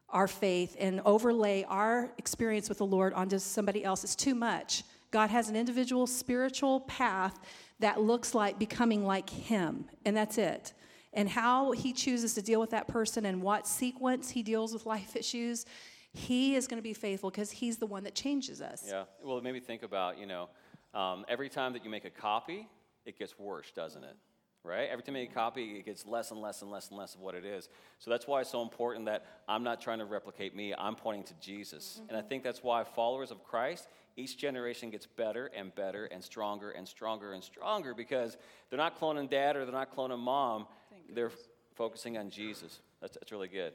our 0.08 0.28
faith 0.28 0.76
and 0.78 1.00
overlay 1.04 1.64
our 1.68 2.10
experience 2.18 2.68
with 2.68 2.78
the 2.78 2.86
Lord 2.86 3.12
onto 3.14 3.38
somebody 3.38 3.84
else. 3.84 4.04
It's 4.04 4.16
too 4.16 4.34
much. 4.34 4.84
God 5.10 5.30
has 5.30 5.48
an 5.48 5.56
individual 5.56 6.06
spiritual 6.06 6.80
path 6.80 7.38
that 7.80 8.00
looks 8.00 8.34
like 8.34 8.58
becoming 8.58 9.04
like 9.04 9.28
Him, 9.28 9.86
and 10.06 10.16
that's 10.16 10.38
it. 10.38 10.72
And 11.12 11.28
how 11.28 11.72
He 11.72 11.92
chooses 11.92 12.32
to 12.34 12.42
deal 12.42 12.60
with 12.60 12.70
that 12.70 12.88
person 12.88 13.26
and 13.26 13.42
what 13.42 13.66
sequence 13.66 14.30
He 14.30 14.42
deals 14.42 14.72
with 14.72 14.86
life 14.86 15.14
issues, 15.16 15.66
He 16.14 16.54
is 16.54 16.66
going 16.66 16.78
to 16.78 16.82
be 16.82 16.94
faithful 16.94 17.30
because 17.30 17.50
He's 17.50 17.76
the 17.76 17.86
one 17.86 18.04
that 18.04 18.14
changes 18.14 18.62
us. 18.62 18.84
Yeah. 18.88 19.04
Well, 19.22 19.36
it 19.36 19.44
made 19.44 19.52
me 19.52 19.60
think 19.60 19.82
about, 19.82 20.18
you 20.18 20.26
know, 20.26 20.48
um, 20.94 21.24
every 21.28 21.48
time 21.48 21.72
that 21.72 21.84
you 21.84 21.90
make 21.90 22.04
a 22.04 22.10
copy, 22.10 22.68
it 23.04 23.18
gets 23.18 23.38
worse, 23.38 23.70
doesn't 23.74 24.04
it? 24.04 24.16
Right? 24.64 24.88
Every 24.90 25.02
time 25.02 25.16
you 25.16 25.22
make 25.22 25.32
a 25.32 25.34
copy, 25.34 25.76
it 25.78 25.84
gets 25.84 26.06
less 26.06 26.30
and 26.30 26.40
less 26.40 26.62
and 26.62 26.70
less 26.70 26.90
and 26.90 26.98
less 26.98 27.14
of 27.16 27.20
what 27.20 27.34
it 27.34 27.44
is. 27.44 27.68
So 27.98 28.10
that's 28.10 28.28
why 28.28 28.42
it's 28.42 28.50
so 28.50 28.62
important 28.62 29.06
that 29.06 29.26
I'm 29.48 29.64
not 29.64 29.80
trying 29.80 29.98
to 29.98 30.04
replicate 30.04 30.54
me, 30.54 30.72
I'm 30.76 30.94
pointing 30.94 31.24
to 31.24 31.34
Jesus. 31.40 31.98
Mm-hmm. 31.98 32.08
And 32.10 32.18
I 32.18 32.22
think 32.22 32.44
that's 32.44 32.62
why 32.62 32.84
followers 32.84 33.32
of 33.32 33.42
Christ, 33.42 33.88
each 34.16 34.38
generation 34.38 34.90
gets 34.90 35.06
better 35.06 35.50
and 35.56 35.74
better 35.74 36.04
and 36.06 36.22
stronger 36.22 36.70
and 36.70 36.86
stronger 36.86 37.32
and 37.32 37.42
stronger 37.42 37.92
because 37.92 38.36
they're 38.70 38.78
not 38.78 39.00
cloning 39.00 39.28
dad 39.28 39.56
or 39.56 39.64
they're 39.64 39.74
not 39.74 39.94
cloning 39.96 40.20
mom. 40.20 40.66
they're 41.12 41.32
focusing 41.74 42.16
on 42.16 42.30
Jesus. 42.30 42.80
That's, 43.00 43.14
that's 43.14 43.32
really 43.32 43.48
good. 43.48 43.72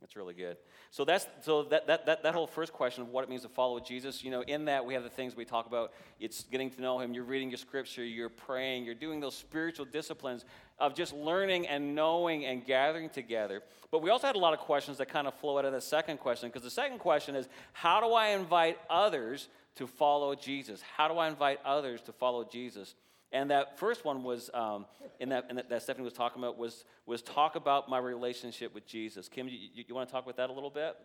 That's 0.00 0.14
really 0.14 0.34
good. 0.34 0.56
So 0.90 1.04
that's 1.04 1.26
so 1.40 1.64
that, 1.64 1.88
that, 1.88 2.06
that, 2.06 2.22
that 2.22 2.34
whole 2.34 2.46
first 2.46 2.72
question 2.72 3.02
of 3.02 3.08
what 3.08 3.24
it 3.24 3.30
means 3.30 3.42
to 3.42 3.48
follow 3.48 3.80
Jesus, 3.80 4.22
you 4.22 4.30
know, 4.30 4.42
in 4.42 4.66
that 4.66 4.86
we 4.86 4.94
have 4.94 5.02
the 5.02 5.10
things 5.10 5.34
we 5.34 5.44
talk 5.44 5.66
about. 5.66 5.92
It's 6.20 6.44
getting 6.44 6.70
to 6.70 6.80
know 6.80 7.00
him, 7.00 7.14
you're 7.14 7.24
reading 7.24 7.50
your 7.50 7.58
scripture, 7.58 8.04
you're 8.04 8.28
praying, 8.28 8.84
you're 8.84 8.94
doing 8.94 9.18
those 9.18 9.34
spiritual 9.34 9.86
disciplines 9.86 10.44
of 10.78 10.94
just 10.94 11.12
learning 11.12 11.66
and 11.66 11.96
knowing 11.96 12.44
and 12.46 12.64
gathering 12.64 13.10
together. 13.10 13.62
But 13.90 14.00
we 14.02 14.10
also 14.10 14.28
had 14.28 14.36
a 14.36 14.40
lot 14.40 14.54
of 14.54 14.60
questions 14.60 14.98
that 14.98 15.08
kind 15.08 15.26
of 15.26 15.34
flow 15.34 15.58
out 15.58 15.64
of 15.64 15.72
the 15.72 15.80
second 15.80 16.18
question, 16.18 16.48
because 16.48 16.62
the 16.62 16.70
second 16.70 16.98
question 16.98 17.34
is 17.34 17.48
how 17.72 18.00
do 18.00 18.14
I 18.14 18.28
invite 18.28 18.78
others 18.88 19.48
to 19.76 19.86
follow 19.86 20.34
Jesus? 20.34 20.80
How 20.96 21.08
do 21.08 21.18
I 21.18 21.28
invite 21.28 21.58
others 21.64 22.00
to 22.02 22.12
follow 22.12 22.44
Jesus? 22.44 22.94
And 23.32 23.50
that 23.50 23.78
first 23.78 24.04
one 24.04 24.22
was, 24.24 24.50
um, 24.54 24.86
in 25.20 25.28
that, 25.28 25.46
in 25.50 25.56
that, 25.56 25.68
that 25.68 25.82
Stephanie 25.82 26.04
was 26.04 26.14
talking 26.14 26.42
about, 26.42 26.56
was, 26.56 26.84
was 27.04 27.20
talk 27.20 27.56
about 27.56 27.88
my 27.88 27.98
relationship 27.98 28.74
with 28.74 28.86
Jesus. 28.86 29.28
Kim, 29.28 29.48
you, 29.48 29.58
you, 29.74 29.84
you 29.86 29.94
want 29.94 30.08
to 30.08 30.12
talk 30.12 30.24
about 30.24 30.36
that 30.36 30.48
a 30.48 30.52
little 30.52 30.70
bit? 30.70 30.96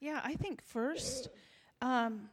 Yeah, 0.00 0.20
I 0.22 0.34
think 0.34 0.62
first, 0.62 1.28
um, 1.80 2.28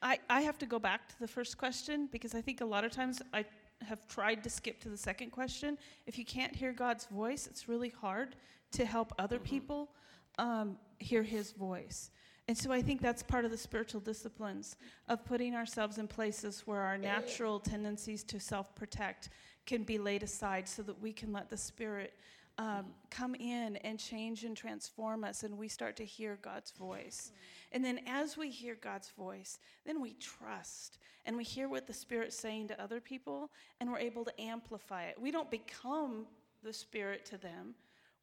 I, 0.00 0.18
I 0.30 0.40
have 0.40 0.58
to 0.58 0.66
go 0.66 0.78
back 0.78 1.08
to 1.08 1.20
the 1.20 1.28
first 1.28 1.58
question 1.58 2.08
because 2.10 2.34
I 2.34 2.40
think 2.40 2.62
a 2.62 2.64
lot 2.64 2.84
of 2.84 2.92
times 2.92 3.20
I 3.34 3.44
have 3.82 4.06
tried 4.08 4.42
to 4.44 4.50
skip 4.50 4.80
to 4.80 4.88
the 4.88 4.96
second 4.96 5.30
question. 5.30 5.76
If 6.06 6.18
you 6.18 6.24
can't 6.24 6.54
hear 6.54 6.72
God's 6.72 7.04
voice, 7.06 7.46
it's 7.46 7.68
really 7.68 7.90
hard 7.90 8.36
to 8.72 8.86
help 8.86 9.12
other 9.18 9.36
Mm-hmm. 9.36 9.44
people 9.44 9.90
um, 10.38 10.78
hear 10.98 11.22
His 11.22 11.52
voice. 11.52 12.10
And 12.46 12.56
so 12.56 12.70
I 12.70 12.82
think 12.82 13.00
that's 13.00 13.22
part 13.22 13.44
of 13.44 13.50
the 13.50 13.56
spiritual 13.56 14.00
disciplines 14.00 14.76
of 15.08 15.24
putting 15.24 15.54
ourselves 15.54 15.96
in 15.96 16.06
places 16.06 16.62
where 16.66 16.82
our 16.82 16.98
natural 16.98 17.58
tendencies 17.58 18.22
to 18.24 18.38
self 18.38 18.74
protect 18.74 19.30
can 19.64 19.82
be 19.82 19.96
laid 19.96 20.22
aside 20.22 20.68
so 20.68 20.82
that 20.82 21.00
we 21.00 21.12
can 21.12 21.32
let 21.32 21.48
the 21.48 21.56
Spirit 21.56 22.14
um, 22.58 22.86
come 23.10 23.34
in 23.34 23.76
and 23.78 23.98
change 23.98 24.44
and 24.44 24.56
transform 24.56 25.24
us 25.24 25.42
and 25.42 25.56
we 25.56 25.68
start 25.68 25.96
to 25.96 26.04
hear 26.04 26.38
God's 26.42 26.70
voice. 26.70 27.32
And 27.72 27.84
then 27.84 28.00
as 28.06 28.36
we 28.36 28.50
hear 28.50 28.76
God's 28.80 29.10
voice, 29.10 29.58
then 29.84 30.00
we 30.00 30.14
trust 30.14 30.98
and 31.26 31.36
we 31.36 31.44
hear 31.44 31.68
what 31.68 31.86
the 31.86 31.92
Spirit's 31.92 32.36
saying 32.36 32.68
to 32.68 32.80
other 32.80 33.00
people 33.00 33.50
and 33.80 33.90
we're 33.90 33.98
able 33.98 34.24
to 34.24 34.40
amplify 34.40 35.04
it. 35.04 35.16
We 35.20 35.30
don't 35.30 35.50
become 35.50 36.26
the 36.62 36.72
Spirit 36.72 37.24
to 37.26 37.38
them. 37.38 37.74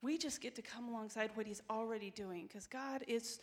We 0.01 0.17
just 0.17 0.41
get 0.41 0.55
to 0.55 0.61
come 0.61 0.89
alongside 0.89 1.31
what 1.35 1.45
He's 1.45 1.61
already 1.69 2.11
doing 2.11 2.47
because 2.47 2.67
God 2.67 3.03
is. 3.07 3.39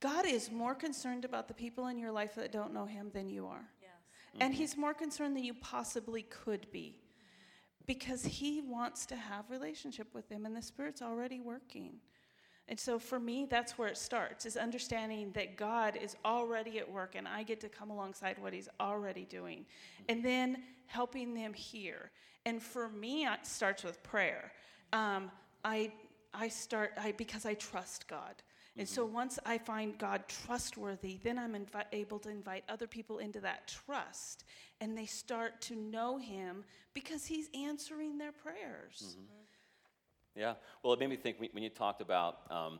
God 0.00 0.26
is 0.26 0.50
more 0.50 0.74
concerned 0.74 1.24
about 1.24 1.48
the 1.48 1.54
people 1.54 1.86
in 1.86 1.98
your 1.98 2.12
life 2.12 2.34
that 2.34 2.52
don't 2.52 2.74
know 2.74 2.84
Him 2.84 3.10
than 3.12 3.28
you 3.28 3.46
are. 3.46 3.64
Yes. 3.80 3.90
And 4.40 4.54
He's 4.54 4.76
more 4.76 4.94
concerned 4.94 5.36
than 5.36 5.44
you 5.44 5.54
possibly 5.54 6.22
could 6.22 6.70
be 6.70 6.96
because 7.86 8.24
He 8.24 8.60
wants 8.60 9.06
to 9.06 9.16
have 9.16 9.50
relationship 9.50 10.08
with 10.12 10.28
them, 10.28 10.44
and 10.44 10.54
the 10.54 10.62
Spirit's 10.62 11.02
already 11.02 11.40
working. 11.40 11.94
And 12.68 12.78
so 12.78 12.98
for 12.98 13.20
me, 13.20 13.46
that's 13.48 13.78
where 13.78 13.88
it 13.88 13.96
starts, 13.96 14.44
is 14.44 14.56
understanding 14.56 15.30
that 15.32 15.56
God 15.56 15.96
is 15.96 16.16
already 16.24 16.78
at 16.80 16.90
work 16.90 17.14
and 17.14 17.28
I 17.28 17.44
get 17.44 17.60
to 17.60 17.68
come 17.68 17.90
alongside 17.90 18.38
what 18.40 18.52
He's 18.52 18.68
already 18.80 19.24
doing. 19.24 19.64
And 20.08 20.24
then 20.24 20.62
helping 20.86 21.34
them 21.34 21.52
hear. 21.52 22.10
And 22.44 22.62
for 22.62 22.88
me, 22.88 23.24
it 23.24 23.46
starts 23.46 23.84
with 23.84 24.02
prayer. 24.02 24.52
Um, 24.92 25.30
I, 25.64 25.92
I 26.34 26.48
start, 26.48 26.92
I, 26.98 27.12
because 27.12 27.46
I 27.46 27.54
trust 27.54 28.08
God. 28.08 28.34
And 28.78 28.88
so 28.88 29.06
once 29.06 29.38
I 29.46 29.58
find 29.58 29.96
God 29.98 30.24
trustworthy, 30.28 31.18
then 31.22 31.38
I'm 31.38 31.54
invi- 31.54 31.84
able 31.92 32.18
to 32.20 32.28
invite 32.28 32.64
other 32.68 32.86
people 32.86 33.18
into 33.18 33.40
that 33.40 33.68
trust. 33.68 34.44
And 34.80 34.96
they 34.96 35.06
start 35.06 35.60
to 35.62 35.76
know 35.76 36.18
Him 36.18 36.64
because 36.92 37.24
He's 37.26 37.48
answering 37.54 38.18
their 38.18 38.32
prayers. 38.32 39.16
Yeah. 40.34 40.54
Well, 40.82 40.92
it 40.92 41.00
made 41.00 41.08
me 41.08 41.16
think 41.16 41.40
when 41.40 41.48
when 41.52 41.62
you 41.62 41.70
talked 41.70 42.02
about 42.02 42.40
um, 42.50 42.78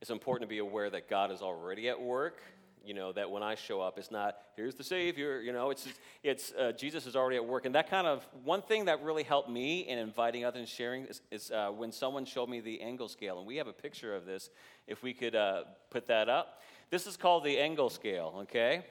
it's 0.00 0.10
important 0.10 0.42
to 0.42 0.52
be 0.52 0.58
aware 0.58 0.90
that 0.90 1.08
God 1.08 1.30
is 1.30 1.40
already 1.40 1.88
at 1.88 2.00
work. 2.00 2.42
You 2.86 2.94
know 2.94 3.12
that 3.12 3.28
when 3.28 3.42
I 3.42 3.56
show 3.56 3.80
up, 3.80 3.98
it's 3.98 4.12
not 4.12 4.36
here's 4.54 4.76
the 4.76 4.84
Savior. 4.84 5.40
You 5.40 5.52
know, 5.52 5.70
it's 5.70 5.88
it's 6.22 6.52
uh, 6.52 6.70
Jesus 6.70 7.04
is 7.06 7.16
already 7.16 7.36
at 7.36 7.44
work, 7.44 7.66
and 7.66 7.74
that 7.74 7.90
kind 7.90 8.06
of 8.06 8.24
one 8.44 8.62
thing 8.62 8.84
that 8.84 9.02
really 9.02 9.24
helped 9.24 9.50
me 9.50 9.80
in 9.80 9.98
inviting 9.98 10.44
others 10.44 10.60
and 10.60 10.68
sharing 10.68 11.04
is, 11.06 11.20
is 11.32 11.50
uh, 11.50 11.70
when 11.70 11.90
someone 11.90 12.24
showed 12.24 12.48
me 12.48 12.60
the 12.60 12.80
Engel 12.80 13.08
scale, 13.08 13.38
and 13.38 13.46
we 13.46 13.56
have 13.56 13.66
a 13.66 13.72
picture 13.72 14.14
of 14.14 14.24
this. 14.24 14.50
If 14.86 15.02
we 15.02 15.12
could 15.12 15.34
uh, 15.34 15.64
put 15.90 16.06
that 16.06 16.28
up, 16.28 16.62
this 16.90 17.08
is 17.08 17.16
called 17.16 17.42
the 17.42 17.58
Engel 17.58 17.90
scale. 17.90 18.34
Okay. 18.42 18.84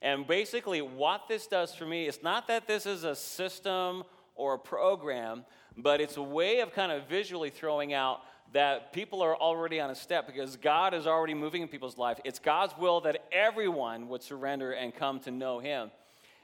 And 0.00 0.26
basically, 0.26 0.80
what 0.80 1.28
this 1.28 1.46
does 1.46 1.74
for 1.74 1.84
me 1.84 2.06
is 2.06 2.22
not 2.22 2.48
that 2.48 2.66
this 2.66 2.86
is 2.86 3.04
a 3.04 3.14
system 3.14 4.04
or 4.34 4.54
a 4.54 4.58
program, 4.58 5.44
but 5.76 6.00
it's 6.00 6.16
a 6.16 6.22
way 6.22 6.60
of 6.60 6.72
kind 6.72 6.92
of 6.92 7.08
visually 7.08 7.50
throwing 7.50 7.92
out 7.92 8.20
that 8.52 8.92
people 8.92 9.22
are 9.22 9.36
already 9.36 9.80
on 9.80 9.90
a 9.90 9.94
step 9.94 10.26
because 10.26 10.56
God 10.56 10.94
is 10.94 11.06
already 11.06 11.34
moving 11.34 11.62
in 11.62 11.68
people's 11.68 11.98
life. 11.98 12.20
It's 12.24 12.38
God's 12.38 12.72
will 12.78 13.00
that 13.00 13.24
everyone 13.32 14.08
would 14.08 14.22
surrender 14.22 14.72
and 14.72 14.94
come 14.94 15.20
to 15.20 15.30
know 15.30 15.58
Him. 15.58 15.90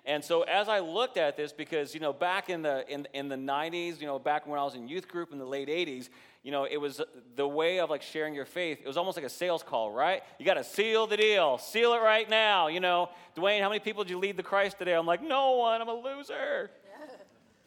And 0.05 0.25
so 0.25 0.43
as 0.43 0.69
I 0.69 0.81
looked 0.81 1.19
at 1.19 1.37
this, 1.37 1.53
because 1.53 1.95
you 1.95 2.01
know, 2.01 2.13
back 2.13 2.49
in 2.51 2.63
the 2.63 2.89
in, 2.91 3.07
in 3.13 3.29
the 3.29 3.37
90s, 3.37 4.01
you 4.01 4.07
know, 4.07 4.19
back 4.19 4.47
when 4.47 4.59
I 4.59 4.65
was 4.65 4.75
in 4.75 4.89
youth 4.89 5.09
group 5.09 5.33
in 5.33 5.39
the 5.39 5.45
late 5.45 5.69
80s, 5.69 6.09
you 6.43 6.51
know, 6.51 6.65
it 6.65 6.79
was 6.79 7.03
the 7.37 7.47
way 7.47 7.81
of 7.81 7.91
like 7.91 8.01
sharing 8.01 8.35
your 8.35 8.47
faith. 8.47 8.79
It 8.83 8.87
was 8.87 8.97
almost 8.97 9.17
like 9.17 9.27
a 9.27 9.31
sales 9.31 9.63
call, 9.63 9.93
right? 9.93 10.23
You 10.39 10.47
got 10.47 10.55
to 10.55 10.65
seal 10.65 11.07
the 11.07 11.19
deal, 11.19 11.59
seal 11.59 11.93
it 11.93 11.99
right 11.99 12.29
now. 12.31 12.69
You 12.69 12.81
know, 12.81 13.11
Dwayne, 13.37 13.61
how 13.61 13.69
many 13.69 13.81
people 13.81 14.05
did 14.05 14.11
you 14.11 14.19
lead 14.19 14.39
to 14.39 14.43
Christ 14.43 14.79
today? 14.79 14.95
I'm 14.95 15.07
like, 15.07 15.23
no 15.23 15.53
one. 15.53 15.83
I'm 15.83 15.89
a 15.89 15.95
loser. 15.95 16.71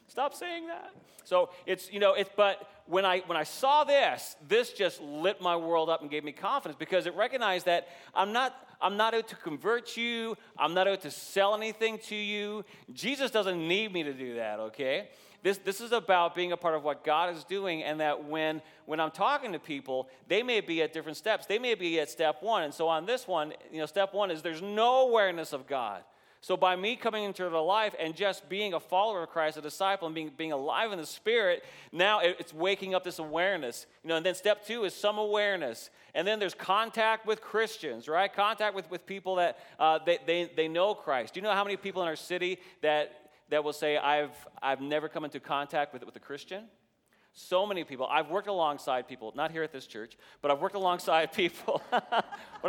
Stop 0.07 0.33
saying 0.33 0.67
that. 0.67 0.91
So 1.23 1.49
it's 1.65 1.91
you 1.91 1.99
know 1.99 2.13
it's 2.13 2.29
but 2.35 2.67
when 2.85 3.05
I 3.05 3.19
when 3.25 3.37
I 3.37 3.43
saw 3.43 3.83
this, 3.83 4.35
this 4.47 4.73
just 4.73 5.01
lit 5.01 5.41
my 5.41 5.55
world 5.55 5.89
up 5.89 6.01
and 6.01 6.11
gave 6.11 6.23
me 6.23 6.31
confidence 6.31 6.77
because 6.77 7.05
it 7.05 7.15
recognized 7.15 7.65
that 7.65 7.87
I'm 8.13 8.33
not 8.33 8.55
I'm 8.81 8.97
not 8.97 9.13
out 9.13 9.29
to 9.29 9.35
convert 9.37 9.95
you. 9.95 10.35
I'm 10.57 10.73
not 10.73 10.87
out 10.87 11.01
to 11.01 11.11
sell 11.11 11.55
anything 11.55 11.97
to 12.09 12.15
you. 12.15 12.65
Jesus 12.91 13.31
doesn't 13.31 13.65
need 13.65 13.93
me 13.93 14.03
to 14.03 14.13
do 14.13 14.35
that, 14.35 14.59
okay? 14.59 15.09
This, 15.41 15.57
this 15.57 15.81
is 15.81 15.91
about 15.91 16.35
being 16.35 16.53
a 16.53 16.57
part 16.57 16.73
of 16.73 16.83
what 16.83 17.03
God 17.03 17.35
is 17.35 17.43
doing, 17.43 17.83
and 17.83 17.99
that 17.99 18.23
when, 18.23 18.61
when 18.85 19.01
I'm 19.01 19.11
talking 19.11 19.51
to 19.51 19.59
people, 19.59 20.09
they 20.29 20.41
may 20.41 20.61
be 20.61 20.81
at 20.81 20.93
different 20.93 21.17
steps. 21.17 21.45
They 21.45 21.59
may 21.59 21.75
be 21.75 21.99
at 21.99 22.09
step 22.09 22.41
one. 22.41 22.63
And 22.63 22.73
so 22.73 22.87
on 22.87 23.05
this 23.05 23.27
one, 23.27 23.53
you 23.71 23.79
know, 23.79 23.85
step 23.85 24.13
one 24.13 24.31
is 24.31 24.41
there's 24.41 24.61
no 24.61 25.07
awareness 25.07 25.51
of 25.51 25.67
God. 25.67 26.03
So 26.43 26.57
by 26.57 26.75
me 26.75 26.97
coming 26.97 27.23
into 27.23 27.43
their 27.43 27.61
life 27.61 27.95
and 27.97 28.13
just 28.13 28.49
being 28.49 28.73
a 28.73 28.79
follower 28.81 29.23
of 29.23 29.29
Christ, 29.29 29.55
a 29.55 29.61
disciple, 29.61 30.07
and 30.07 30.13
being, 30.13 30.29
being 30.35 30.51
alive 30.51 30.91
in 30.91 30.97
the 30.97 31.05
Spirit, 31.05 31.63
now 31.93 32.19
it's 32.19 32.53
waking 32.53 32.93
up 32.93 33.05
this 33.05 33.17
awareness. 33.17 33.85
You 34.03 34.09
know, 34.09 34.17
and 34.17 34.25
then 34.25 34.35
step 34.35 34.67
two 34.67 34.83
is 34.83 34.93
some 34.93 35.17
awareness. 35.17 35.89
And 36.13 36.27
then 36.27 36.39
there's 36.39 36.53
contact 36.53 37.25
with 37.25 37.39
Christians, 37.39 38.09
right? 38.09 38.31
Contact 38.31 38.75
with, 38.75 38.91
with 38.91 39.05
people 39.05 39.35
that 39.35 39.57
uh, 39.79 39.99
they, 40.05 40.19
they, 40.27 40.51
they 40.53 40.67
know 40.67 40.93
Christ. 40.93 41.33
Do 41.33 41.39
you 41.39 41.45
know 41.45 41.53
how 41.53 41.63
many 41.63 41.77
people 41.77 42.01
in 42.01 42.09
our 42.09 42.17
city 42.17 42.59
that, 42.81 43.31
that 43.49 43.63
will 43.63 43.71
say, 43.71 43.95
I've, 43.95 44.35
I've 44.61 44.81
never 44.81 45.07
come 45.07 45.23
into 45.23 45.39
contact 45.39 45.93
with, 45.93 46.05
with 46.05 46.17
a 46.17 46.19
Christian? 46.19 46.65
So 47.31 47.65
many 47.65 47.85
people. 47.85 48.05
I've 48.11 48.29
worked 48.29 48.49
alongside 48.49 49.07
people, 49.07 49.31
not 49.33 49.51
here 49.51 49.63
at 49.63 49.71
this 49.71 49.87
church, 49.87 50.17
but 50.41 50.51
I've 50.51 50.59
worked 50.59 50.75
alongside 50.83 51.31
people. 51.31 51.81
when 51.89 52.03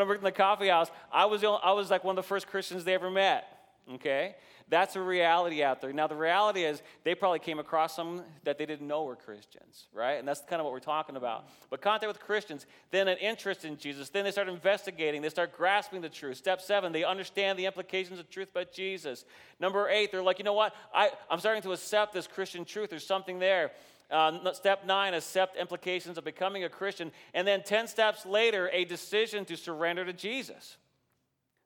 I 0.00 0.04
worked 0.04 0.20
in 0.20 0.24
the 0.24 0.30
coffee 0.30 0.68
house, 0.68 0.92
I 1.12 1.24
was, 1.24 1.40
the 1.40 1.48
I 1.48 1.72
was 1.72 1.90
like 1.90 2.04
one 2.04 2.16
of 2.16 2.22
the 2.24 2.28
first 2.28 2.46
Christians 2.46 2.84
they 2.84 2.94
ever 2.94 3.10
met. 3.10 3.48
Okay? 3.92 4.34
That's 4.68 4.96
a 4.96 5.00
reality 5.00 5.62
out 5.62 5.82
there. 5.82 5.92
Now, 5.92 6.06
the 6.06 6.16
reality 6.16 6.64
is 6.64 6.82
they 7.02 7.14
probably 7.14 7.38
came 7.38 7.58
across 7.58 7.94
some 7.94 8.22
that 8.44 8.56
they 8.56 8.64
didn't 8.64 8.86
know 8.86 9.04
were 9.04 9.14
Christians, 9.14 9.88
right? 9.92 10.14
And 10.14 10.26
that's 10.26 10.40
kind 10.48 10.58
of 10.58 10.64
what 10.64 10.72
we're 10.72 10.80
talking 10.80 11.16
about. 11.16 11.44
But 11.68 11.82
contact 11.82 12.08
with 12.08 12.18
Christians, 12.18 12.64
then 12.90 13.06
an 13.08 13.18
interest 13.18 13.66
in 13.66 13.76
Jesus, 13.76 14.08
then 14.08 14.24
they 14.24 14.30
start 14.30 14.48
investigating, 14.48 15.20
they 15.20 15.28
start 15.28 15.54
grasping 15.54 16.00
the 16.00 16.08
truth. 16.08 16.38
Step 16.38 16.62
seven, 16.62 16.92
they 16.92 17.04
understand 17.04 17.58
the 17.58 17.66
implications 17.66 18.18
of 18.18 18.30
truth 18.30 18.50
about 18.50 18.72
Jesus. 18.72 19.26
Number 19.60 19.88
eight, 19.90 20.10
they're 20.10 20.22
like, 20.22 20.38
you 20.38 20.44
know 20.44 20.54
what? 20.54 20.74
I, 20.94 21.10
I'm 21.30 21.40
starting 21.40 21.62
to 21.62 21.72
accept 21.72 22.14
this 22.14 22.26
Christian 22.26 22.64
truth. 22.64 22.88
There's 22.88 23.06
something 23.06 23.38
there. 23.38 23.72
Uh, 24.10 24.52
step 24.54 24.86
nine, 24.86 25.12
accept 25.12 25.56
implications 25.56 26.16
of 26.16 26.24
becoming 26.24 26.64
a 26.64 26.68
Christian. 26.70 27.12
And 27.34 27.46
then 27.46 27.62
10 27.62 27.86
steps 27.86 28.24
later, 28.24 28.70
a 28.72 28.86
decision 28.86 29.44
to 29.46 29.56
surrender 29.56 30.06
to 30.06 30.12
Jesus. 30.12 30.78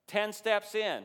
10 0.09 0.33
steps 0.33 0.75
in. 0.75 1.05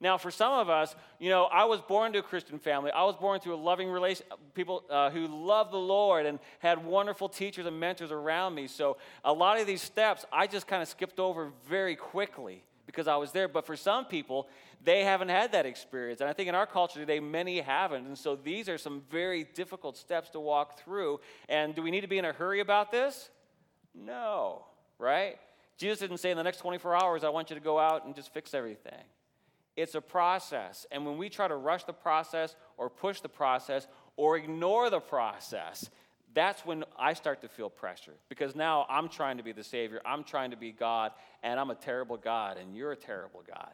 Now, 0.00 0.16
for 0.16 0.30
some 0.30 0.52
of 0.52 0.70
us, 0.70 0.94
you 1.18 1.28
know, 1.28 1.44
I 1.44 1.64
was 1.64 1.80
born 1.80 2.12
to 2.12 2.20
a 2.20 2.22
Christian 2.22 2.60
family. 2.60 2.92
I 2.92 3.02
was 3.02 3.16
born 3.16 3.40
to 3.40 3.52
a 3.52 3.56
loving 3.56 3.90
relation, 3.90 4.26
people 4.54 4.84
uh, 4.88 5.10
who 5.10 5.26
love 5.26 5.72
the 5.72 5.78
Lord 5.78 6.24
and 6.24 6.38
had 6.60 6.84
wonderful 6.84 7.28
teachers 7.28 7.66
and 7.66 7.80
mentors 7.80 8.12
around 8.12 8.54
me. 8.54 8.68
So, 8.68 8.96
a 9.24 9.32
lot 9.32 9.58
of 9.58 9.66
these 9.66 9.82
steps 9.82 10.24
I 10.32 10.46
just 10.46 10.68
kind 10.68 10.82
of 10.82 10.88
skipped 10.88 11.18
over 11.18 11.50
very 11.68 11.96
quickly 11.96 12.62
because 12.86 13.08
I 13.08 13.16
was 13.16 13.32
there. 13.32 13.48
But 13.48 13.66
for 13.66 13.74
some 13.74 14.04
people, 14.04 14.46
they 14.84 15.02
haven't 15.02 15.30
had 15.30 15.50
that 15.52 15.66
experience. 15.66 16.20
And 16.20 16.30
I 16.30 16.32
think 16.32 16.48
in 16.48 16.54
our 16.54 16.66
culture 16.66 17.00
today, 17.00 17.18
many 17.18 17.60
haven't. 17.60 18.06
And 18.06 18.16
so, 18.16 18.36
these 18.36 18.68
are 18.68 18.78
some 18.78 19.02
very 19.10 19.48
difficult 19.52 19.96
steps 19.96 20.30
to 20.30 20.40
walk 20.40 20.78
through. 20.78 21.18
And 21.48 21.74
do 21.74 21.82
we 21.82 21.90
need 21.90 22.02
to 22.02 22.08
be 22.08 22.18
in 22.18 22.24
a 22.24 22.32
hurry 22.32 22.60
about 22.60 22.92
this? 22.92 23.30
No, 23.96 24.64
right? 24.96 25.38
Jesus 25.76 25.98
didn't 25.98 26.18
say 26.18 26.30
in 26.30 26.36
the 26.36 26.44
next 26.44 26.58
24 26.58 27.02
hours, 27.02 27.24
I 27.24 27.30
want 27.30 27.50
you 27.50 27.56
to 27.56 27.62
go 27.62 27.80
out 27.80 28.04
and 28.04 28.14
just 28.14 28.32
fix 28.32 28.54
everything. 28.54 29.02
It's 29.78 29.94
a 29.94 30.00
process. 30.00 30.86
And 30.90 31.06
when 31.06 31.18
we 31.18 31.28
try 31.28 31.46
to 31.46 31.54
rush 31.54 31.84
the 31.84 31.92
process 31.92 32.56
or 32.76 32.90
push 32.90 33.20
the 33.20 33.28
process 33.28 33.86
or 34.16 34.36
ignore 34.36 34.90
the 34.90 34.98
process, 34.98 35.88
that's 36.34 36.66
when 36.66 36.82
I 36.98 37.12
start 37.12 37.42
to 37.42 37.48
feel 37.48 37.70
pressure. 37.70 38.14
Because 38.28 38.56
now 38.56 38.86
I'm 38.88 39.08
trying 39.08 39.36
to 39.36 39.44
be 39.44 39.52
the 39.52 39.62
Savior, 39.62 40.00
I'm 40.04 40.24
trying 40.24 40.50
to 40.50 40.56
be 40.56 40.72
God, 40.72 41.12
and 41.44 41.60
I'm 41.60 41.70
a 41.70 41.76
terrible 41.76 42.16
God, 42.16 42.56
and 42.56 42.74
you're 42.74 42.90
a 42.90 42.96
terrible 42.96 43.44
God. 43.46 43.70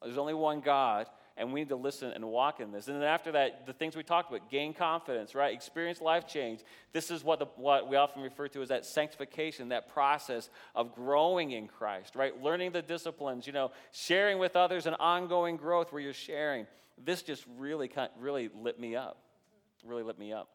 There's 0.00 0.16
only 0.16 0.32
one 0.32 0.60
God, 0.60 1.08
and 1.38 1.52
we 1.52 1.60
need 1.60 1.68
to 1.68 1.76
listen 1.76 2.12
and 2.12 2.24
walk 2.24 2.60
in 2.60 2.72
this. 2.72 2.88
And 2.88 2.96
then 2.96 3.04
after 3.04 3.32
that, 3.32 3.66
the 3.66 3.72
things 3.72 3.96
we 3.96 4.02
talked 4.02 4.30
about 4.30 4.50
gain 4.50 4.74
confidence, 4.74 5.34
right? 5.34 5.54
Experience 5.54 6.00
life 6.00 6.26
change. 6.26 6.60
This 6.92 7.10
is 7.10 7.22
what, 7.22 7.38
the, 7.38 7.46
what 7.56 7.88
we 7.88 7.96
often 7.96 8.22
refer 8.22 8.48
to 8.48 8.62
as 8.62 8.68
that 8.68 8.84
sanctification, 8.84 9.68
that 9.68 9.92
process 9.92 10.50
of 10.74 10.94
growing 10.94 11.52
in 11.52 11.68
Christ, 11.68 12.16
right? 12.16 12.40
Learning 12.42 12.72
the 12.72 12.82
disciplines, 12.82 13.46
you 13.46 13.52
know, 13.52 13.70
sharing 13.92 14.38
with 14.38 14.56
others 14.56 14.86
and 14.86 14.96
ongoing 14.98 15.56
growth 15.56 15.92
where 15.92 16.02
you're 16.02 16.12
sharing. 16.12 16.66
This 17.04 17.22
just 17.22 17.44
really, 17.56 17.90
really 18.18 18.50
lit 18.54 18.80
me 18.80 18.96
up. 18.96 19.18
Really 19.84 20.02
lit 20.02 20.18
me 20.18 20.32
up. 20.32 20.48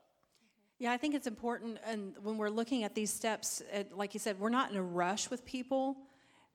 Yeah, 0.80 0.92
I 0.92 0.98
think 0.98 1.16
it's 1.16 1.28
important, 1.28 1.78
and 1.86 2.14
when 2.24 2.38
we're 2.38 2.50
looking 2.50 2.84
at 2.84 2.94
these 2.94 3.14
steps, 3.14 3.62
like 3.96 4.14
you 4.14 4.20
said, 4.20 4.38
we're 4.38 4.50
not 4.50 4.70
in 4.70 4.76
a 4.76 4.84
rush 4.84 5.30
with 5.30 5.46
people. 5.46 5.96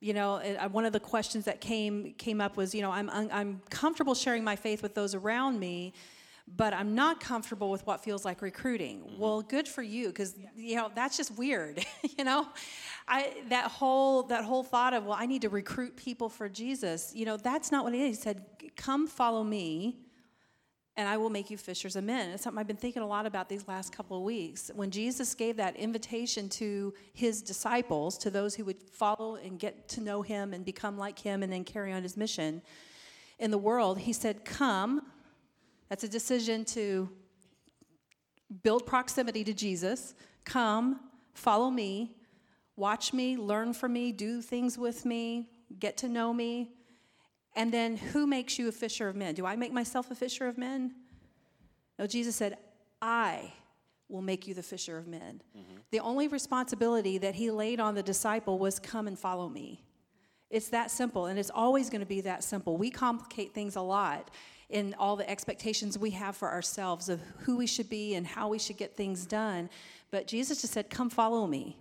You 0.01 0.15
know, 0.15 0.39
one 0.71 0.85
of 0.85 0.93
the 0.93 1.01
questions 1.01 1.45
that 1.47 1.61
came 1.61 2.15
came 2.19 2.41
up 2.41 2.57
was, 2.57 2.75
you 2.75 2.83
know, 2.83 2.93
I'm 2.93 3.11
I'm 3.11 3.61
comfortable 3.71 4.15
sharing 4.15 4.45
my 4.45 4.55
faith 4.55 4.83
with 4.83 4.95
those 4.95 5.15
around 5.15 5.59
me, 5.59 5.93
but 6.57 6.73
I'm 6.73 6.95
not 6.95 7.21
comfortable 7.21 7.71
with 7.71 7.87
what 7.87 8.03
feels 8.03 8.25
like 8.25 8.41
recruiting. 8.41 9.01
Mm-hmm. 9.01 9.19
Well, 9.19 9.43
good 9.43 9.67
for 9.67 9.83
you, 9.83 10.09
because 10.09 10.37
you 10.57 10.77
know 10.77 10.91
that's 10.95 11.17
just 11.17 11.37
weird. 11.37 11.85
you 12.17 12.25
know, 12.25 12.47
I 13.09 13.35
that 13.49 13.65
whole 13.71 14.23
that 14.25 14.45
whole 14.45 14.63
thought 14.63 14.95
of 14.95 15.05
well, 15.05 15.17
I 15.19 15.27
need 15.27 15.43
to 15.43 15.49
recruit 15.49 15.97
people 15.97 16.29
for 16.29 16.49
Jesus. 16.49 17.13
You 17.15 17.27
know, 17.27 17.37
that's 17.37 17.73
not 17.73 17.85
what 17.85 17.95
it 17.95 18.01
is. 18.01 18.19
He 18.19 18.23
said, 18.23 18.45
"Come, 18.77 19.07
follow 19.07 19.43
me." 19.43 19.97
And 20.99 21.09
I 21.09 21.17
will 21.17 21.31
make 21.31 21.49
you 21.49 21.57
fishers 21.57 21.95
of 21.95 22.03
men. 22.03 22.31
It's 22.31 22.43
something 22.43 22.59
I've 22.59 22.67
been 22.67 22.77
thinking 22.77 23.03
a 23.03 23.07
lot 23.07 23.25
about 23.25 23.49
these 23.49 23.69
last 23.69 23.93
couple 23.97 24.17
of 24.17 24.25
weeks. 24.25 24.69
When 24.75 24.91
Jesus 24.91 25.33
gave 25.33 25.57
that 25.57 25.77
invitation 25.77 26.49
to 26.51 26.93
his 27.15 27.41
disciples, 27.41 28.19
to 28.19 28.31
those 28.31 28.57
who 28.57 28.65
would 28.65 28.83
follow 28.91 29.37
and 29.37 29.61
get 29.61 29.89
to 29.91 30.01
know 30.01 30.23
him 30.23 30.53
and 30.53 30.65
become 30.65 30.99
like 30.99 31.21
him 31.21 31.45
and 31.45 31.53
then 31.53 31.63
carry 31.63 31.93
on 31.93 32.03
his 32.03 32.17
mission 32.17 32.63
in 33.39 33.53
the 33.53 33.59
world, 33.59 34.01
he 34.01 34.13
said, 34.13 34.45
Come. 34.45 35.03
That's 35.89 36.03
a 36.03 36.09
decision 36.09 36.65
to 36.67 37.09
build 38.65 38.85
proximity 38.85 39.45
to 39.45 39.55
Jesus. 39.55 40.15
Come, 40.45 40.99
follow 41.33 41.71
me, 41.71 42.17
watch 42.75 43.13
me, 43.13 43.37
learn 43.37 43.73
from 43.73 43.93
me, 43.93 44.11
do 44.11 44.43
things 44.43 44.77
with 44.77 45.05
me, 45.05 45.49
get 45.79 45.97
to 45.99 46.09
know 46.09 46.35
me, 46.35 46.73
and 47.59 47.73
then 47.73 47.97
who 47.97 48.25
makes 48.25 48.57
you 48.57 48.69
a 48.69 48.73
fisher 48.73 49.09
of 49.09 49.17
men? 49.17 49.35
Do 49.35 49.45
I 49.45 49.57
make 49.57 49.73
myself 49.73 50.13
a 50.13 50.15
fisher 50.15 50.47
of 50.47 50.57
men? 50.57 50.95
No, 51.99 52.07
Jesus 52.07 52.37
said, 52.37 52.57
I 53.03 53.53
will 54.09 54.23
make 54.23 54.47
you 54.47 54.55
the 54.55 54.63
fisher 54.63 54.97
of 54.97 55.09
men. 55.09 55.43
Mm-hmm. 55.57 55.77
The 55.91 55.99
only 55.99 56.29
responsibility 56.29 57.19
that 57.19 57.35
he 57.35 57.51
laid 57.51 57.81
on 57.81 57.97
the 57.97 58.03
disciple 58.03 58.61
was 58.61 58.79
come 58.79 59.09
and 59.09 59.19
follow 59.19 59.49
me. 59.49 59.83
It's 60.51 60.69
that 60.69 60.93
simple, 60.93 61.27
and 61.27 61.37
it's 61.37 61.51
always 61.53 61.91
going 61.91 62.01
to 62.01 62.07
be 62.07 62.21
that 62.21 62.45
simple. 62.45 62.77
We 62.77 62.91
complicate 62.91 63.55
things 63.55 63.75
a 63.75 63.81
lot 63.81 64.31
in 64.69 64.95
all 64.97 65.17
the 65.17 65.29
expectations 65.29 65.99
we 65.99 66.11
have 66.11 66.37
for 66.37 66.49
ourselves 66.49 67.09
of 67.09 67.21
who 67.41 67.57
we 67.57 67.67
should 67.67 67.91
be 67.91 68.15
and 68.15 68.25
how 68.25 68.49
we 68.49 68.61
should 68.61 68.77
get 68.77 68.97
things 68.97 69.27
done. 69.27 69.69
But 70.13 70.29
Jesus 70.29 70.61
just 70.61 70.73
said, 70.73 70.91
Come 70.91 71.11
follow 71.11 71.45
me. 71.49 71.77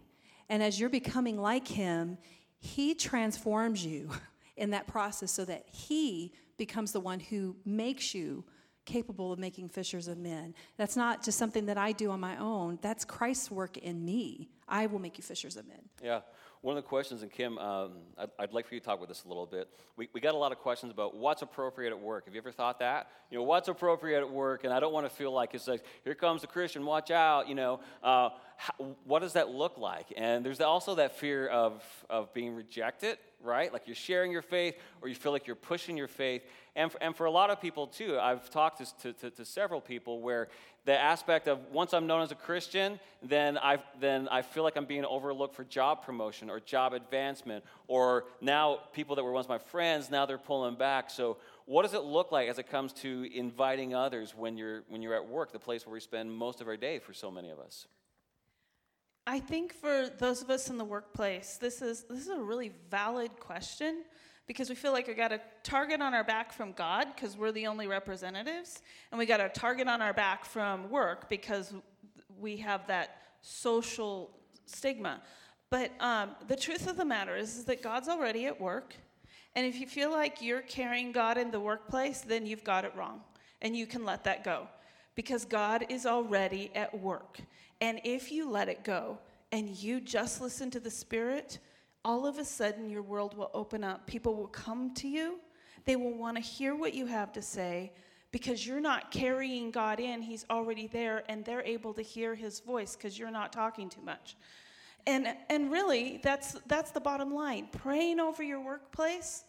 And 0.49 0.63
as 0.63 0.79
you're 0.79 0.89
becoming 0.89 1.39
like 1.39 1.67
him, 1.67 2.17
he 2.57 2.95
transforms 2.95 3.85
you. 3.85 4.09
in 4.57 4.71
that 4.71 4.87
process 4.87 5.31
so 5.31 5.45
that 5.45 5.65
He 5.71 6.33
becomes 6.57 6.91
the 6.91 6.99
one 6.99 7.19
who 7.19 7.55
makes 7.65 8.13
you 8.13 8.43
capable 8.85 9.33
of 9.33 9.37
making 9.39 9.69
fishers 9.69 10.07
of 10.07 10.17
men. 10.17 10.55
That's 10.77 10.95
not 10.95 11.23
just 11.23 11.37
something 11.37 11.65
that 11.67 11.77
I 11.77 11.91
do 11.91 12.09
on 12.09 12.19
my 12.19 12.37
own, 12.37 12.79
that's 12.81 13.05
Christ's 13.05 13.51
work 13.51 13.77
in 13.77 14.03
me. 14.03 14.49
I 14.67 14.87
will 14.87 14.99
make 14.99 15.17
you 15.17 15.23
fishers 15.23 15.57
of 15.57 15.67
men. 15.67 15.81
Yeah. 16.03 16.21
One 16.61 16.77
of 16.77 16.83
the 16.83 16.87
questions, 16.87 17.21
and 17.21 17.31
Kim, 17.31 17.57
um, 17.57 17.91
I'd, 18.17 18.29
I'd, 18.39 18.53
like 18.53 18.67
for 18.67 18.73
you 18.73 18.79
to 18.79 18.85
talk 18.85 18.99
with 18.99 19.09
us 19.09 19.23
a 19.25 19.27
little 19.27 19.45
bit. 19.45 19.69
We, 19.95 20.09
we 20.13 20.19
got 20.19 20.33
a 20.33 20.37
lot 20.37 20.51
of 20.51 20.57
questions 20.57 20.91
about 20.91 21.15
what's 21.15 21.41
appropriate 21.41 21.91
at 21.91 21.99
work. 21.99 22.25
Have 22.25 22.33
you 22.33 22.41
ever 22.41 22.51
thought 22.51 22.79
that? 22.79 23.09
You 23.29 23.37
know, 23.37 23.43
what's 23.43 23.67
appropriate 23.67 24.19
at 24.19 24.29
work? 24.29 24.63
And 24.63 24.73
I 24.73 24.79
don't 24.79 24.93
want 24.93 25.07
to 25.07 25.13
feel 25.13 25.31
like 25.31 25.53
it's 25.53 25.67
like, 25.67 25.83
here 26.03 26.15
comes 26.15 26.41
the 26.41 26.47
Christian, 26.47 26.85
watch 26.85 27.11
out. 27.11 27.47
You 27.47 27.55
know, 27.55 27.79
uh, 28.03 28.29
how, 28.57 28.73
what 29.05 29.19
does 29.19 29.33
that 29.33 29.49
look 29.49 29.77
like? 29.77 30.13
And 30.17 30.45
there's 30.45 30.61
also 30.61 30.95
that 30.95 31.15
fear 31.17 31.47
of, 31.47 31.83
of 32.09 32.33
being 32.33 32.55
rejected 32.55 33.17
right? 33.41 33.71
Like 33.71 33.83
you're 33.85 33.95
sharing 33.95 34.31
your 34.31 34.41
faith 34.41 34.75
or 35.01 35.07
you 35.07 35.15
feel 35.15 35.31
like 35.31 35.47
you're 35.47 35.55
pushing 35.55 35.97
your 35.97 36.07
faith. 36.07 36.43
And 36.75 36.91
for, 36.91 37.01
and 37.01 37.15
for 37.15 37.25
a 37.25 37.31
lot 37.31 37.49
of 37.49 37.61
people, 37.61 37.87
too, 37.87 38.17
I've 38.19 38.49
talked 38.49 38.83
to, 39.01 39.13
to, 39.13 39.29
to 39.31 39.45
several 39.45 39.81
people 39.81 40.21
where 40.21 40.47
the 40.87 40.97
aspect 40.97 41.49
of 41.49 41.59
once 41.73 41.93
I'm 41.93 42.07
known 42.07 42.21
as 42.21 42.31
a 42.31 42.35
Christian, 42.35 42.97
then 43.21 43.57
I, 43.57 43.79
then 43.99 44.29
I 44.29 44.41
feel 44.41 44.63
like 44.63 44.77
I'm 44.77 44.85
being 44.85 45.03
overlooked 45.03 45.53
for 45.53 45.65
job 45.65 46.05
promotion 46.05 46.49
or 46.49 46.61
job 46.61 46.93
advancement. 46.93 47.65
Or 47.89 48.23
now 48.39 48.79
people 48.93 49.17
that 49.17 49.23
were 49.23 49.33
once 49.33 49.49
my 49.49 49.57
friends, 49.57 50.09
now 50.09 50.25
they're 50.25 50.37
pulling 50.37 50.75
back. 50.75 51.09
So, 51.09 51.37
what 51.65 51.81
does 51.81 51.93
it 51.93 52.03
look 52.03 52.31
like 52.31 52.47
as 52.47 52.57
it 52.57 52.69
comes 52.69 52.93
to 52.93 53.27
inviting 53.33 53.93
others 53.93 54.33
when 54.33 54.57
you're, 54.57 54.83
when 54.87 55.01
you're 55.01 55.15
at 55.15 55.27
work, 55.27 55.51
the 55.51 55.59
place 55.59 55.85
where 55.85 55.91
we 55.91 55.99
spend 55.99 56.31
most 56.31 56.61
of 56.61 56.69
our 56.69 56.77
day 56.77 56.99
for 56.99 57.13
so 57.13 57.29
many 57.29 57.49
of 57.49 57.59
us? 57.59 57.85
I 59.27 59.41
think 59.41 59.73
for 59.73 60.07
those 60.17 60.41
of 60.41 60.49
us 60.49 60.69
in 60.69 60.77
the 60.77 60.85
workplace, 60.85 61.57
this 61.57 61.81
is 61.81 62.05
this 62.05 62.21
is 62.21 62.29
a 62.29 62.41
really 62.41 62.71
valid 62.89 63.37
question 63.41 64.05
because 64.47 64.69
we 64.69 64.75
feel 64.75 64.93
like 64.93 65.07
we 65.07 65.13
got 65.13 65.31
a 65.33 65.41
target 65.61 66.01
on 66.01 66.13
our 66.13 66.23
back 66.23 66.53
from 66.53 66.71
God 66.71 67.07
because 67.13 67.37
we're 67.37 67.51
the 67.51 67.67
only 67.67 67.85
representatives, 67.85 68.81
and 69.11 69.19
we 69.19 69.25
got 69.25 69.41
a 69.41 69.49
target 69.49 69.87
on 69.87 70.01
our 70.01 70.13
back 70.13 70.45
from 70.45 70.89
work 70.89 71.29
because 71.29 71.73
we 72.39 72.57
have 72.57 72.87
that 72.87 73.21
social 73.41 74.31
stigma. 74.65 75.21
But 75.69 75.91
um, 75.99 76.31
the 76.47 76.55
truth 76.55 76.87
of 76.87 76.95
the 76.95 77.05
matter 77.05 77.35
is, 77.35 77.57
is 77.57 77.65
that 77.65 77.83
God's 77.83 78.07
already 78.07 78.45
at 78.45 78.59
work, 78.59 78.95
and 79.55 79.65
if 79.65 79.79
you 79.79 79.85
feel 79.85 80.11
like 80.11 80.41
you're 80.41 80.61
carrying 80.61 81.11
God 81.11 81.37
in 81.37 81.51
the 81.51 81.59
workplace, 81.59 82.21
then 82.21 82.45
you've 82.45 82.63
got 82.63 82.85
it 82.85 82.93
wrong, 82.95 83.21
and 83.61 83.75
you 83.75 83.85
can 83.85 84.05
let 84.05 84.23
that 84.23 84.43
go 84.43 84.67
because 85.15 85.43
God 85.43 85.85
is 85.89 86.05
already 86.05 86.71
at 86.73 86.97
work. 86.97 87.39
And 87.81 87.99
if 88.03 88.31
you 88.31 88.49
let 88.49 88.69
it 88.69 88.83
go 88.83 89.17
and 89.51 89.69
you 89.69 89.99
just 89.99 90.41
listen 90.41 90.69
to 90.71 90.79
the 90.79 90.91
Spirit, 90.91 91.59
all 92.07 92.25
of 92.25 92.37
a 92.37 92.45
sudden 92.45 92.89
your 92.89 93.01
world 93.01 93.35
will 93.37 93.51
open 93.53 93.83
up. 93.83 94.07
People 94.07 94.33
will 94.33 94.47
come 94.47 94.93
to 94.95 95.09
you, 95.09 95.39
they 95.83 95.97
will 95.97 96.17
want 96.17 96.37
to 96.37 96.41
hear 96.41 96.73
what 96.73 96.93
you 96.93 97.05
have 97.05 97.33
to 97.33 97.41
say 97.41 97.91
because 98.31 98.65
you're 98.65 98.79
not 98.79 99.11
carrying 99.11 99.71
God 99.71 99.99
in, 99.99 100.21
He's 100.21 100.45
already 100.49 100.87
there, 100.87 101.23
and 101.29 101.43
they're 101.43 101.63
able 101.63 101.93
to 101.93 102.01
hear 102.01 102.33
His 102.33 102.61
voice 102.61 102.95
because 102.95 103.19
you're 103.19 103.31
not 103.31 103.51
talking 103.51 103.89
too 103.89 104.01
much. 104.01 104.37
And, 105.05 105.27
and 105.49 105.69
really, 105.71 106.19
that's, 106.23 106.53
that's 106.67 106.91
the 106.91 106.99
bottom 106.99 107.33
line. 107.33 107.67
Praying 107.71 108.19
over 108.19 108.43
your 108.43 108.61
workplace, 108.61 109.43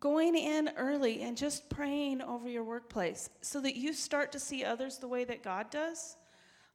going 0.00 0.36
in 0.36 0.70
early 0.76 1.22
and 1.22 1.36
just 1.36 1.68
praying 1.68 2.20
over 2.20 2.48
your 2.48 2.64
workplace 2.64 3.30
so 3.42 3.60
that 3.60 3.76
you 3.76 3.92
start 3.92 4.32
to 4.32 4.38
see 4.40 4.64
others 4.64 4.98
the 4.98 5.08
way 5.08 5.24
that 5.24 5.42
God 5.42 5.70
does 5.70 6.16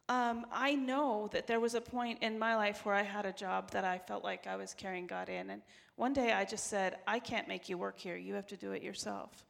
um, 0.10 0.48
I 0.52 0.74
know 0.74 1.30
that 1.32 1.46
there 1.46 1.60
was 1.60 1.76
a 1.76 1.82
point 1.82 2.24
in 2.24 2.40
my 2.40 2.56
life 2.56 2.84
where 2.84 2.96
I 2.96 3.04
had 3.04 3.28
a 3.28 3.32
job 3.32 3.70
that 3.72 3.86
I 3.86 4.00
felt 4.00 4.24
like 4.24 4.48
I 4.48 4.56
was 4.56 4.74
carrying 4.74 5.06
God 5.06 5.30
in. 5.30 5.52
And 5.52 5.62
one 5.98 6.14
day 6.14 6.34
I 6.34 6.46
just 6.46 6.68
said, 6.68 6.98
I 7.06 7.20
can't 7.20 7.48
make 7.48 7.70
you 7.70 7.78
work 7.78 8.00
here. 8.00 8.18
You 8.18 8.34
have 8.34 8.48
to 8.48 8.58
do 8.58 8.72
it 8.72 8.82
yourself. 8.82 9.46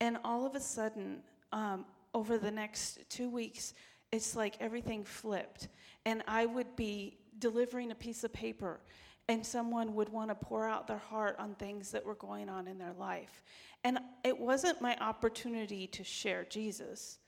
And 0.00 0.16
all 0.24 0.46
of 0.46 0.54
a 0.54 0.60
sudden, 0.60 1.22
um, 1.52 1.84
over 2.14 2.38
the 2.38 2.52
next 2.52 3.00
two 3.08 3.28
weeks, 3.28 3.74
it's 4.12 4.36
like 4.36 4.56
everything 4.60 5.02
flipped. 5.02 5.66
And 6.06 6.22
I 6.28 6.46
would 6.46 6.76
be 6.76 7.18
delivering 7.40 7.90
a 7.90 7.94
piece 7.96 8.22
of 8.22 8.32
paper, 8.32 8.80
and 9.28 9.44
someone 9.44 9.94
would 9.96 10.08
want 10.08 10.30
to 10.30 10.34
pour 10.34 10.68
out 10.68 10.86
their 10.86 10.98
heart 10.98 11.36
on 11.38 11.54
things 11.54 11.90
that 11.90 12.04
were 12.04 12.14
going 12.14 12.48
on 12.48 12.68
in 12.68 12.78
their 12.78 12.94
life. 12.98 13.42
And 13.82 13.98
it 14.24 14.38
wasn't 14.38 14.80
my 14.80 14.96
opportunity 15.00 15.88
to 15.88 16.04
share 16.04 16.44
Jesus 16.44 17.18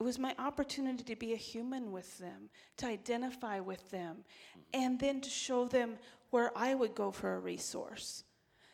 it 0.00 0.02
was 0.02 0.18
my 0.18 0.34
opportunity 0.38 1.04
to 1.04 1.14
be 1.14 1.34
a 1.34 1.36
human 1.36 1.92
with 1.92 2.18
them, 2.18 2.48
to 2.78 2.86
identify 2.86 3.60
with 3.60 3.90
them, 3.90 4.24
and 4.72 4.98
then 4.98 5.20
to 5.20 5.28
show 5.28 5.66
them 5.66 5.98
where 6.30 6.56
I 6.56 6.74
would 6.74 6.94
go 6.94 7.10
for 7.10 7.34
a 7.34 7.38
resource. 7.38 8.24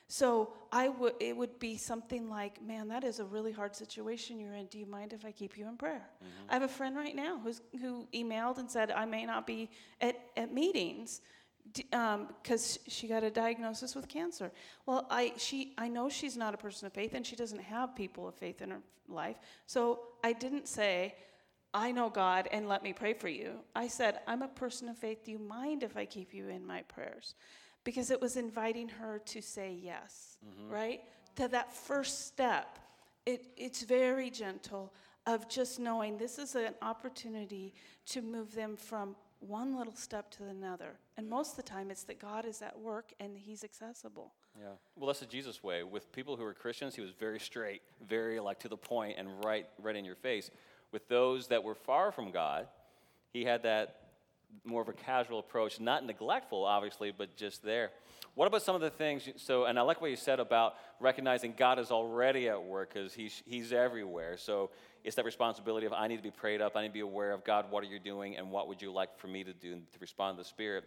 So 0.09 0.53
I 0.71 0.89
would 0.89 1.15
it 1.19 1.37
would 1.37 1.59
be 1.59 1.77
something 1.77 2.31
like, 2.31 2.63
"Man, 2.63 2.87
that 2.89 3.03
is 3.03 3.19
a 3.19 3.25
really 3.25 3.51
hard 3.51 3.75
situation 3.75 4.39
you're 4.39 4.55
in. 4.55 4.67
Do 4.67 4.79
you 4.79 4.87
mind 4.87 5.13
if 5.13 5.25
I 5.25 5.33
keep 5.33 5.59
you 5.59 5.67
in 5.67 5.77
prayer?" 5.77 6.09
Mm-hmm. 6.23 6.51
I 6.51 6.53
have 6.53 6.63
a 6.63 6.69
friend 6.69 6.97
right 6.97 7.17
now 7.17 7.41
who's 7.43 7.61
who 7.81 8.07
emailed 8.15 8.59
and 8.59 8.71
said, 8.71 8.93
"I 8.93 9.05
may 9.05 9.27
not 9.27 9.49
be 9.49 9.69
at, 10.01 10.17
at 10.37 10.55
meetings." 10.55 11.23
Because 11.73 12.77
um, 12.77 12.83
she 12.89 13.09
got 13.09 13.25
a 13.25 13.31
diagnosis 13.31 13.95
with 13.95 14.09
cancer. 14.09 14.51
Well, 14.87 15.07
I 15.11 15.33
she 15.37 15.75
I 15.79 15.89
know 15.89 16.09
she's 16.09 16.37
not 16.37 16.55
a 16.55 16.57
person 16.57 16.87
of 16.87 16.93
faith, 16.93 17.15
and 17.15 17.27
she 17.27 17.37
doesn't 17.37 17.61
have 17.61 17.95
people 17.95 18.29
of 18.29 18.35
faith 18.35 18.63
in 18.63 18.71
her 18.71 18.81
life. 19.09 19.37
So 19.67 20.01
I 20.23 20.33
didn't 20.33 20.69
say, 20.69 21.15
"I 21.75 21.93
know 21.93 22.09
God, 22.11 22.49
and 22.53 22.69
let 22.69 22.83
me 22.83 22.93
pray 22.93 23.15
for 23.15 23.29
you." 23.29 23.61
I 23.75 23.89
said, 23.89 24.21
"I'm 24.27 24.43
a 24.43 24.49
person 24.49 24.89
of 24.89 24.97
faith. 24.97 25.25
Do 25.25 25.33
you 25.33 25.39
mind 25.39 25.83
if 25.83 25.97
I 25.97 26.05
keep 26.05 26.33
you 26.33 26.49
in 26.49 26.67
my 26.67 26.83
prayers?" 26.83 27.35
Because 27.85 28.11
it 28.11 28.21
was 28.21 28.37
inviting 28.37 28.89
her 28.89 29.21
to 29.27 29.41
say 29.41 29.73
yes, 29.73 30.39
mm-hmm. 30.45 30.73
right? 30.73 31.01
To 31.37 31.49
that 31.49 31.73
first 31.73 32.27
step. 32.27 32.79
It, 33.25 33.45
it's 33.57 33.83
very 33.83 34.31
gentle. 34.31 34.93
of 35.27 35.49
just 35.49 35.81
knowing 35.81 36.17
this 36.17 36.39
is 36.39 36.55
an 36.55 36.75
opportunity 36.83 37.75
to 38.07 38.23
move 38.23 38.55
them 38.55 38.77
from 38.77 39.17
one 39.41 39.77
little 39.77 39.95
step 39.95 40.31
to 40.33 40.45
another. 40.45 40.99
And 41.17 41.29
most 41.29 41.51
of 41.51 41.57
the 41.57 41.63
time, 41.63 41.91
it's 41.91 42.05
that 42.05 42.19
God 42.19 42.45
is 42.45 42.63
at 42.63 42.79
work 42.79 43.13
and 43.21 43.37
He's 43.37 43.65
accessible. 43.65 44.33
Yeah. 44.59 44.69
Well, 44.97 45.07
that's 45.09 45.21
the 45.21 45.27
Jesus 45.27 45.63
way. 45.63 45.83
With 45.83 46.11
people 46.13 46.37
who 46.37 46.43
were 46.43 46.55
Christians, 46.55 46.95
he 46.95 47.03
was 47.03 47.11
very 47.11 47.39
straight, 47.39 47.83
very 48.09 48.41
like 48.41 48.61
to 48.61 48.69
the 48.69 48.77
point, 48.77 49.17
and 49.19 49.29
right, 49.45 49.67
right 49.79 49.97
in 49.97 50.05
your 50.05 50.15
face. 50.17 50.51
With 50.93 51.09
those 51.09 51.49
that 51.49 51.63
were 51.63 51.75
far 51.75 52.13
from 52.13 52.31
God, 52.31 52.67
he 53.33 53.45
had 53.45 53.63
that 53.65 53.97
more 54.65 54.83
of 54.83 54.89
a 54.89 54.93
casual 54.93 55.39
approach, 55.39 55.81
not 55.81 56.05
neglectful, 56.05 56.65
obviously, 56.65 57.13
but 57.17 57.37
just 57.37 57.63
there. 57.63 57.91
What 58.35 58.47
about 58.47 58.63
some 58.63 58.75
of 58.75 58.81
the 58.81 58.91
things? 58.91 59.29
So, 59.37 59.65
and 59.65 59.79
I 59.79 59.83
like 59.83 60.01
what 60.01 60.11
you 60.11 60.17
said 60.17 60.41
about 60.41 60.75
recognizing 61.01 61.55
God 61.57 61.79
is 61.79 61.91
already 61.91 62.49
at 62.49 62.63
work 62.63 62.93
because 62.93 63.15
he's, 63.15 63.43
he's 63.47 63.73
everywhere. 63.73 64.37
So 64.37 64.71
it's 65.07 65.15
that 65.15 65.25
responsibility 65.25 65.87
of 65.87 65.93
I 65.93 66.09
need 66.09 66.17
to 66.17 66.23
be 66.23 66.33
prayed 66.33 66.61
up, 66.61 66.77
I 66.77 66.83
need 66.83 66.89
to 66.89 66.95
be 66.95 67.01
aware 67.01 67.33
of 67.33 67.45
God, 67.45 67.71
what 67.71 67.85
are 67.85 67.87
you 67.87 68.01
doing, 68.01 68.37
and 68.37 68.51
what 68.51 68.67
would 68.67 68.83
you 68.83 68.93
like 68.93 69.17
for 69.19 69.29
me 69.29 69.45
to 69.45 69.53
do 69.53 69.77
to 69.77 69.99
respond 70.01 70.37
to 70.37 70.43
the 70.43 70.49
Spirit. 70.49 70.85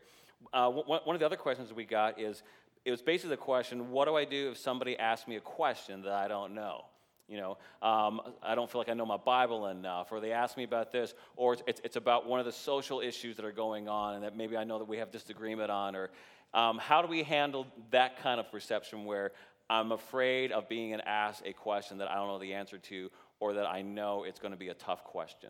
Uh, 0.54 0.70
one, 0.70 1.16
of 1.16 1.20
the 1.20 1.26
other 1.26 1.38
questions 1.38 1.74
we 1.74 1.86
got 1.86 2.20
is 2.20 2.44
it 2.84 2.92
was 2.92 3.02
basically 3.02 3.32
the 3.32 3.38
question 3.38 3.92
what 3.92 4.06
do 4.06 4.16
I 4.16 4.26
do 4.26 4.52
if 4.52 4.58
somebody 4.58 4.98
asks 5.00 5.28
me 5.28 5.38
a 5.38 5.42
question 5.42 6.02
that 6.04 6.12
I 6.12 6.28
don't 6.28 6.54
know? 6.54 6.86
You 7.30 7.38
know, 7.38 7.58
um, 7.82 8.22
I 8.44 8.56
don't 8.56 8.70
feel 8.70 8.82
like 8.82 8.90
I 8.90 8.94
know 8.94 9.06
my 9.06 9.18
Bible 9.18 9.68
enough, 9.68 10.12
or 10.12 10.20
they 10.20 10.34
ask 10.34 10.58
me 10.58 10.64
about 10.64 10.92
this, 10.92 11.14
or 11.38 11.54
it's, 11.54 11.64
it's, 11.68 11.82
it's, 11.84 11.96
about 11.96 12.28
one 12.28 12.40
of 12.40 12.46
the 12.46 12.52
social 12.52 13.02
issues 13.02 13.36
that 13.38 13.46
are 13.46 13.52
going 13.52 13.88
on 13.88 14.16
and 14.16 14.24
that 14.24 14.36
maybe 14.36 14.58
I 14.58 14.64
know 14.64 14.80
that 14.80 14.88
we 14.88 14.98
have 14.98 15.12
disagreement 15.12 15.70
on, 15.70 15.96
or 15.96 16.10
um, 16.54 16.78
how 16.80 17.02
do 17.02 17.08
we 17.08 17.24
handle 17.24 17.68
that 17.92 18.22
kind 18.22 18.40
of 18.40 18.52
perception 18.52 19.06
where 19.06 19.32
I'm 19.70 19.92
afraid 19.92 20.52
of 20.52 20.68
being 20.68 20.94
asked 21.06 21.44
a 21.46 21.54
question 21.54 22.00
that 22.00 22.10
I 22.10 22.16
don't 22.16 22.28
know 22.28 22.40
the 22.40 22.56
answer 22.56 22.80
to, 22.80 23.12
or 23.40 23.54
that 23.54 23.66
I 23.66 23.82
know 23.82 24.24
it's 24.24 24.40
going 24.40 24.52
to 24.52 24.58
be 24.58 24.70
a 24.70 24.74
tough 24.74 25.04
question? 25.04 25.50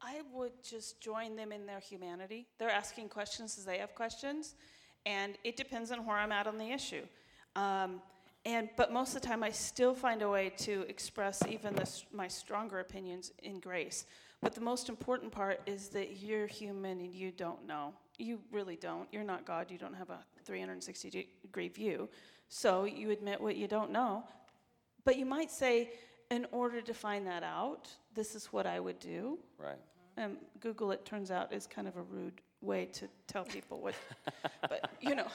I 0.00 0.20
would 0.32 0.52
just 0.62 1.00
join 1.00 1.34
them 1.34 1.50
in 1.50 1.66
their 1.66 1.80
humanity. 1.80 2.46
They're 2.58 2.70
asking 2.70 3.08
questions 3.08 3.56
as 3.58 3.64
they 3.64 3.78
have 3.78 3.94
questions, 3.94 4.54
and 5.06 5.38
it 5.44 5.56
depends 5.56 5.90
on 5.90 6.04
where 6.04 6.16
I'm 6.16 6.32
at 6.32 6.46
on 6.46 6.58
the 6.58 6.70
issue. 6.70 7.02
Um, 7.56 8.02
and 8.44 8.68
but 8.76 8.92
most 8.92 9.16
of 9.16 9.22
the 9.22 9.26
time, 9.26 9.42
I 9.42 9.50
still 9.50 9.94
find 9.94 10.20
a 10.20 10.28
way 10.28 10.52
to 10.58 10.84
express 10.88 11.42
even 11.48 11.74
my 12.12 12.28
stronger 12.28 12.80
opinions 12.80 13.32
in 13.42 13.60
grace. 13.60 14.04
But 14.42 14.54
the 14.54 14.60
most 14.60 14.90
important 14.90 15.32
part 15.32 15.62
is 15.64 15.88
that 15.90 16.18
you're 16.18 16.46
human 16.46 17.00
and 17.00 17.14
you 17.14 17.30
don't 17.30 17.66
know. 17.66 17.94
You 18.18 18.40
really 18.52 18.76
don't. 18.76 19.08
You're 19.10 19.24
not 19.24 19.46
God. 19.46 19.70
You 19.70 19.78
don't 19.78 19.94
have 19.94 20.10
a 20.10 20.18
360 20.44 21.28
degree 21.40 21.68
view. 21.68 22.10
So 22.50 22.84
you 22.84 23.10
admit 23.10 23.40
what 23.40 23.56
you 23.56 23.66
don't 23.66 23.90
know. 23.90 24.24
But 25.04 25.18
you 25.18 25.26
might 25.26 25.50
say, 25.50 25.90
in 26.30 26.46
order 26.50 26.80
to 26.80 26.94
find 26.94 27.26
that 27.26 27.42
out, 27.42 27.88
this 28.14 28.34
is 28.34 28.46
what 28.46 28.66
I 28.66 28.80
would 28.80 28.98
do. 28.98 29.38
Right. 29.58 29.78
And 30.16 30.36
Google, 30.60 30.90
it 30.92 31.04
turns 31.04 31.30
out, 31.30 31.52
is 31.52 31.66
kind 31.66 31.88
of 31.88 31.96
a 31.96 32.02
rude 32.02 32.40
way 32.60 32.86
to 32.86 33.08
tell 33.26 33.44
people 33.44 33.80
what. 33.80 33.94
but 34.62 34.90
you 35.00 35.14
know. 35.14 35.26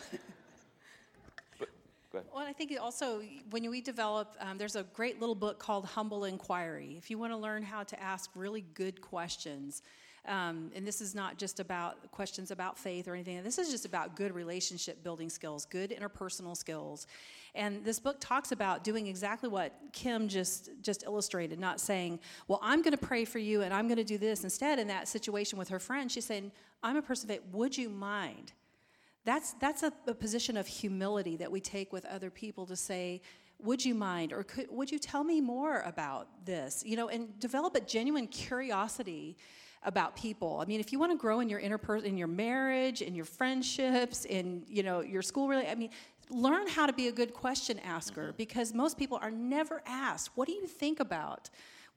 Well, 2.12 2.24
I 2.38 2.54
think 2.54 2.74
also 2.82 3.22
when 3.52 3.70
we 3.70 3.82
develop, 3.82 4.36
um, 4.40 4.58
there's 4.58 4.76
a 4.76 4.84
great 4.94 5.20
little 5.20 5.36
book 5.36 5.60
called 5.60 5.86
Humble 5.86 6.26
Inquiry. 6.26 6.96
If 6.98 7.12
you 7.12 7.20
want 7.20 7.34
to 7.34 7.38
learn 7.38 7.62
how 7.62 7.84
to 7.84 8.02
ask 8.02 8.32
really 8.34 8.62
good 8.74 9.00
questions, 9.00 9.84
um, 10.28 10.72
and 10.76 10.86
this 10.86 11.02
is 11.02 11.16
not 11.16 11.38
just 11.38 11.60
about 11.60 12.12
questions 12.12 12.52
about 12.52 12.78
faith 12.78 13.08
or 13.08 13.14
anything. 13.14 13.44
This 13.44 13.58
is 13.58 13.70
just 13.70 13.86
about 13.86 14.16
good 14.16 14.34
relationship 14.34 15.04
building 15.04 15.30
skills, 15.30 15.66
good 15.66 15.92
interpersonal 15.92 16.56
skills. 16.56 17.08
And 17.56 17.84
this 17.84 18.00
book 18.00 18.18
talks 18.20 18.52
about 18.52 18.84
doing 18.84 19.08
exactly 19.08 19.50
what 19.50 19.74
Kim 19.94 20.28
just 20.28 20.70
just 20.82 21.04
illustrated, 21.04 21.60
not 21.60 21.80
saying, 21.80 22.20
"Well, 22.48 22.60
I'm 22.62 22.82
going 22.82 22.96
to 22.96 23.06
pray 23.06 23.26
for 23.26 23.40
you 23.40 23.62
and 23.62 23.74
I'm 23.74 23.88
going 23.88 23.98
to 23.98 24.04
do 24.04 24.18
this." 24.18 24.44
Instead, 24.44 24.80
in 24.80 24.88
that 24.88 25.08
situation 25.08 25.58
with 25.58 25.70
her 25.70 25.80
friend, 25.80 26.12
she's 26.12 26.26
saying, 26.26 26.52
"I'm 26.84 26.98
a 26.98 27.02
person 27.02 27.30
of 27.30 27.36
faith. 27.36 27.46
Would 27.52 27.78
you 27.78 27.90
mind?" 27.90 28.54
That's, 29.26 29.52
that's 29.60 29.84
a, 29.84 29.92
a 30.08 30.14
position 30.16 30.58
of 30.58 30.66
humility 30.66 31.36
that 31.38 31.52
we 31.52 31.60
take 31.60 31.92
with 31.94 32.06
other 32.06 32.32
people 32.32 32.66
to 32.66 32.76
say, 32.76 33.22
would 33.60 33.84
you 33.84 33.94
mind 33.94 34.32
or 34.32 34.44
could, 34.44 34.68
would 34.72 34.92
you 34.92 34.98
tell 34.98 35.24
me 35.24 35.42
more 35.42 35.82
about 35.82 36.28
this 36.46 36.84
you 36.86 36.96
know 36.96 37.10
and 37.10 37.38
develop 37.40 37.76
a 37.76 37.82
genuine 37.82 38.28
curiosity 38.28 39.36
about 39.84 40.16
people 40.16 40.60
i 40.62 40.66
mean 40.66 40.80
if 40.80 40.92
you 40.92 41.00
want 41.00 41.12
to 41.12 41.18
grow 41.18 41.40
in 41.40 41.50
your 41.50 41.62
interpersonal 41.62 42.04
in 42.04 42.18
your 42.18 42.28
marriage 42.28 43.02
in 43.02 43.16
your 43.16 43.26
friendships 43.26 44.26
in 44.26 44.64
you 44.68 44.84
know 44.84 45.02
your 45.02 45.22
school 45.22 45.48
really 45.48 45.68
i 45.68 45.76
mean 45.76 45.90
learn 46.30 46.68
how 46.68 46.86
to 46.86 46.94
be 46.94 47.08
a 47.08 47.12
good 47.12 47.34
question 47.34 47.80
asker 47.80 48.28
mm-hmm. 48.28 48.38
because 48.38 48.74
most 48.74 48.98
people 48.98 49.18
are 49.22 49.32
never 49.32 49.82
asked 49.86 50.32
what 50.36 50.48
do 50.48 50.54
you 50.54 50.68
think 50.68 51.00
about 51.00 51.50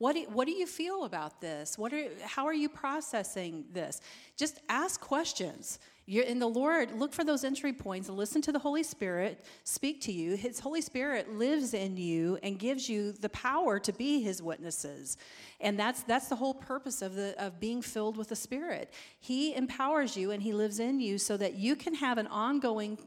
what 0.03 0.15
do, 0.17 0.25
what 0.33 0.47
do 0.47 0.53
you 0.53 0.67
feel 0.67 1.05
about 1.05 1.41
this 1.41 1.79
what 1.79 1.93
are, 1.93 2.09
how 2.25 2.45
are 2.45 2.55
you 2.55 2.69
processing 2.69 3.65
this 3.73 4.01
just 4.37 4.61
ask 4.69 5.01
questions 5.01 5.79
you're 6.05 6.25
in 6.25 6.41
the 6.41 6.49
Lord, 6.49 6.99
look 6.99 7.13
for 7.13 7.23
those 7.23 7.45
entry 7.45 7.73
points 7.73 8.09
and 8.09 8.19
listen 8.19 8.43
to 8.43 8.53
the 8.53 8.59
Holy 8.59 8.83
Spirit 8.83 9.45
speak 9.63 10.01
to 10.03 10.13
you. 10.13 10.37
His 10.37 10.59
Holy 10.59 10.81
Spirit 10.81 11.33
lives 11.39 11.75
in 11.75 11.97
you 11.97 12.39
and 12.43 12.59
gives 12.59 12.89
you 12.89 13.13
the 13.13 13.29
power 13.29 13.79
to 13.79 13.93
be 13.93 14.21
his 14.21 14.43
witnesses. 14.43 15.17
And 15.61 15.79
that's 15.79 16.03
that's 16.03 16.27
the 16.29 16.35
whole 16.35 16.55
purpose 16.55 17.03
of 17.03 17.15
the 17.15 17.41
of 17.43 17.61
being 17.61 17.83
filled 17.83 18.17
with 18.17 18.31
the 18.31 18.37
Spirit. 18.37 18.93
He 19.21 19.55
empowers 19.55 20.17
you 20.17 20.33
and 20.33 20.43
he 20.43 20.53
lives 20.53 20.81
in 20.81 20.99
you 20.99 21.19
so 21.19 21.37
that 21.37 21.55
you 21.55 21.77
can 21.77 21.95
have 21.95 22.19
an 22.19 22.27
ongoing 22.27 22.99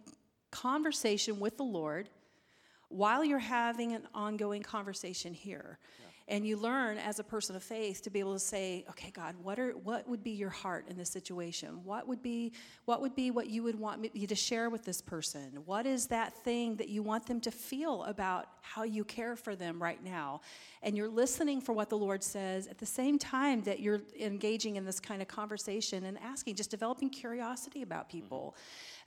conversation 0.51 1.41
with 1.41 1.57
the 1.57 1.63
Lord 1.63 2.09
while 2.87 3.25
you're 3.25 3.39
having 3.39 3.91
an 3.91 4.07
ongoing 4.13 4.63
conversation 4.63 5.33
here. 5.33 5.79
Yeah 5.99 6.04
and 6.27 6.45
you 6.45 6.57
learn 6.57 6.97
as 6.97 7.19
a 7.19 7.23
person 7.23 7.55
of 7.55 7.63
faith 7.63 8.01
to 8.03 8.09
be 8.09 8.19
able 8.19 8.33
to 8.33 8.39
say 8.39 8.85
okay 8.89 9.11
god 9.11 9.35
what 9.41 9.59
are 9.59 9.71
what 9.71 10.07
would 10.07 10.23
be 10.23 10.31
your 10.31 10.49
heart 10.49 10.85
in 10.89 10.97
this 10.97 11.09
situation? 11.09 11.81
What 11.83 12.07
would 12.07 12.21
be 12.21 12.53
what 12.85 13.01
would 13.01 13.15
be 13.15 13.31
what 13.31 13.47
you 13.47 13.63
would 13.63 13.79
want 13.79 14.01
me 14.01 14.27
to 14.27 14.35
share 14.35 14.69
with 14.69 14.83
this 14.83 15.01
person? 15.01 15.59
What 15.65 15.85
is 15.85 16.07
that 16.07 16.33
thing 16.43 16.75
that 16.77 16.89
you 16.89 17.03
want 17.03 17.25
them 17.25 17.39
to 17.41 17.51
feel 17.51 18.03
about 18.03 18.47
how 18.61 18.83
you 18.83 19.03
care 19.03 19.35
for 19.35 19.55
them 19.55 19.81
right 19.81 20.03
now? 20.03 20.41
And 20.81 20.95
you're 20.97 21.09
listening 21.09 21.61
for 21.61 21.73
what 21.73 21.89
the 21.89 21.97
lord 21.97 22.23
says 22.23 22.67
at 22.67 22.77
the 22.77 22.85
same 22.85 23.17
time 23.17 23.63
that 23.63 23.79
you're 23.79 24.01
engaging 24.19 24.75
in 24.75 24.85
this 24.85 24.99
kind 24.99 25.21
of 25.21 25.27
conversation 25.27 26.05
and 26.05 26.17
asking 26.19 26.55
just 26.55 26.71
developing 26.71 27.09
curiosity 27.09 27.81
about 27.81 28.09
mm-hmm. 28.09 28.19
people. 28.19 28.55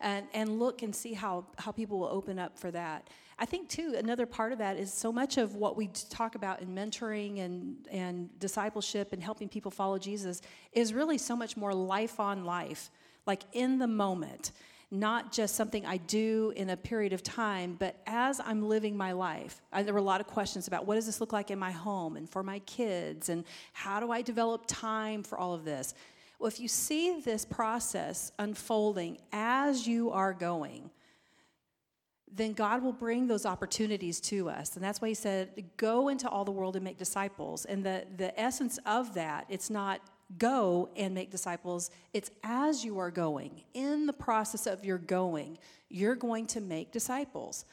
And 0.00 0.26
and 0.32 0.58
look 0.58 0.82
and 0.82 0.94
see 0.94 1.12
how 1.12 1.46
how 1.58 1.72
people 1.72 1.98
will 1.98 2.08
open 2.08 2.38
up 2.38 2.58
for 2.58 2.70
that 2.70 3.08
I 3.40 3.44
think, 3.44 3.68
too, 3.68 3.94
another 3.96 4.26
part 4.26 4.50
of 4.52 4.58
that 4.58 4.76
is 4.76 4.92
so 4.92 5.12
much 5.12 5.38
of 5.38 5.54
what 5.54 5.76
we 5.76 5.88
talk 6.10 6.34
about 6.34 6.60
in 6.60 6.74
mentoring 6.74 7.38
and, 7.38 7.86
and 7.90 8.36
discipleship 8.40 9.12
and 9.12 9.22
helping 9.22 9.48
people 9.48 9.70
follow 9.70 9.96
Jesus 9.96 10.42
is 10.72 10.92
really 10.92 11.18
so 11.18 11.36
much 11.36 11.56
more 11.56 11.72
life 11.72 12.18
on 12.18 12.44
life, 12.44 12.90
like 13.26 13.42
in 13.52 13.78
the 13.78 13.86
moment, 13.86 14.50
not 14.90 15.30
just 15.30 15.54
something 15.54 15.86
I 15.86 15.98
do 15.98 16.52
in 16.56 16.70
a 16.70 16.76
period 16.76 17.12
of 17.12 17.22
time, 17.22 17.76
but 17.78 17.94
as 18.06 18.40
I'm 18.40 18.68
living 18.68 18.96
my 18.96 19.12
life. 19.12 19.60
I, 19.72 19.84
there 19.84 19.94
were 19.94 20.00
a 20.00 20.02
lot 20.02 20.20
of 20.20 20.26
questions 20.26 20.66
about 20.66 20.86
what 20.86 20.96
does 20.96 21.06
this 21.06 21.20
look 21.20 21.32
like 21.32 21.52
in 21.52 21.60
my 21.60 21.70
home 21.70 22.16
and 22.16 22.28
for 22.28 22.42
my 22.42 22.58
kids, 22.60 23.28
and 23.28 23.44
how 23.72 24.00
do 24.00 24.10
I 24.10 24.20
develop 24.20 24.64
time 24.66 25.22
for 25.22 25.38
all 25.38 25.54
of 25.54 25.64
this? 25.64 25.94
Well, 26.40 26.48
if 26.48 26.58
you 26.58 26.68
see 26.68 27.20
this 27.20 27.44
process 27.44 28.32
unfolding 28.38 29.18
as 29.32 29.86
you 29.86 30.10
are 30.10 30.32
going, 30.32 30.90
then 32.34 32.52
God 32.52 32.82
will 32.82 32.92
bring 32.92 33.26
those 33.26 33.46
opportunities 33.46 34.20
to 34.20 34.48
us. 34.48 34.76
And 34.76 34.84
that's 34.84 35.00
why 35.00 35.08
he 35.08 35.14
said, 35.14 35.64
go 35.76 36.08
into 36.08 36.28
all 36.28 36.44
the 36.44 36.50
world 36.50 36.76
and 36.76 36.84
make 36.84 36.98
disciples. 36.98 37.64
And 37.64 37.84
the, 37.84 38.04
the 38.16 38.38
essence 38.38 38.78
of 38.86 39.14
that, 39.14 39.46
it's 39.48 39.70
not 39.70 40.00
go 40.36 40.90
and 40.94 41.14
make 41.14 41.30
disciples, 41.30 41.90
it's 42.12 42.30
as 42.44 42.84
you 42.84 42.98
are 42.98 43.10
going, 43.10 43.62
in 43.72 44.06
the 44.06 44.12
process 44.12 44.66
of 44.66 44.84
your 44.84 44.98
going, 44.98 45.56
you're 45.88 46.14
going 46.14 46.46
to 46.46 46.60
make 46.60 46.92
disciples. 46.92 47.64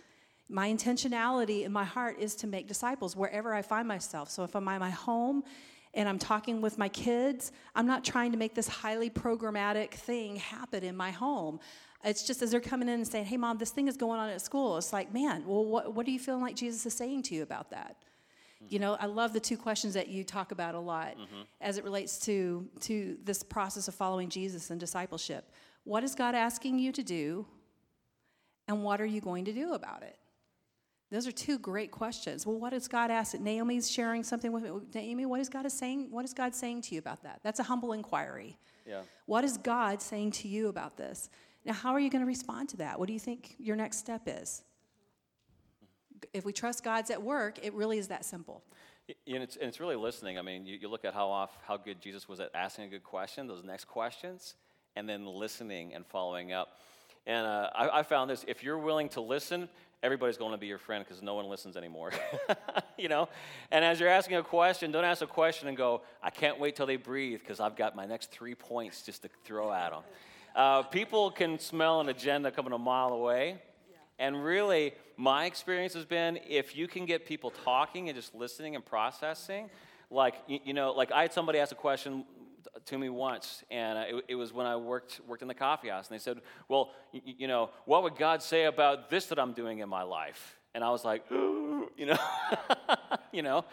My 0.48 0.70
intentionality 0.70 1.66
in 1.66 1.72
my 1.74 1.84
heart 1.84 2.18
is 2.20 2.36
to 2.36 2.48
make 2.48 2.68
disciples 2.68 3.16
wherever 3.16 3.54
I 3.54 3.62
find 3.62 3.88
myself. 3.88 4.30
So 4.30 4.44
if 4.44 4.56
I'm 4.56 4.68
at 4.68 4.80
my 4.80 4.90
home 4.90 5.44
and 5.94 6.08
I'm 6.08 6.20
talking 6.20 6.62
with 6.62 6.78
my 6.78 6.88
kids, 6.88 7.52
I'm 7.76 7.88
not 7.88 8.06
trying 8.06 8.32
to 8.32 8.38
make 8.38 8.54
this 8.54 8.68
highly 8.68 9.10
programmatic 9.10 9.92
thing 9.92 10.38
happen 10.38 10.84
in 10.84 10.96
my 10.96 11.12
home. 11.12 11.60
It's 12.06 12.24
just 12.24 12.42
as 12.44 12.52
they're 12.52 12.62
coming 12.62 12.88
in 12.88 12.96
and 12.96 13.08
saying, 13.08 13.26
hey, 13.26 13.36
mom, 13.36 13.58
this 13.58 13.72
thing 13.72 13.88
is 13.88 13.98
going 13.98 14.20
on 14.20 14.30
at 14.30 14.40
school. 14.40 14.78
It's 14.78 14.94
like, 14.94 15.12
man, 15.12 15.44
well, 15.48 15.66
what, 15.66 15.94
what 15.94 16.08
are 16.08 16.12
you 16.12 16.20
feeling 16.20 16.42
like 16.42 16.56
Jesus 16.56 16.86
is 16.86 16.94
saying 16.94 17.24
to 17.24 17.36
you 17.36 17.42
about 17.42 17.72
that? 17.72 17.98
Mm-hmm. 18.64 18.74
You 18.74 18.80
know, 18.80 18.96
I 19.00 19.08
love 19.08 19.34
the 19.34 19.40
two 19.40 19.58
questions 19.58 19.96
that 19.96 20.08
you 20.08 20.24
talk 20.24 20.52
about 20.52 20.76
a 20.76 20.80
lot 20.80 21.18
mm-hmm. 21.18 21.42
as 21.60 21.80
it 21.80 21.84
relates 21.84 22.20
to, 22.20 22.68
to 22.82 23.18
this 23.24 23.42
process 23.42 23.88
of 23.88 23.96
following 23.96 24.30
Jesus 24.30 24.70
and 24.70 24.80
discipleship. 24.80 25.52
What 25.84 26.04
is 26.04 26.14
God 26.14 26.36
asking 26.36 26.78
you 26.78 26.92
to 26.92 27.04
do? 27.04 27.48
And 28.68 28.84
what 28.84 29.02
are 29.02 29.06
you 29.06 29.22
going 29.22 29.46
to 29.46 29.54
do 29.54 29.74
about 29.74 30.04
it? 30.04 30.18
Those 31.12 31.28
are 31.28 31.32
two 31.32 31.60
great 31.60 31.92
questions. 31.92 32.46
Well, 32.46 32.60
what 32.60 32.74
is 32.74 32.88
God 32.88 33.12
asking? 33.12 33.44
Naomi's 33.44 33.90
sharing 33.90 34.24
something 34.24 34.52
with 34.52 34.64
me. 34.64 34.72
Naomi, 34.94 35.26
what 35.26 35.40
is 35.40 35.50
God 35.50 35.66
is 35.66 35.74
saying? 35.74 36.08
What 36.10 36.26
is 36.26 36.34
God 36.34 36.56
saying 36.56 36.82
to 36.84 36.96
you 36.96 37.00
about 37.00 37.24
that? 37.24 37.42
That's 37.44 37.60
a 37.60 37.64
humble 37.64 37.94
inquiry. 37.94 38.58
Yeah. 38.88 39.02
What 39.26 39.44
is 39.44 39.58
God 39.58 40.02
saying 40.02 40.32
to 40.32 40.48
you 40.48 40.68
about 40.68 40.98
this? 40.98 41.30
Now, 41.66 41.74
how 41.74 41.94
are 41.94 42.00
you 42.00 42.10
going 42.10 42.22
to 42.22 42.28
respond 42.28 42.70
to 42.70 42.78
that? 42.78 43.00
What 43.00 43.08
do 43.08 43.14
you 43.14 43.20
think 43.20 43.56
your 43.58 43.76
next 43.76 43.98
step 43.98 44.22
is? 44.28 44.64
If 46.32 46.46
we 46.46 46.54
trust 46.54 46.84
God's 46.84 47.10
at 47.10 47.22
work, 47.22 47.60
it 47.64 47.74
really 47.74 47.98
is 47.98 48.08
that 48.10 48.24
simple. 48.24 48.64
And 49.28 49.44
it's, 49.44 49.56
and 49.56 49.68
it's 49.68 49.80
really 49.80 49.96
listening. 49.96 50.38
I 50.38 50.42
mean, 50.42 50.66
you, 50.66 50.78
you 50.82 50.88
look 50.88 51.06
at 51.06 51.14
how 51.14 51.28
off, 51.28 51.58
how 51.68 51.78
good 51.78 52.02
Jesus 52.02 52.30
was 52.30 52.40
at 52.40 52.52
asking 52.54 52.86
a 52.86 52.88
good 52.88 53.04
question, 53.04 53.48
those 53.48 53.64
next 53.64 53.86
questions, 53.86 54.56
and 54.96 55.10
then 55.10 55.26
listening 55.26 55.94
and 55.94 56.06
following 56.06 56.54
up. 56.54 56.80
And 57.28 57.46
uh, 57.46 57.70
I, 57.76 58.00
I 58.00 58.04
found 58.04 58.30
this: 58.30 58.46
if 58.48 58.64
you're 58.64 58.78
willing 58.78 59.10
to 59.10 59.22
listen, 59.22 59.68
everybody's 60.04 60.38
going 60.38 60.52
to 60.52 60.58
be 60.58 60.68
your 60.68 60.78
friend 60.78 61.04
because 61.04 61.22
no 61.24 61.34
one 61.36 61.46
listens 61.48 61.76
anymore. 61.76 62.12
you 62.98 63.10
know. 63.10 63.30
And 63.72 63.84
as 63.84 64.00
you're 64.00 64.10
asking 64.10 64.38
a 64.38 64.44
question, 64.44 64.92
don't 64.92 65.04
ask 65.04 65.22
a 65.22 65.28
question 65.28 65.68
and 65.68 65.76
go, 65.76 66.02
"I 66.22 66.30
can't 66.30 66.60
wait 66.60 66.76
till 66.76 66.86
they 66.86 66.98
breathe 66.98 67.40
because 67.40 67.60
I've 67.60 67.76
got 67.76 67.96
my 67.96 68.06
next 68.06 68.32
three 68.32 68.56
points 68.56 69.02
just 69.02 69.24
to 69.24 69.30
throw 69.44 69.72
at 69.74 69.92
them." 69.92 70.04
Uh, 70.56 70.84
people 70.84 71.30
can 71.32 71.60
smell 71.60 72.00
an 72.00 72.08
agenda 72.08 72.50
coming 72.50 72.72
a 72.72 72.78
mile 72.78 73.10
away. 73.10 73.62
And 74.18 74.42
really, 74.42 74.94
my 75.18 75.46
experience 75.46 75.94
has 75.94 76.06
been 76.06 76.40
if 76.48 76.78
you 76.78 76.88
can 76.88 77.06
get 77.06 77.26
people 77.26 77.52
talking 77.52 78.08
and 78.08 78.18
just 78.18 78.34
listening 78.34 78.76
and 78.76 78.86
processing, 78.86 79.70
like, 80.10 80.36
you, 80.48 80.60
you 80.64 80.74
know, 80.74 80.94
like 80.94 81.12
I 81.12 81.24
had 81.24 81.34
somebody 81.34 81.60
ask 81.60 81.74
a 81.74 81.76
question 81.76 82.24
to 82.86 82.98
me 82.98 83.10
once, 83.10 83.64
and 83.70 84.00
it, 84.00 84.26
it 84.30 84.36
was 84.36 84.54
when 84.54 84.66
I 84.66 84.78
worked, 84.78 85.20
worked 85.28 85.42
in 85.42 85.50
the 85.50 85.54
coffee 85.54 85.90
house, 85.90 86.08
and 86.08 86.18
they 86.18 86.22
said, 86.22 86.40
Well, 86.70 86.92
you, 87.12 87.22
you 87.40 87.48
know, 87.48 87.72
what 87.84 88.04
would 88.04 88.16
God 88.16 88.42
say 88.42 88.66
about 88.66 89.10
this 89.10 89.26
that 89.28 89.40
I'm 89.40 89.52
doing 89.52 89.80
in 89.80 89.90
my 89.90 90.04
life? 90.04 90.58
And 90.74 90.84
I 90.84 90.90
was 90.90 91.04
like, 91.04 91.24
you 91.32 92.06
know, 92.06 92.18
you 93.34 93.42
know, 93.42 93.66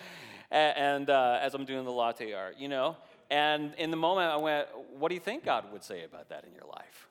and, 0.50 0.76
and 0.76 1.10
uh, 1.10 1.38
as 1.40 1.54
I'm 1.54 1.64
doing 1.64 1.84
the 1.84 1.92
latte 1.92 2.32
art, 2.32 2.56
you 2.58 2.68
know, 2.68 2.96
and 3.32 3.74
in 3.78 3.90
the 3.90 3.96
moment 3.96 4.30
I 4.30 4.36
went, 4.36 4.68
What 4.98 5.08
do 5.08 5.14
you 5.14 5.20
think 5.20 5.42
God 5.44 5.72
would 5.72 5.82
say 5.82 6.04
about 6.04 6.28
that 6.28 6.44
in 6.44 6.52
your 6.52 6.66
life? 6.68 7.08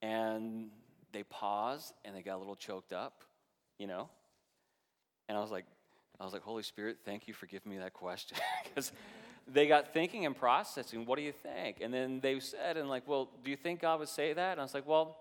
And 0.00 0.68
they 1.12 1.24
paused 1.24 1.92
and 2.04 2.14
they 2.14 2.22
got 2.22 2.36
a 2.36 2.38
little 2.38 2.54
choked 2.54 2.92
up, 2.92 3.24
you 3.78 3.88
know? 3.88 4.08
And 5.28 5.36
I 5.36 5.40
was 5.40 5.50
like, 5.50 5.64
I 6.20 6.24
was 6.24 6.32
like, 6.32 6.42
Holy 6.42 6.62
Spirit, 6.62 6.98
thank 7.04 7.26
you 7.26 7.34
for 7.34 7.46
giving 7.46 7.70
me 7.70 7.78
that 7.78 7.92
question. 7.92 8.38
Because 8.64 8.92
they 9.50 9.66
got 9.66 9.92
thinking 9.92 10.24
and 10.26 10.36
processing, 10.36 11.04
what 11.04 11.16
do 11.16 11.24
you 11.24 11.32
think? 11.32 11.78
And 11.80 11.92
then 11.92 12.20
they 12.20 12.38
said, 12.38 12.76
and 12.76 12.88
like, 12.88 13.08
well, 13.08 13.30
do 13.42 13.50
you 13.50 13.56
think 13.56 13.80
God 13.80 13.98
would 13.98 14.08
say 14.08 14.32
that? 14.34 14.52
And 14.52 14.60
I 14.60 14.62
was 14.62 14.74
like, 14.74 14.86
well, 14.86 15.16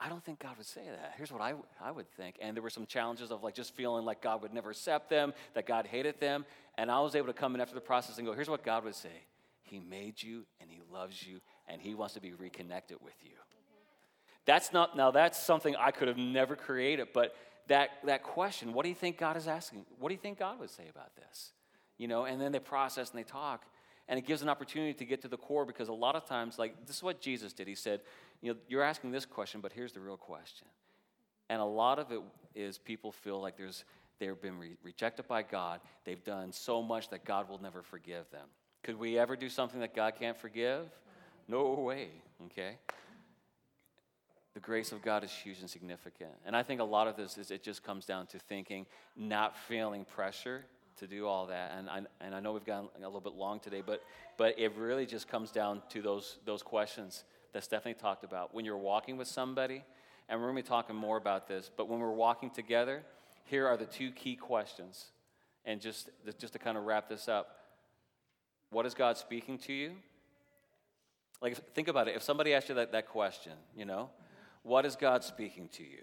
I 0.00 0.08
don't 0.08 0.24
think 0.24 0.40
God 0.40 0.56
would 0.56 0.66
say 0.66 0.82
that. 0.84 1.14
Here's 1.16 1.32
what 1.32 1.40
I, 1.40 1.54
I 1.80 1.90
would 1.90 2.10
think. 2.12 2.36
And 2.40 2.56
there 2.56 2.62
were 2.62 2.70
some 2.70 2.86
challenges 2.86 3.30
of 3.30 3.42
like 3.42 3.54
just 3.54 3.74
feeling 3.74 4.04
like 4.04 4.20
God 4.20 4.42
would 4.42 4.52
never 4.52 4.70
accept 4.70 5.08
them, 5.08 5.32
that 5.54 5.66
God 5.66 5.86
hated 5.86 6.20
them. 6.20 6.44
And 6.78 6.90
I 6.92 7.00
was 7.00 7.16
able 7.16 7.26
to 7.26 7.32
come 7.34 7.56
in 7.56 7.60
after 7.60 7.74
the 7.74 7.80
process 7.80 8.16
and 8.16 8.26
go, 8.26 8.32
here's 8.32 8.48
what 8.48 8.64
God 8.64 8.84
would 8.84 8.94
say 8.94 9.26
He 9.64 9.80
made 9.80 10.22
you 10.22 10.44
and 10.60 10.70
He 10.70 10.80
loves 10.90 11.22
you 11.22 11.40
and 11.66 11.82
He 11.82 11.94
wants 11.94 12.14
to 12.14 12.20
be 12.20 12.32
reconnected 12.32 12.98
with 13.04 13.16
you. 13.22 13.32
That's 14.46 14.72
not, 14.72 14.96
now 14.96 15.10
that's 15.10 15.42
something 15.42 15.76
I 15.76 15.90
could 15.90 16.08
have 16.08 16.16
never 16.16 16.56
created, 16.56 17.08
but 17.12 17.34
that, 17.66 17.90
that 18.04 18.22
question, 18.22 18.72
what 18.72 18.84
do 18.84 18.88
you 18.88 18.94
think 18.94 19.18
God 19.18 19.36
is 19.36 19.46
asking? 19.46 19.84
What 19.98 20.08
do 20.08 20.14
you 20.14 20.20
think 20.20 20.38
God 20.38 20.58
would 20.58 20.70
say 20.70 20.84
about 20.88 21.14
this? 21.16 21.52
You 21.98 22.08
know, 22.08 22.24
and 22.24 22.40
then 22.40 22.52
they 22.52 22.60
process 22.60 23.10
and 23.10 23.18
they 23.18 23.24
talk. 23.24 23.64
And 24.08 24.18
it 24.18 24.24
gives 24.24 24.40
an 24.40 24.48
opportunity 24.48 24.94
to 24.94 25.04
get 25.04 25.20
to 25.22 25.28
the 25.28 25.36
core 25.36 25.66
because 25.66 25.88
a 25.88 25.92
lot 25.92 26.14
of 26.16 26.24
times, 26.24 26.58
like, 26.58 26.86
this 26.86 26.96
is 26.96 27.02
what 27.02 27.20
Jesus 27.20 27.52
did. 27.52 27.68
He 27.68 27.74
said, 27.74 28.00
you 28.40 28.54
know, 28.54 28.58
you're 28.68 28.82
asking 28.82 29.10
this 29.10 29.26
question, 29.26 29.60
but 29.60 29.70
here's 29.70 29.92
the 29.92 30.00
real 30.00 30.16
question. 30.16 30.66
And 31.50 31.60
a 31.60 31.64
lot 31.64 31.98
of 31.98 32.10
it 32.10 32.20
is 32.54 32.78
people 32.78 33.12
feel 33.12 33.38
like 33.40 33.58
there's, 33.58 33.84
they've 34.18 34.40
been 34.40 34.58
re- 34.58 34.76
rejected 34.82 35.26
by 35.28 35.42
God. 35.42 35.80
They've 36.04 36.22
done 36.22 36.52
so 36.52 36.82
much 36.82 37.10
that 37.10 37.24
God 37.24 37.48
will 37.48 37.60
never 37.60 37.82
forgive 37.82 38.30
them. 38.30 38.46
Could 38.82 38.98
we 38.98 39.18
ever 39.18 39.36
do 39.36 39.48
something 39.48 39.80
that 39.80 39.94
God 39.94 40.14
can't 40.18 40.36
forgive? 40.36 40.86
No 41.48 41.72
way, 41.72 42.08
okay? 42.46 42.76
The 44.54 44.60
grace 44.60 44.92
of 44.92 45.02
God 45.02 45.24
is 45.24 45.30
huge 45.30 45.60
and 45.60 45.70
significant. 45.70 46.32
And 46.44 46.56
I 46.56 46.62
think 46.62 46.80
a 46.80 46.84
lot 46.84 47.06
of 47.06 47.16
this 47.16 47.38
is 47.38 47.50
it 47.50 47.62
just 47.62 47.82
comes 47.82 48.06
down 48.06 48.26
to 48.28 48.38
thinking, 48.38 48.86
not 49.16 49.56
feeling 49.56 50.04
pressure 50.04 50.64
to 50.98 51.06
do 51.06 51.26
all 51.26 51.46
that. 51.46 51.72
And 51.76 51.88
I, 51.88 52.02
and 52.20 52.34
I 52.34 52.40
know 52.40 52.52
we've 52.52 52.64
gone 52.64 52.88
a 52.96 53.00
little 53.00 53.20
bit 53.20 53.34
long 53.34 53.60
today, 53.60 53.82
but, 53.84 54.02
but 54.36 54.58
it 54.58 54.72
really 54.76 55.06
just 55.06 55.28
comes 55.28 55.50
down 55.50 55.82
to 55.90 56.02
those, 56.02 56.38
those 56.44 56.62
questions 56.62 57.24
that 57.52 57.64
Stephanie 57.64 57.94
talked 57.94 58.24
about. 58.24 58.54
When 58.54 58.64
you're 58.64 58.76
walking 58.76 59.16
with 59.16 59.28
somebody, 59.28 59.84
and 60.28 60.40
we're 60.40 60.46
going 60.46 60.56
to 60.56 60.62
be 60.62 60.68
talking 60.68 60.96
more 60.96 61.16
about 61.16 61.48
this, 61.48 61.70
but 61.74 61.88
when 61.88 62.00
we're 62.00 62.10
walking 62.10 62.50
together, 62.50 63.02
here 63.48 63.66
are 63.66 63.76
the 63.76 63.86
two 63.86 64.10
key 64.10 64.36
questions. 64.36 65.06
And 65.64 65.80
just, 65.80 66.08
just 66.38 66.54
to 66.54 66.58
kind 66.58 66.78
of 66.78 66.84
wrap 66.84 67.08
this 67.08 67.28
up, 67.28 67.56
what 68.70 68.86
is 68.86 68.94
God 68.94 69.16
speaking 69.16 69.58
to 69.58 69.72
you? 69.72 69.92
Like, 71.40 71.56
think 71.74 71.88
about 71.88 72.08
it. 72.08 72.16
If 72.16 72.22
somebody 72.22 72.54
asked 72.54 72.68
you 72.68 72.74
that, 72.76 72.92
that 72.92 73.08
question, 73.08 73.52
you 73.76 73.84
know, 73.84 74.10
what 74.62 74.84
is 74.86 74.96
God 74.96 75.24
speaking 75.24 75.68
to 75.74 75.82
you? 75.82 76.02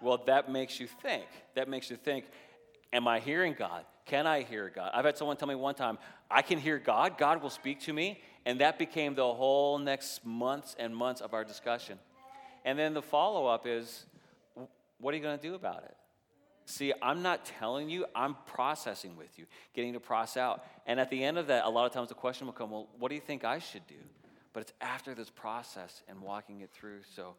Well, 0.00 0.22
that 0.26 0.50
makes 0.50 0.80
you 0.80 0.86
think. 0.86 1.26
That 1.54 1.68
makes 1.68 1.90
you 1.90 1.96
think, 1.96 2.26
am 2.92 3.06
I 3.08 3.20
hearing 3.20 3.54
God? 3.58 3.84
Can 4.06 4.26
I 4.26 4.42
hear 4.42 4.70
God? 4.74 4.90
I've 4.94 5.04
had 5.04 5.16
someone 5.16 5.36
tell 5.36 5.48
me 5.48 5.54
one 5.54 5.74
time, 5.74 5.98
I 6.30 6.42
can 6.42 6.58
hear 6.58 6.78
God, 6.78 7.18
God 7.18 7.42
will 7.42 7.50
speak 7.50 7.80
to 7.82 7.92
me. 7.92 8.20
And 8.46 8.60
that 8.60 8.78
became 8.78 9.14
the 9.14 9.32
whole 9.32 9.78
next 9.78 10.24
months 10.24 10.76
and 10.78 10.94
months 10.94 11.20
of 11.20 11.32
our 11.32 11.44
discussion. 11.44 11.98
And 12.64 12.78
then 12.78 12.92
the 12.92 13.02
follow 13.02 13.46
up 13.46 13.66
is, 13.66 14.04
what 14.98 15.12
are 15.14 15.16
you 15.16 15.22
going 15.22 15.38
to 15.38 15.42
do 15.42 15.54
about 15.54 15.84
it? 15.84 15.96
See, 16.66 16.92
I'm 17.02 17.22
not 17.22 17.44
telling 17.44 17.90
you, 17.90 18.06
I'm 18.14 18.36
processing 18.46 19.16
with 19.16 19.38
you, 19.38 19.44
getting 19.74 19.92
to 19.92 20.00
process 20.00 20.38
out. 20.38 20.64
And 20.86 20.98
at 20.98 21.10
the 21.10 21.22
end 21.22 21.36
of 21.36 21.48
that, 21.48 21.66
a 21.66 21.68
lot 21.68 21.84
of 21.84 21.92
times 21.92 22.08
the 22.08 22.14
question 22.14 22.46
will 22.46 22.54
come, 22.54 22.70
well, 22.70 22.88
what 22.98 23.10
do 23.10 23.14
you 23.14 23.20
think 23.20 23.44
I 23.44 23.58
should 23.58 23.86
do? 23.86 23.96
But 24.54 24.60
it's 24.60 24.72
after 24.80 25.14
this 25.14 25.28
process 25.28 26.02
and 26.08 26.20
walking 26.22 26.62
it 26.62 26.70
through. 26.70 27.00
So, 27.14 27.34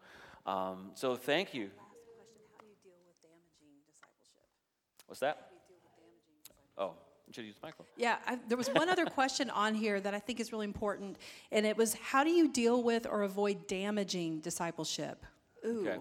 um, 0.45 0.91
so 0.93 1.15
thank 1.15 1.53
you. 1.53 1.63
Last 1.63 1.73
question, 1.77 2.11
how 2.53 2.61
do 2.61 2.67
you 2.67 2.77
deal 2.83 2.93
with 3.07 3.21
damaging 3.23 3.81
discipleship? 3.89 5.07
What's 5.07 5.19
that? 5.21 5.37
How 5.37 5.47
do 5.47 5.55
you 5.55 5.61
deal 5.65 5.79
with 5.81 6.11
damaging 6.11 6.35
discipleship? 6.37 6.75
Oh, 6.77 6.93
you 7.27 7.33
should 7.33 7.45
use 7.45 7.55
the 7.55 7.65
microphone. 7.65 7.87
Yeah, 7.97 8.17
I, 8.27 8.37
there 8.47 8.57
was 8.57 8.67
one 8.67 8.89
other 8.89 9.05
question 9.05 9.49
on 9.49 9.73
here 9.73 9.99
that 10.01 10.13
I 10.13 10.19
think 10.19 10.39
is 10.39 10.51
really 10.51 10.65
important, 10.65 11.17
and 11.51 11.65
it 11.65 11.77
was 11.77 11.95
how 11.95 12.23
do 12.23 12.29
you 12.29 12.47
deal 12.47 12.83
with 12.83 13.07
or 13.07 13.23
avoid 13.23 13.65
damaging 13.65 14.41
discipleship? 14.41 15.25
Ooh. 15.65 15.87
Okay. 15.87 15.99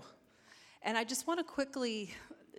And 0.83 0.99
I 0.99 1.05
just 1.05 1.27
want 1.27 1.39
to 1.39 1.45
quickly 1.45 2.13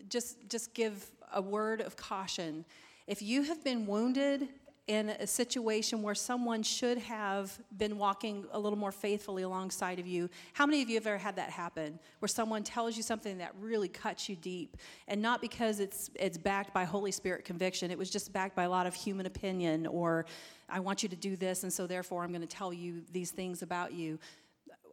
just 0.10 0.38
just 0.50 0.74
give 0.74 1.12
a 1.34 1.42
word 1.42 1.82
of 1.82 1.96
caution. 1.96 2.66
If 3.08 3.22
you 3.22 3.44
have 3.44 3.64
been 3.64 3.86
wounded 3.86 4.48
in 4.88 5.10
a 5.10 5.26
situation 5.26 6.04
where 6.04 6.14
someone 6.14 6.62
should 6.62 7.00
have 7.00 7.58
been 7.76 7.98
walking 7.98 8.46
a 8.52 8.60
little 8.60 8.78
more 8.78 8.92
faithfully 8.92 9.42
alongside 9.42 9.98
of 9.98 10.06
you, 10.06 10.30
how 10.54 10.68
many 10.68 10.84
of 10.84 10.90
you 10.90 10.96
have 10.96 11.08
ever 11.08 11.18
had 11.18 11.36
that 11.38 11.50
happen? 11.50 12.00
Where 12.20 12.30
someone 12.30 12.64
tells 12.64 12.96
you 12.96 13.02
something 13.02 13.40
that 13.40 13.54
really 13.60 13.88
cuts 13.88 14.30
you 14.30 14.36
deep, 14.36 14.78
and 15.08 15.22
not 15.22 15.42
because 15.42 15.80
it's 15.80 16.12
it's 16.16 16.38
backed 16.38 16.74
by 16.74 16.84
Holy 16.84 17.12
Spirit 17.12 17.46
conviction, 17.46 17.90
it 17.90 17.98
was 17.98 18.10
just 18.10 18.32
backed 18.32 18.56
by 18.56 18.64
a 18.64 18.70
lot 18.70 18.86
of 18.86 18.94
human 18.94 19.26
opinion, 19.26 19.88
or 19.88 20.26
I 20.70 20.80
want 20.80 21.02
you 21.04 21.10
to 21.10 21.16
do 21.16 21.36
this, 21.36 21.64
and 21.64 21.74
so 21.74 21.88
therefore 21.88 22.24
I'm 22.24 22.30
going 22.30 22.42
to 22.42 22.48
tell 22.48 22.74
you 22.74 23.02
these 23.12 23.32
things 23.32 23.62
about 23.62 23.94
you. 23.94 24.20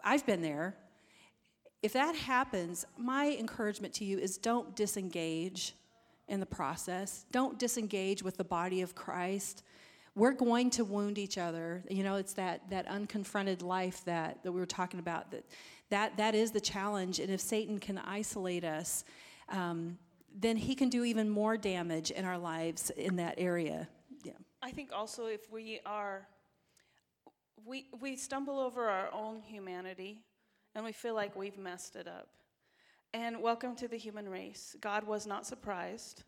I've 0.04 0.26
been 0.26 0.42
there 0.42 0.74
if 1.82 1.92
that 1.94 2.14
happens, 2.14 2.86
my 2.96 3.36
encouragement 3.38 3.92
to 3.94 4.04
you 4.04 4.18
is 4.18 4.38
don't 4.38 4.74
disengage 4.76 5.74
in 6.28 6.40
the 6.40 6.46
process. 6.46 7.26
Don't 7.32 7.58
disengage 7.58 8.22
with 8.22 8.36
the 8.36 8.44
body 8.44 8.82
of 8.82 8.94
Christ. 8.94 9.64
We're 10.14 10.32
going 10.32 10.70
to 10.70 10.84
wound 10.84 11.18
each 11.18 11.38
other. 11.38 11.82
You 11.90 12.04
know, 12.04 12.16
it's 12.16 12.34
that 12.34 12.70
that 12.70 12.86
unconfronted 12.88 13.62
life 13.62 14.04
that, 14.04 14.42
that 14.42 14.52
we 14.52 14.60
were 14.60 14.66
talking 14.66 15.00
about. 15.00 15.30
That 15.30 15.44
that 15.90 16.16
that 16.18 16.34
is 16.34 16.52
the 16.52 16.60
challenge. 16.60 17.18
And 17.18 17.30
if 17.30 17.40
Satan 17.40 17.78
can 17.78 17.98
isolate 17.98 18.64
us, 18.64 19.04
um, 19.48 19.98
then 20.34 20.56
he 20.56 20.74
can 20.74 20.88
do 20.88 21.04
even 21.04 21.28
more 21.28 21.56
damage 21.56 22.10
in 22.10 22.24
our 22.24 22.38
lives 22.38 22.90
in 22.90 23.16
that 23.16 23.34
area. 23.38 23.88
Yeah. 24.22 24.32
I 24.62 24.70
think 24.70 24.90
also 24.92 25.26
if 25.26 25.50
we 25.50 25.80
are, 25.84 26.26
we, 27.64 27.86
we 28.00 28.16
stumble 28.16 28.58
over 28.58 28.88
our 28.88 29.12
own 29.12 29.40
humanity 29.42 30.22
and 30.74 30.84
we 30.84 30.92
feel 30.92 31.14
like 31.14 31.36
we've 31.36 31.58
messed 31.58 31.96
it 31.96 32.08
up. 32.08 32.28
And 33.14 33.42
welcome 33.42 33.76
to 33.76 33.88
the 33.88 33.96
human 33.96 34.28
race. 34.28 34.74
God 34.80 35.06
was 35.06 35.26
not 35.26 35.46
surprised, 35.46 36.24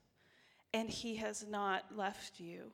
and 0.75 0.91
He 0.91 1.17
has 1.17 1.47
not 1.49 1.85
left 1.97 2.39
you, 2.39 2.73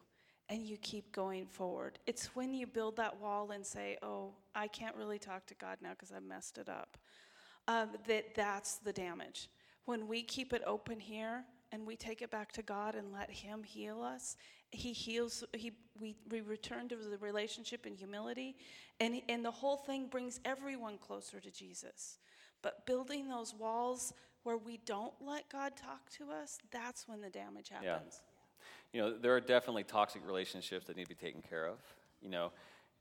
and 0.48 0.62
you 0.62 0.76
keep 0.78 1.12
going 1.12 1.46
forward. 1.46 1.98
It's 2.06 2.34
when 2.34 2.52
you 2.52 2.66
build 2.66 2.96
that 2.96 3.20
wall 3.20 3.52
and 3.52 3.64
say, 3.64 3.98
Oh, 4.02 4.32
I 4.54 4.66
can't 4.66 4.96
really 4.96 5.18
talk 5.18 5.46
to 5.46 5.54
God 5.54 5.76
now 5.80 5.90
because 5.90 6.12
I 6.12 6.18
messed 6.18 6.58
it 6.58 6.68
up, 6.68 6.98
um, 7.68 7.90
that 8.08 8.34
that's 8.34 8.78
the 8.78 8.92
damage. 8.92 9.48
When 9.84 10.08
we 10.08 10.22
keep 10.22 10.52
it 10.52 10.62
open 10.66 10.98
here 10.98 11.44
and 11.72 11.86
we 11.86 11.96
take 11.96 12.22
it 12.22 12.30
back 12.30 12.52
to 12.52 12.62
God 12.62 12.94
and 12.94 13.12
let 13.12 13.30
Him 13.30 13.62
heal 13.62 14.02
us, 14.02 14.36
He 14.70 14.92
heals. 14.92 15.44
He 15.54 15.72
we, 16.00 16.16
we 16.30 16.40
return 16.40 16.88
to 16.88 16.96
the 16.96 17.18
relationship 17.18 17.86
in 17.86 17.94
humility, 17.94 18.56
and 18.98 19.20
and 19.28 19.44
the 19.44 19.50
whole 19.50 19.76
thing 19.76 20.06
brings 20.06 20.40
everyone 20.44 20.98
closer 20.98 21.40
to 21.40 21.50
Jesus. 21.50 22.18
But 22.62 22.84
building 22.86 23.28
those 23.28 23.54
walls 23.54 24.12
where 24.42 24.56
we 24.56 24.78
don't 24.84 25.14
let 25.20 25.48
God 25.50 25.76
talk 25.76 26.10
to 26.18 26.30
us, 26.30 26.58
that's 26.70 27.08
when 27.08 27.20
the 27.20 27.30
damage 27.30 27.68
happens. 27.68 27.84
Yeah. 27.84 27.92
happens. 27.92 28.20
You 28.92 29.00
know, 29.02 29.16
there 29.16 29.34
are 29.34 29.40
definitely 29.40 29.84
toxic 29.84 30.22
relationships 30.26 30.86
that 30.86 30.96
need 30.96 31.04
to 31.04 31.08
be 31.08 31.14
taken 31.14 31.42
care 31.42 31.66
of. 31.66 31.78
You 32.20 32.30
know, 32.30 32.52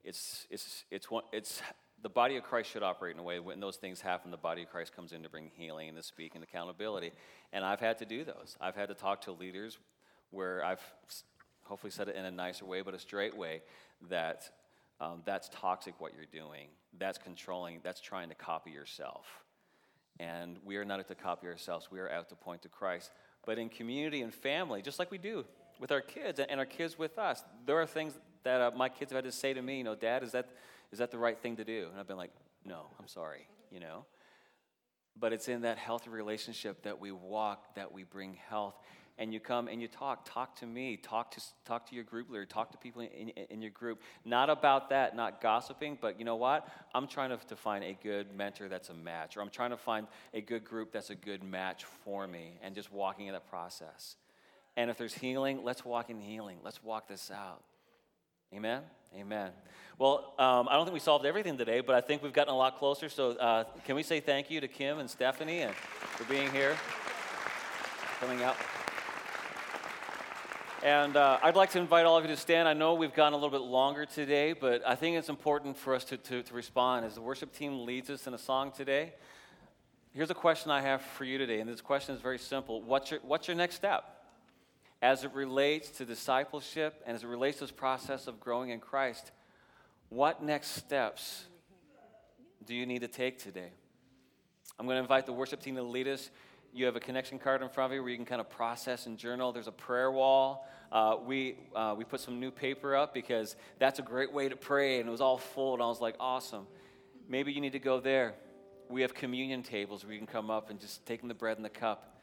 it's 0.04 0.48
it's 0.50 0.86
it's 0.92 1.10
one 1.10 1.24
it's 1.32 1.62
the 2.02 2.10
body 2.10 2.38
of 2.38 2.44
Christ 2.44 2.72
should 2.72 2.84
operate 2.84 3.14
in 3.14 3.20
a 3.20 3.24
way 3.24 3.40
when 3.40 3.60
those 3.60 3.76
things 3.76 4.02
happen, 4.02 4.32
the 4.32 4.38
body 4.38 4.64
of 4.64 4.70
Christ 4.70 4.96
comes 4.96 5.12
in 5.12 5.24
to 5.24 5.30
bring 5.30 5.52
healing 5.56 5.90
and 5.90 5.98
to 5.98 6.04
speak 6.04 6.36
and 6.36 6.44
accountability. 6.44 7.12
And 7.52 7.66
I've 7.66 7.80
had 7.80 7.98
to 8.00 8.06
do 8.06 8.24
those. 8.24 8.56
I've 8.62 8.76
had 8.76 8.90
to 8.90 8.96
talk 8.96 9.22
to 9.22 9.32
leaders 9.32 9.78
where 10.32 10.64
I've 10.64 10.82
hopefully 11.64 11.92
said 11.92 12.08
it 12.08 12.16
in 12.16 12.26
a 12.26 12.32
nicer 12.32 12.66
way, 12.66 12.82
but 12.82 12.94
a 12.94 13.00
straight 13.00 13.36
way, 13.36 13.62
that 14.10 14.50
um, 15.00 15.22
that's 15.26 15.50
toxic 15.50 16.00
what 16.00 16.14
you're 16.16 16.26
doing. 16.26 16.68
That's 16.98 17.18
controlling, 17.18 17.80
that's 17.84 18.02
trying 18.02 18.30
to 18.30 18.36
copy 18.36 18.72
yourself. 18.72 19.26
And 20.20 20.58
we 20.66 20.78
are 20.78 20.86
not 20.86 21.00
out 21.00 21.08
to 21.08 21.16
copy 21.16 21.48
ourselves, 21.48 21.90
we 21.92 22.00
are 22.00 22.10
out 22.10 22.30
to 22.30 22.36
point 22.36 22.64
to 22.64 22.70
Christ. 22.70 23.12
But 23.46 23.58
in 23.58 23.70
community 23.70 24.22
and 24.22 24.34
family, 24.34 24.82
just 24.82 25.00
like 25.00 25.12
we 25.12 25.18
do 25.18 25.46
with 25.80 25.92
our 25.92 26.02
kids 26.02 26.40
and 26.40 26.60
our 26.60 26.66
kids 26.66 26.98
with 26.98 27.18
us, 27.18 27.44
there 27.66 27.80
are 27.80 27.86
things 27.86 28.20
that 28.44 28.62
uh, 28.62 28.72
my 28.76 28.90
kids 28.90 29.12
have 29.12 29.24
had 29.24 29.32
to 29.32 29.32
say 29.32 29.54
to 29.54 29.62
me, 29.62 29.78
you 29.78 29.84
know, 29.84 29.96
Dad, 29.96 30.24
is 30.24 30.32
that, 30.34 30.50
is 30.92 31.00
that 31.00 31.12
the 31.12 31.18
right 31.18 31.38
thing 31.38 31.58
to 31.58 31.64
do? 31.64 31.88
And 31.92 32.00
I've 32.00 32.08
been 32.08 32.18
like, 32.18 32.32
no, 32.66 32.88
I'm 33.00 33.08
sorry, 33.08 33.48
you 33.72 33.80
know. 33.80 34.06
But 35.20 35.34
it's 35.34 35.48
in 35.48 35.62
that 35.62 35.78
healthy 35.78 36.10
relationship 36.10 36.84
that 36.84 37.00
we 37.00 37.12
walk, 37.12 37.76
that 37.76 37.92
we 37.92 38.04
bring 38.04 38.38
health. 38.50 38.76
And 39.18 39.34
you 39.34 39.42
come 39.42 39.68
and 39.68 39.82
you 39.82 39.90
talk. 39.90 40.22
Talk 40.24 40.56
to 40.58 40.66
me. 40.66 40.96
Talk 40.96 41.32
to, 41.32 41.42
talk 41.66 41.90
to 41.90 41.96
your 41.96 42.06
group 42.06 42.30
leader. 42.30 42.46
Talk 42.46 42.72
to 42.72 42.78
people 42.78 43.02
in, 43.02 43.30
in, 43.30 43.62
your 43.62 43.72
group. 43.72 44.02
Not 44.24 44.50
about 44.50 44.92
that, 44.92 45.14
not 45.14 45.42
gossiping, 45.42 45.98
but 46.00 46.18
you 46.20 46.24
know 46.24 46.38
what? 46.38 46.70
I'm 46.96 47.06
trying 47.06 47.38
to, 47.38 47.48
to 47.48 47.58
find 47.58 47.84
a 47.84 47.98
good 48.02 48.34
mentor 48.34 48.70
that's 48.70 48.88
a 48.88 48.94
match, 48.94 49.36
or 49.36 49.42
I'm 49.42 49.50
trying 49.50 49.72
to 49.72 49.78
find 49.78 50.08
a 50.34 50.40
good 50.40 50.64
group 50.64 50.94
that's 50.94 51.10
a 51.10 51.16
good 51.16 51.44
match 51.44 51.84
for 51.84 52.26
me, 52.28 52.60
and 52.64 52.74
just 52.74 52.94
walking 52.94 53.28
in 53.28 53.34
that 53.34 53.50
process. 53.50 54.16
And 54.78 54.90
if 54.90 54.98
there's 54.98 55.14
healing, 55.14 55.66
let's 55.66 55.84
walk 55.84 56.10
in 56.10 56.22
healing. 56.22 56.60
Let's 56.64 56.82
walk 56.82 57.10
this 57.10 57.30
out. 57.30 57.62
Amen? 58.54 58.84
Amen. 59.16 59.52
Well, 59.98 60.34
um, 60.38 60.68
I 60.70 60.74
don't 60.74 60.86
think 60.86 60.94
we 60.94 61.00
solved 61.00 61.26
everything 61.26 61.58
today, 61.58 61.82
but 61.82 61.96
I 61.96 62.02
think 62.02 62.22
we've 62.22 62.32
gotten 62.34 62.54
a 62.54 62.58
lot 62.58 62.78
closer. 62.78 63.10
So, 63.10 63.32
uh, 63.32 63.64
can 63.86 63.96
we 63.96 64.04
say 64.04 64.20
thank 64.20 64.52
you 64.52 64.62
to 64.62 64.68
Kim 64.68 65.00
and 65.00 65.10
Stephanie 65.10 65.62
and 65.62 65.74
for 65.76 66.24
being 66.26 66.52
here, 66.52 66.78
coming 68.20 68.44
out? 68.44 68.56
And 70.84 71.18
uh, 71.18 71.40
I'd 71.44 71.58
like 71.58 71.72
to 71.72 71.80
invite 71.80 72.06
all 72.06 72.18
of 72.18 72.24
you 72.24 72.30
to 72.30 72.38
stand. 72.38 72.68
I 72.68 72.74
know 72.74 72.94
we've 72.94 73.14
gone 73.14 73.34
a 73.34 73.36
little 73.36 73.50
bit 73.50 73.62
longer 73.62 74.06
today, 74.06 74.54
but 74.54 74.88
I 74.88 74.96
think 74.96 75.18
it's 75.18 75.28
important 75.28 75.76
for 75.76 75.94
us 75.94 76.06
to, 76.06 76.18
to, 76.18 76.44
to 76.44 76.54
respond 76.54 77.06
as 77.06 77.16
the 77.16 77.22
worship 77.22 77.54
team 77.54 77.86
leads 77.86 78.10
us 78.10 78.28
in 78.28 78.34
a 78.34 78.38
song 78.38 78.72
today. 78.72 79.14
Here's 80.14 80.30
a 80.30 80.36
question 80.36 80.72
I 80.72 80.82
have 80.82 81.02
for 81.02 81.26
you 81.26 81.38
today, 81.38 81.60
and 81.60 81.70
this 81.70 81.82
question 81.82 82.16
is 82.16 82.22
very 82.22 82.40
simple. 82.40 82.82
What's 82.82 83.12
your, 83.12 83.20
what's 83.24 83.48
your 83.48 83.58
next 83.58 83.76
step? 83.76 84.19
As 85.02 85.24
it 85.24 85.34
relates 85.34 85.90
to 85.92 86.06
discipleship 86.06 87.02
and 87.06 87.16
as 87.16 87.24
it 87.24 87.28
relates 87.28 87.60
to 87.60 87.64
this 87.64 87.72
process 87.72 88.28
of 88.28 88.40
growing 88.40 88.70
in 88.70 88.80
Christ, 88.80 89.32
what 90.10 90.44
next 90.44 90.72
steps 90.72 91.46
do 92.66 92.76
you 92.76 92.86
need 92.86 93.02
to 93.02 93.08
take 93.08 93.40
today? 93.40 93.72
I'm 94.78 94.86
going 94.86 94.96
to 94.96 95.02
invite 95.02 95.26
the 95.26 95.34
worship 95.34 95.62
team 95.62 95.76
to 95.76 95.84
lead 95.84 96.08
us. 96.08 96.30
You 96.74 96.86
have 96.86 96.96
a 96.96 97.00
connection 97.00 97.40
card 97.40 97.62
in 97.62 97.70
front 97.70 97.92
of 97.92 97.96
you 97.96 98.02
where 98.02 98.12
you 98.12 98.18
can 98.18 98.26
kind 98.26 98.42
of 98.42 98.50
process 98.50 99.06
and 99.06 99.18
journal. 99.18 99.52
There's 99.52 99.68
a 99.68 99.72
prayer 99.72 100.12
wall. 100.12 100.68
Uh, 100.92 101.16
we, 101.26 101.56
uh, 101.76 101.96
we 101.98 102.04
put 102.04 102.20
some 102.20 102.40
new 102.40 102.52
paper 102.52 102.96
up 102.96 103.14
because 103.14 103.56
that's 103.78 104.00
a 104.00 104.02
great 104.02 104.34
way 104.34 104.50
to 104.50 104.56
pray, 104.56 105.00
and 105.00 105.08
it 105.08 105.12
was 105.12 105.22
all 105.22 105.38
full, 105.38 105.74
and 105.74 105.82
I 105.82 105.88
was 105.88 106.02
like, 106.02 106.16
awesome. 106.20 106.68
Maybe 107.28 107.54
you 107.54 107.62
need 107.62 107.74
to 107.74 107.80
go 107.80 108.00
there. 108.00 108.34
We 108.90 109.02
have 109.02 109.14
communion 109.14 109.64
tables 109.64 110.04
where 110.04 110.14
you 110.14 110.20
can 110.20 110.28
come 110.28 110.50
up 110.50 110.70
and 110.70 110.80
just 110.80 111.06
take 111.06 111.26
the 111.26 111.34
bread 111.34 111.58
and 111.58 111.66
the 111.66 111.70
cup 111.70 112.19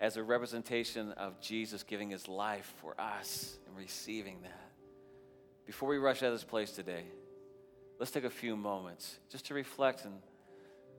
as 0.00 0.16
a 0.16 0.22
representation 0.22 1.12
of 1.12 1.40
Jesus 1.40 1.82
giving 1.82 2.10
his 2.10 2.28
life 2.28 2.72
for 2.80 2.98
us 3.00 3.56
and 3.66 3.76
receiving 3.76 4.42
that. 4.42 4.70
Before 5.66 5.88
we 5.88 5.98
rush 5.98 6.22
out 6.22 6.26
of 6.26 6.34
this 6.34 6.44
place 6.44 6.72
today, 6.72 7.04
let's 7.98 8.10
take 8.10 8.24
a 8.24 8.30
few 8.30 8.56
moments 8.56 9.18
just 9.30 9.46
to 9.46 9.54
reflect 9.54 10.04
and 10.04 10.14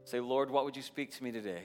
say, 0.05 0.19
Lord, 0.19 0.49
what 0.49 0.65
would 0.65 0.75
you 0.75 0.81
speak 0.81 1.11
to 1.17 1.23
me 1.23 1.31
today? 1.31 1.63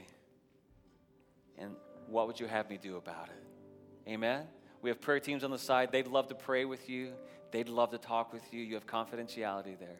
And 1.57 1.75
what 2.07 2.27
would 2.27 2.39
you 2.39 2.47
have 2.47 2.69
me 2.69 2.77
do 2.81 2.97
about 2.97 3.29
it? 3.29 4.09
Amen? 4.09 4.45
We 4.81 4.89
have 4.89 4.99
prayer 4.99 5.19
teams 5.19 5.43
on 5.43 5.51
the 5.51 5.59
side. 5.59 5.91
They'd 5.91 6.07
love 6.07 6.27
to 6.27 6.35
pray 6.35 6.65
with 6.65 6.89
you, 6.89 7.13
they'd 7.51 7.69
love 7.69 7.91
to 7.91 7.97
talk 7.97 8.33
with 8.33 8.53
you. 8.53 8.61
You 8.61 8.75
have 8.75 8.87
confidentiality 8.87 9.79
there. 9.79 9.99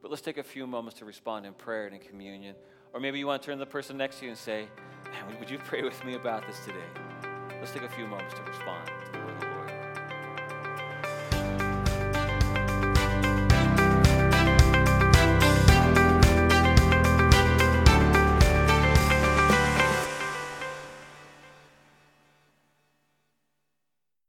But 0.00 0.10
let's 0.10 0.22
take 0.22 0.38
a 0.38 0.44
few 0.44 0.66
moments 0.66 0.98
to 1.00 1.04
respond 1.04 1.44
in 1.44 1.52
prayer 1.54 1.86
and 1.86 1.94
in 1.94 2.00
communion. 2.00 2.54
Or 2.92 3.00
maybe 3.00 3.18
you 3.18 3.26
want 3.26 3.42
to 3.42 3.46
turn 3.46 3.58
to 3.58 3.64
the 3.64 3.70
person 3.70 3.96
next 3.96 4.20
to 4.20 4.24
you 4.24 4.30
and 4.30 4.38
say, 4.38 4.68
Man, 5.12 5.38
would 5.38 5.50
you 5.50 5.58
pray 5.58 5.82
with 5.82 6.04
me 6.04 6.14
about 6.14 6.46
this 6.46 6.64
today? 6.64 6.78
Let's 7.60 7.72
take 7.72 7.82
a 7.82 7.88
few 7.88 8.06
moments 8.06 8.34
to 8.34 8.42
respond. 8.42 8.90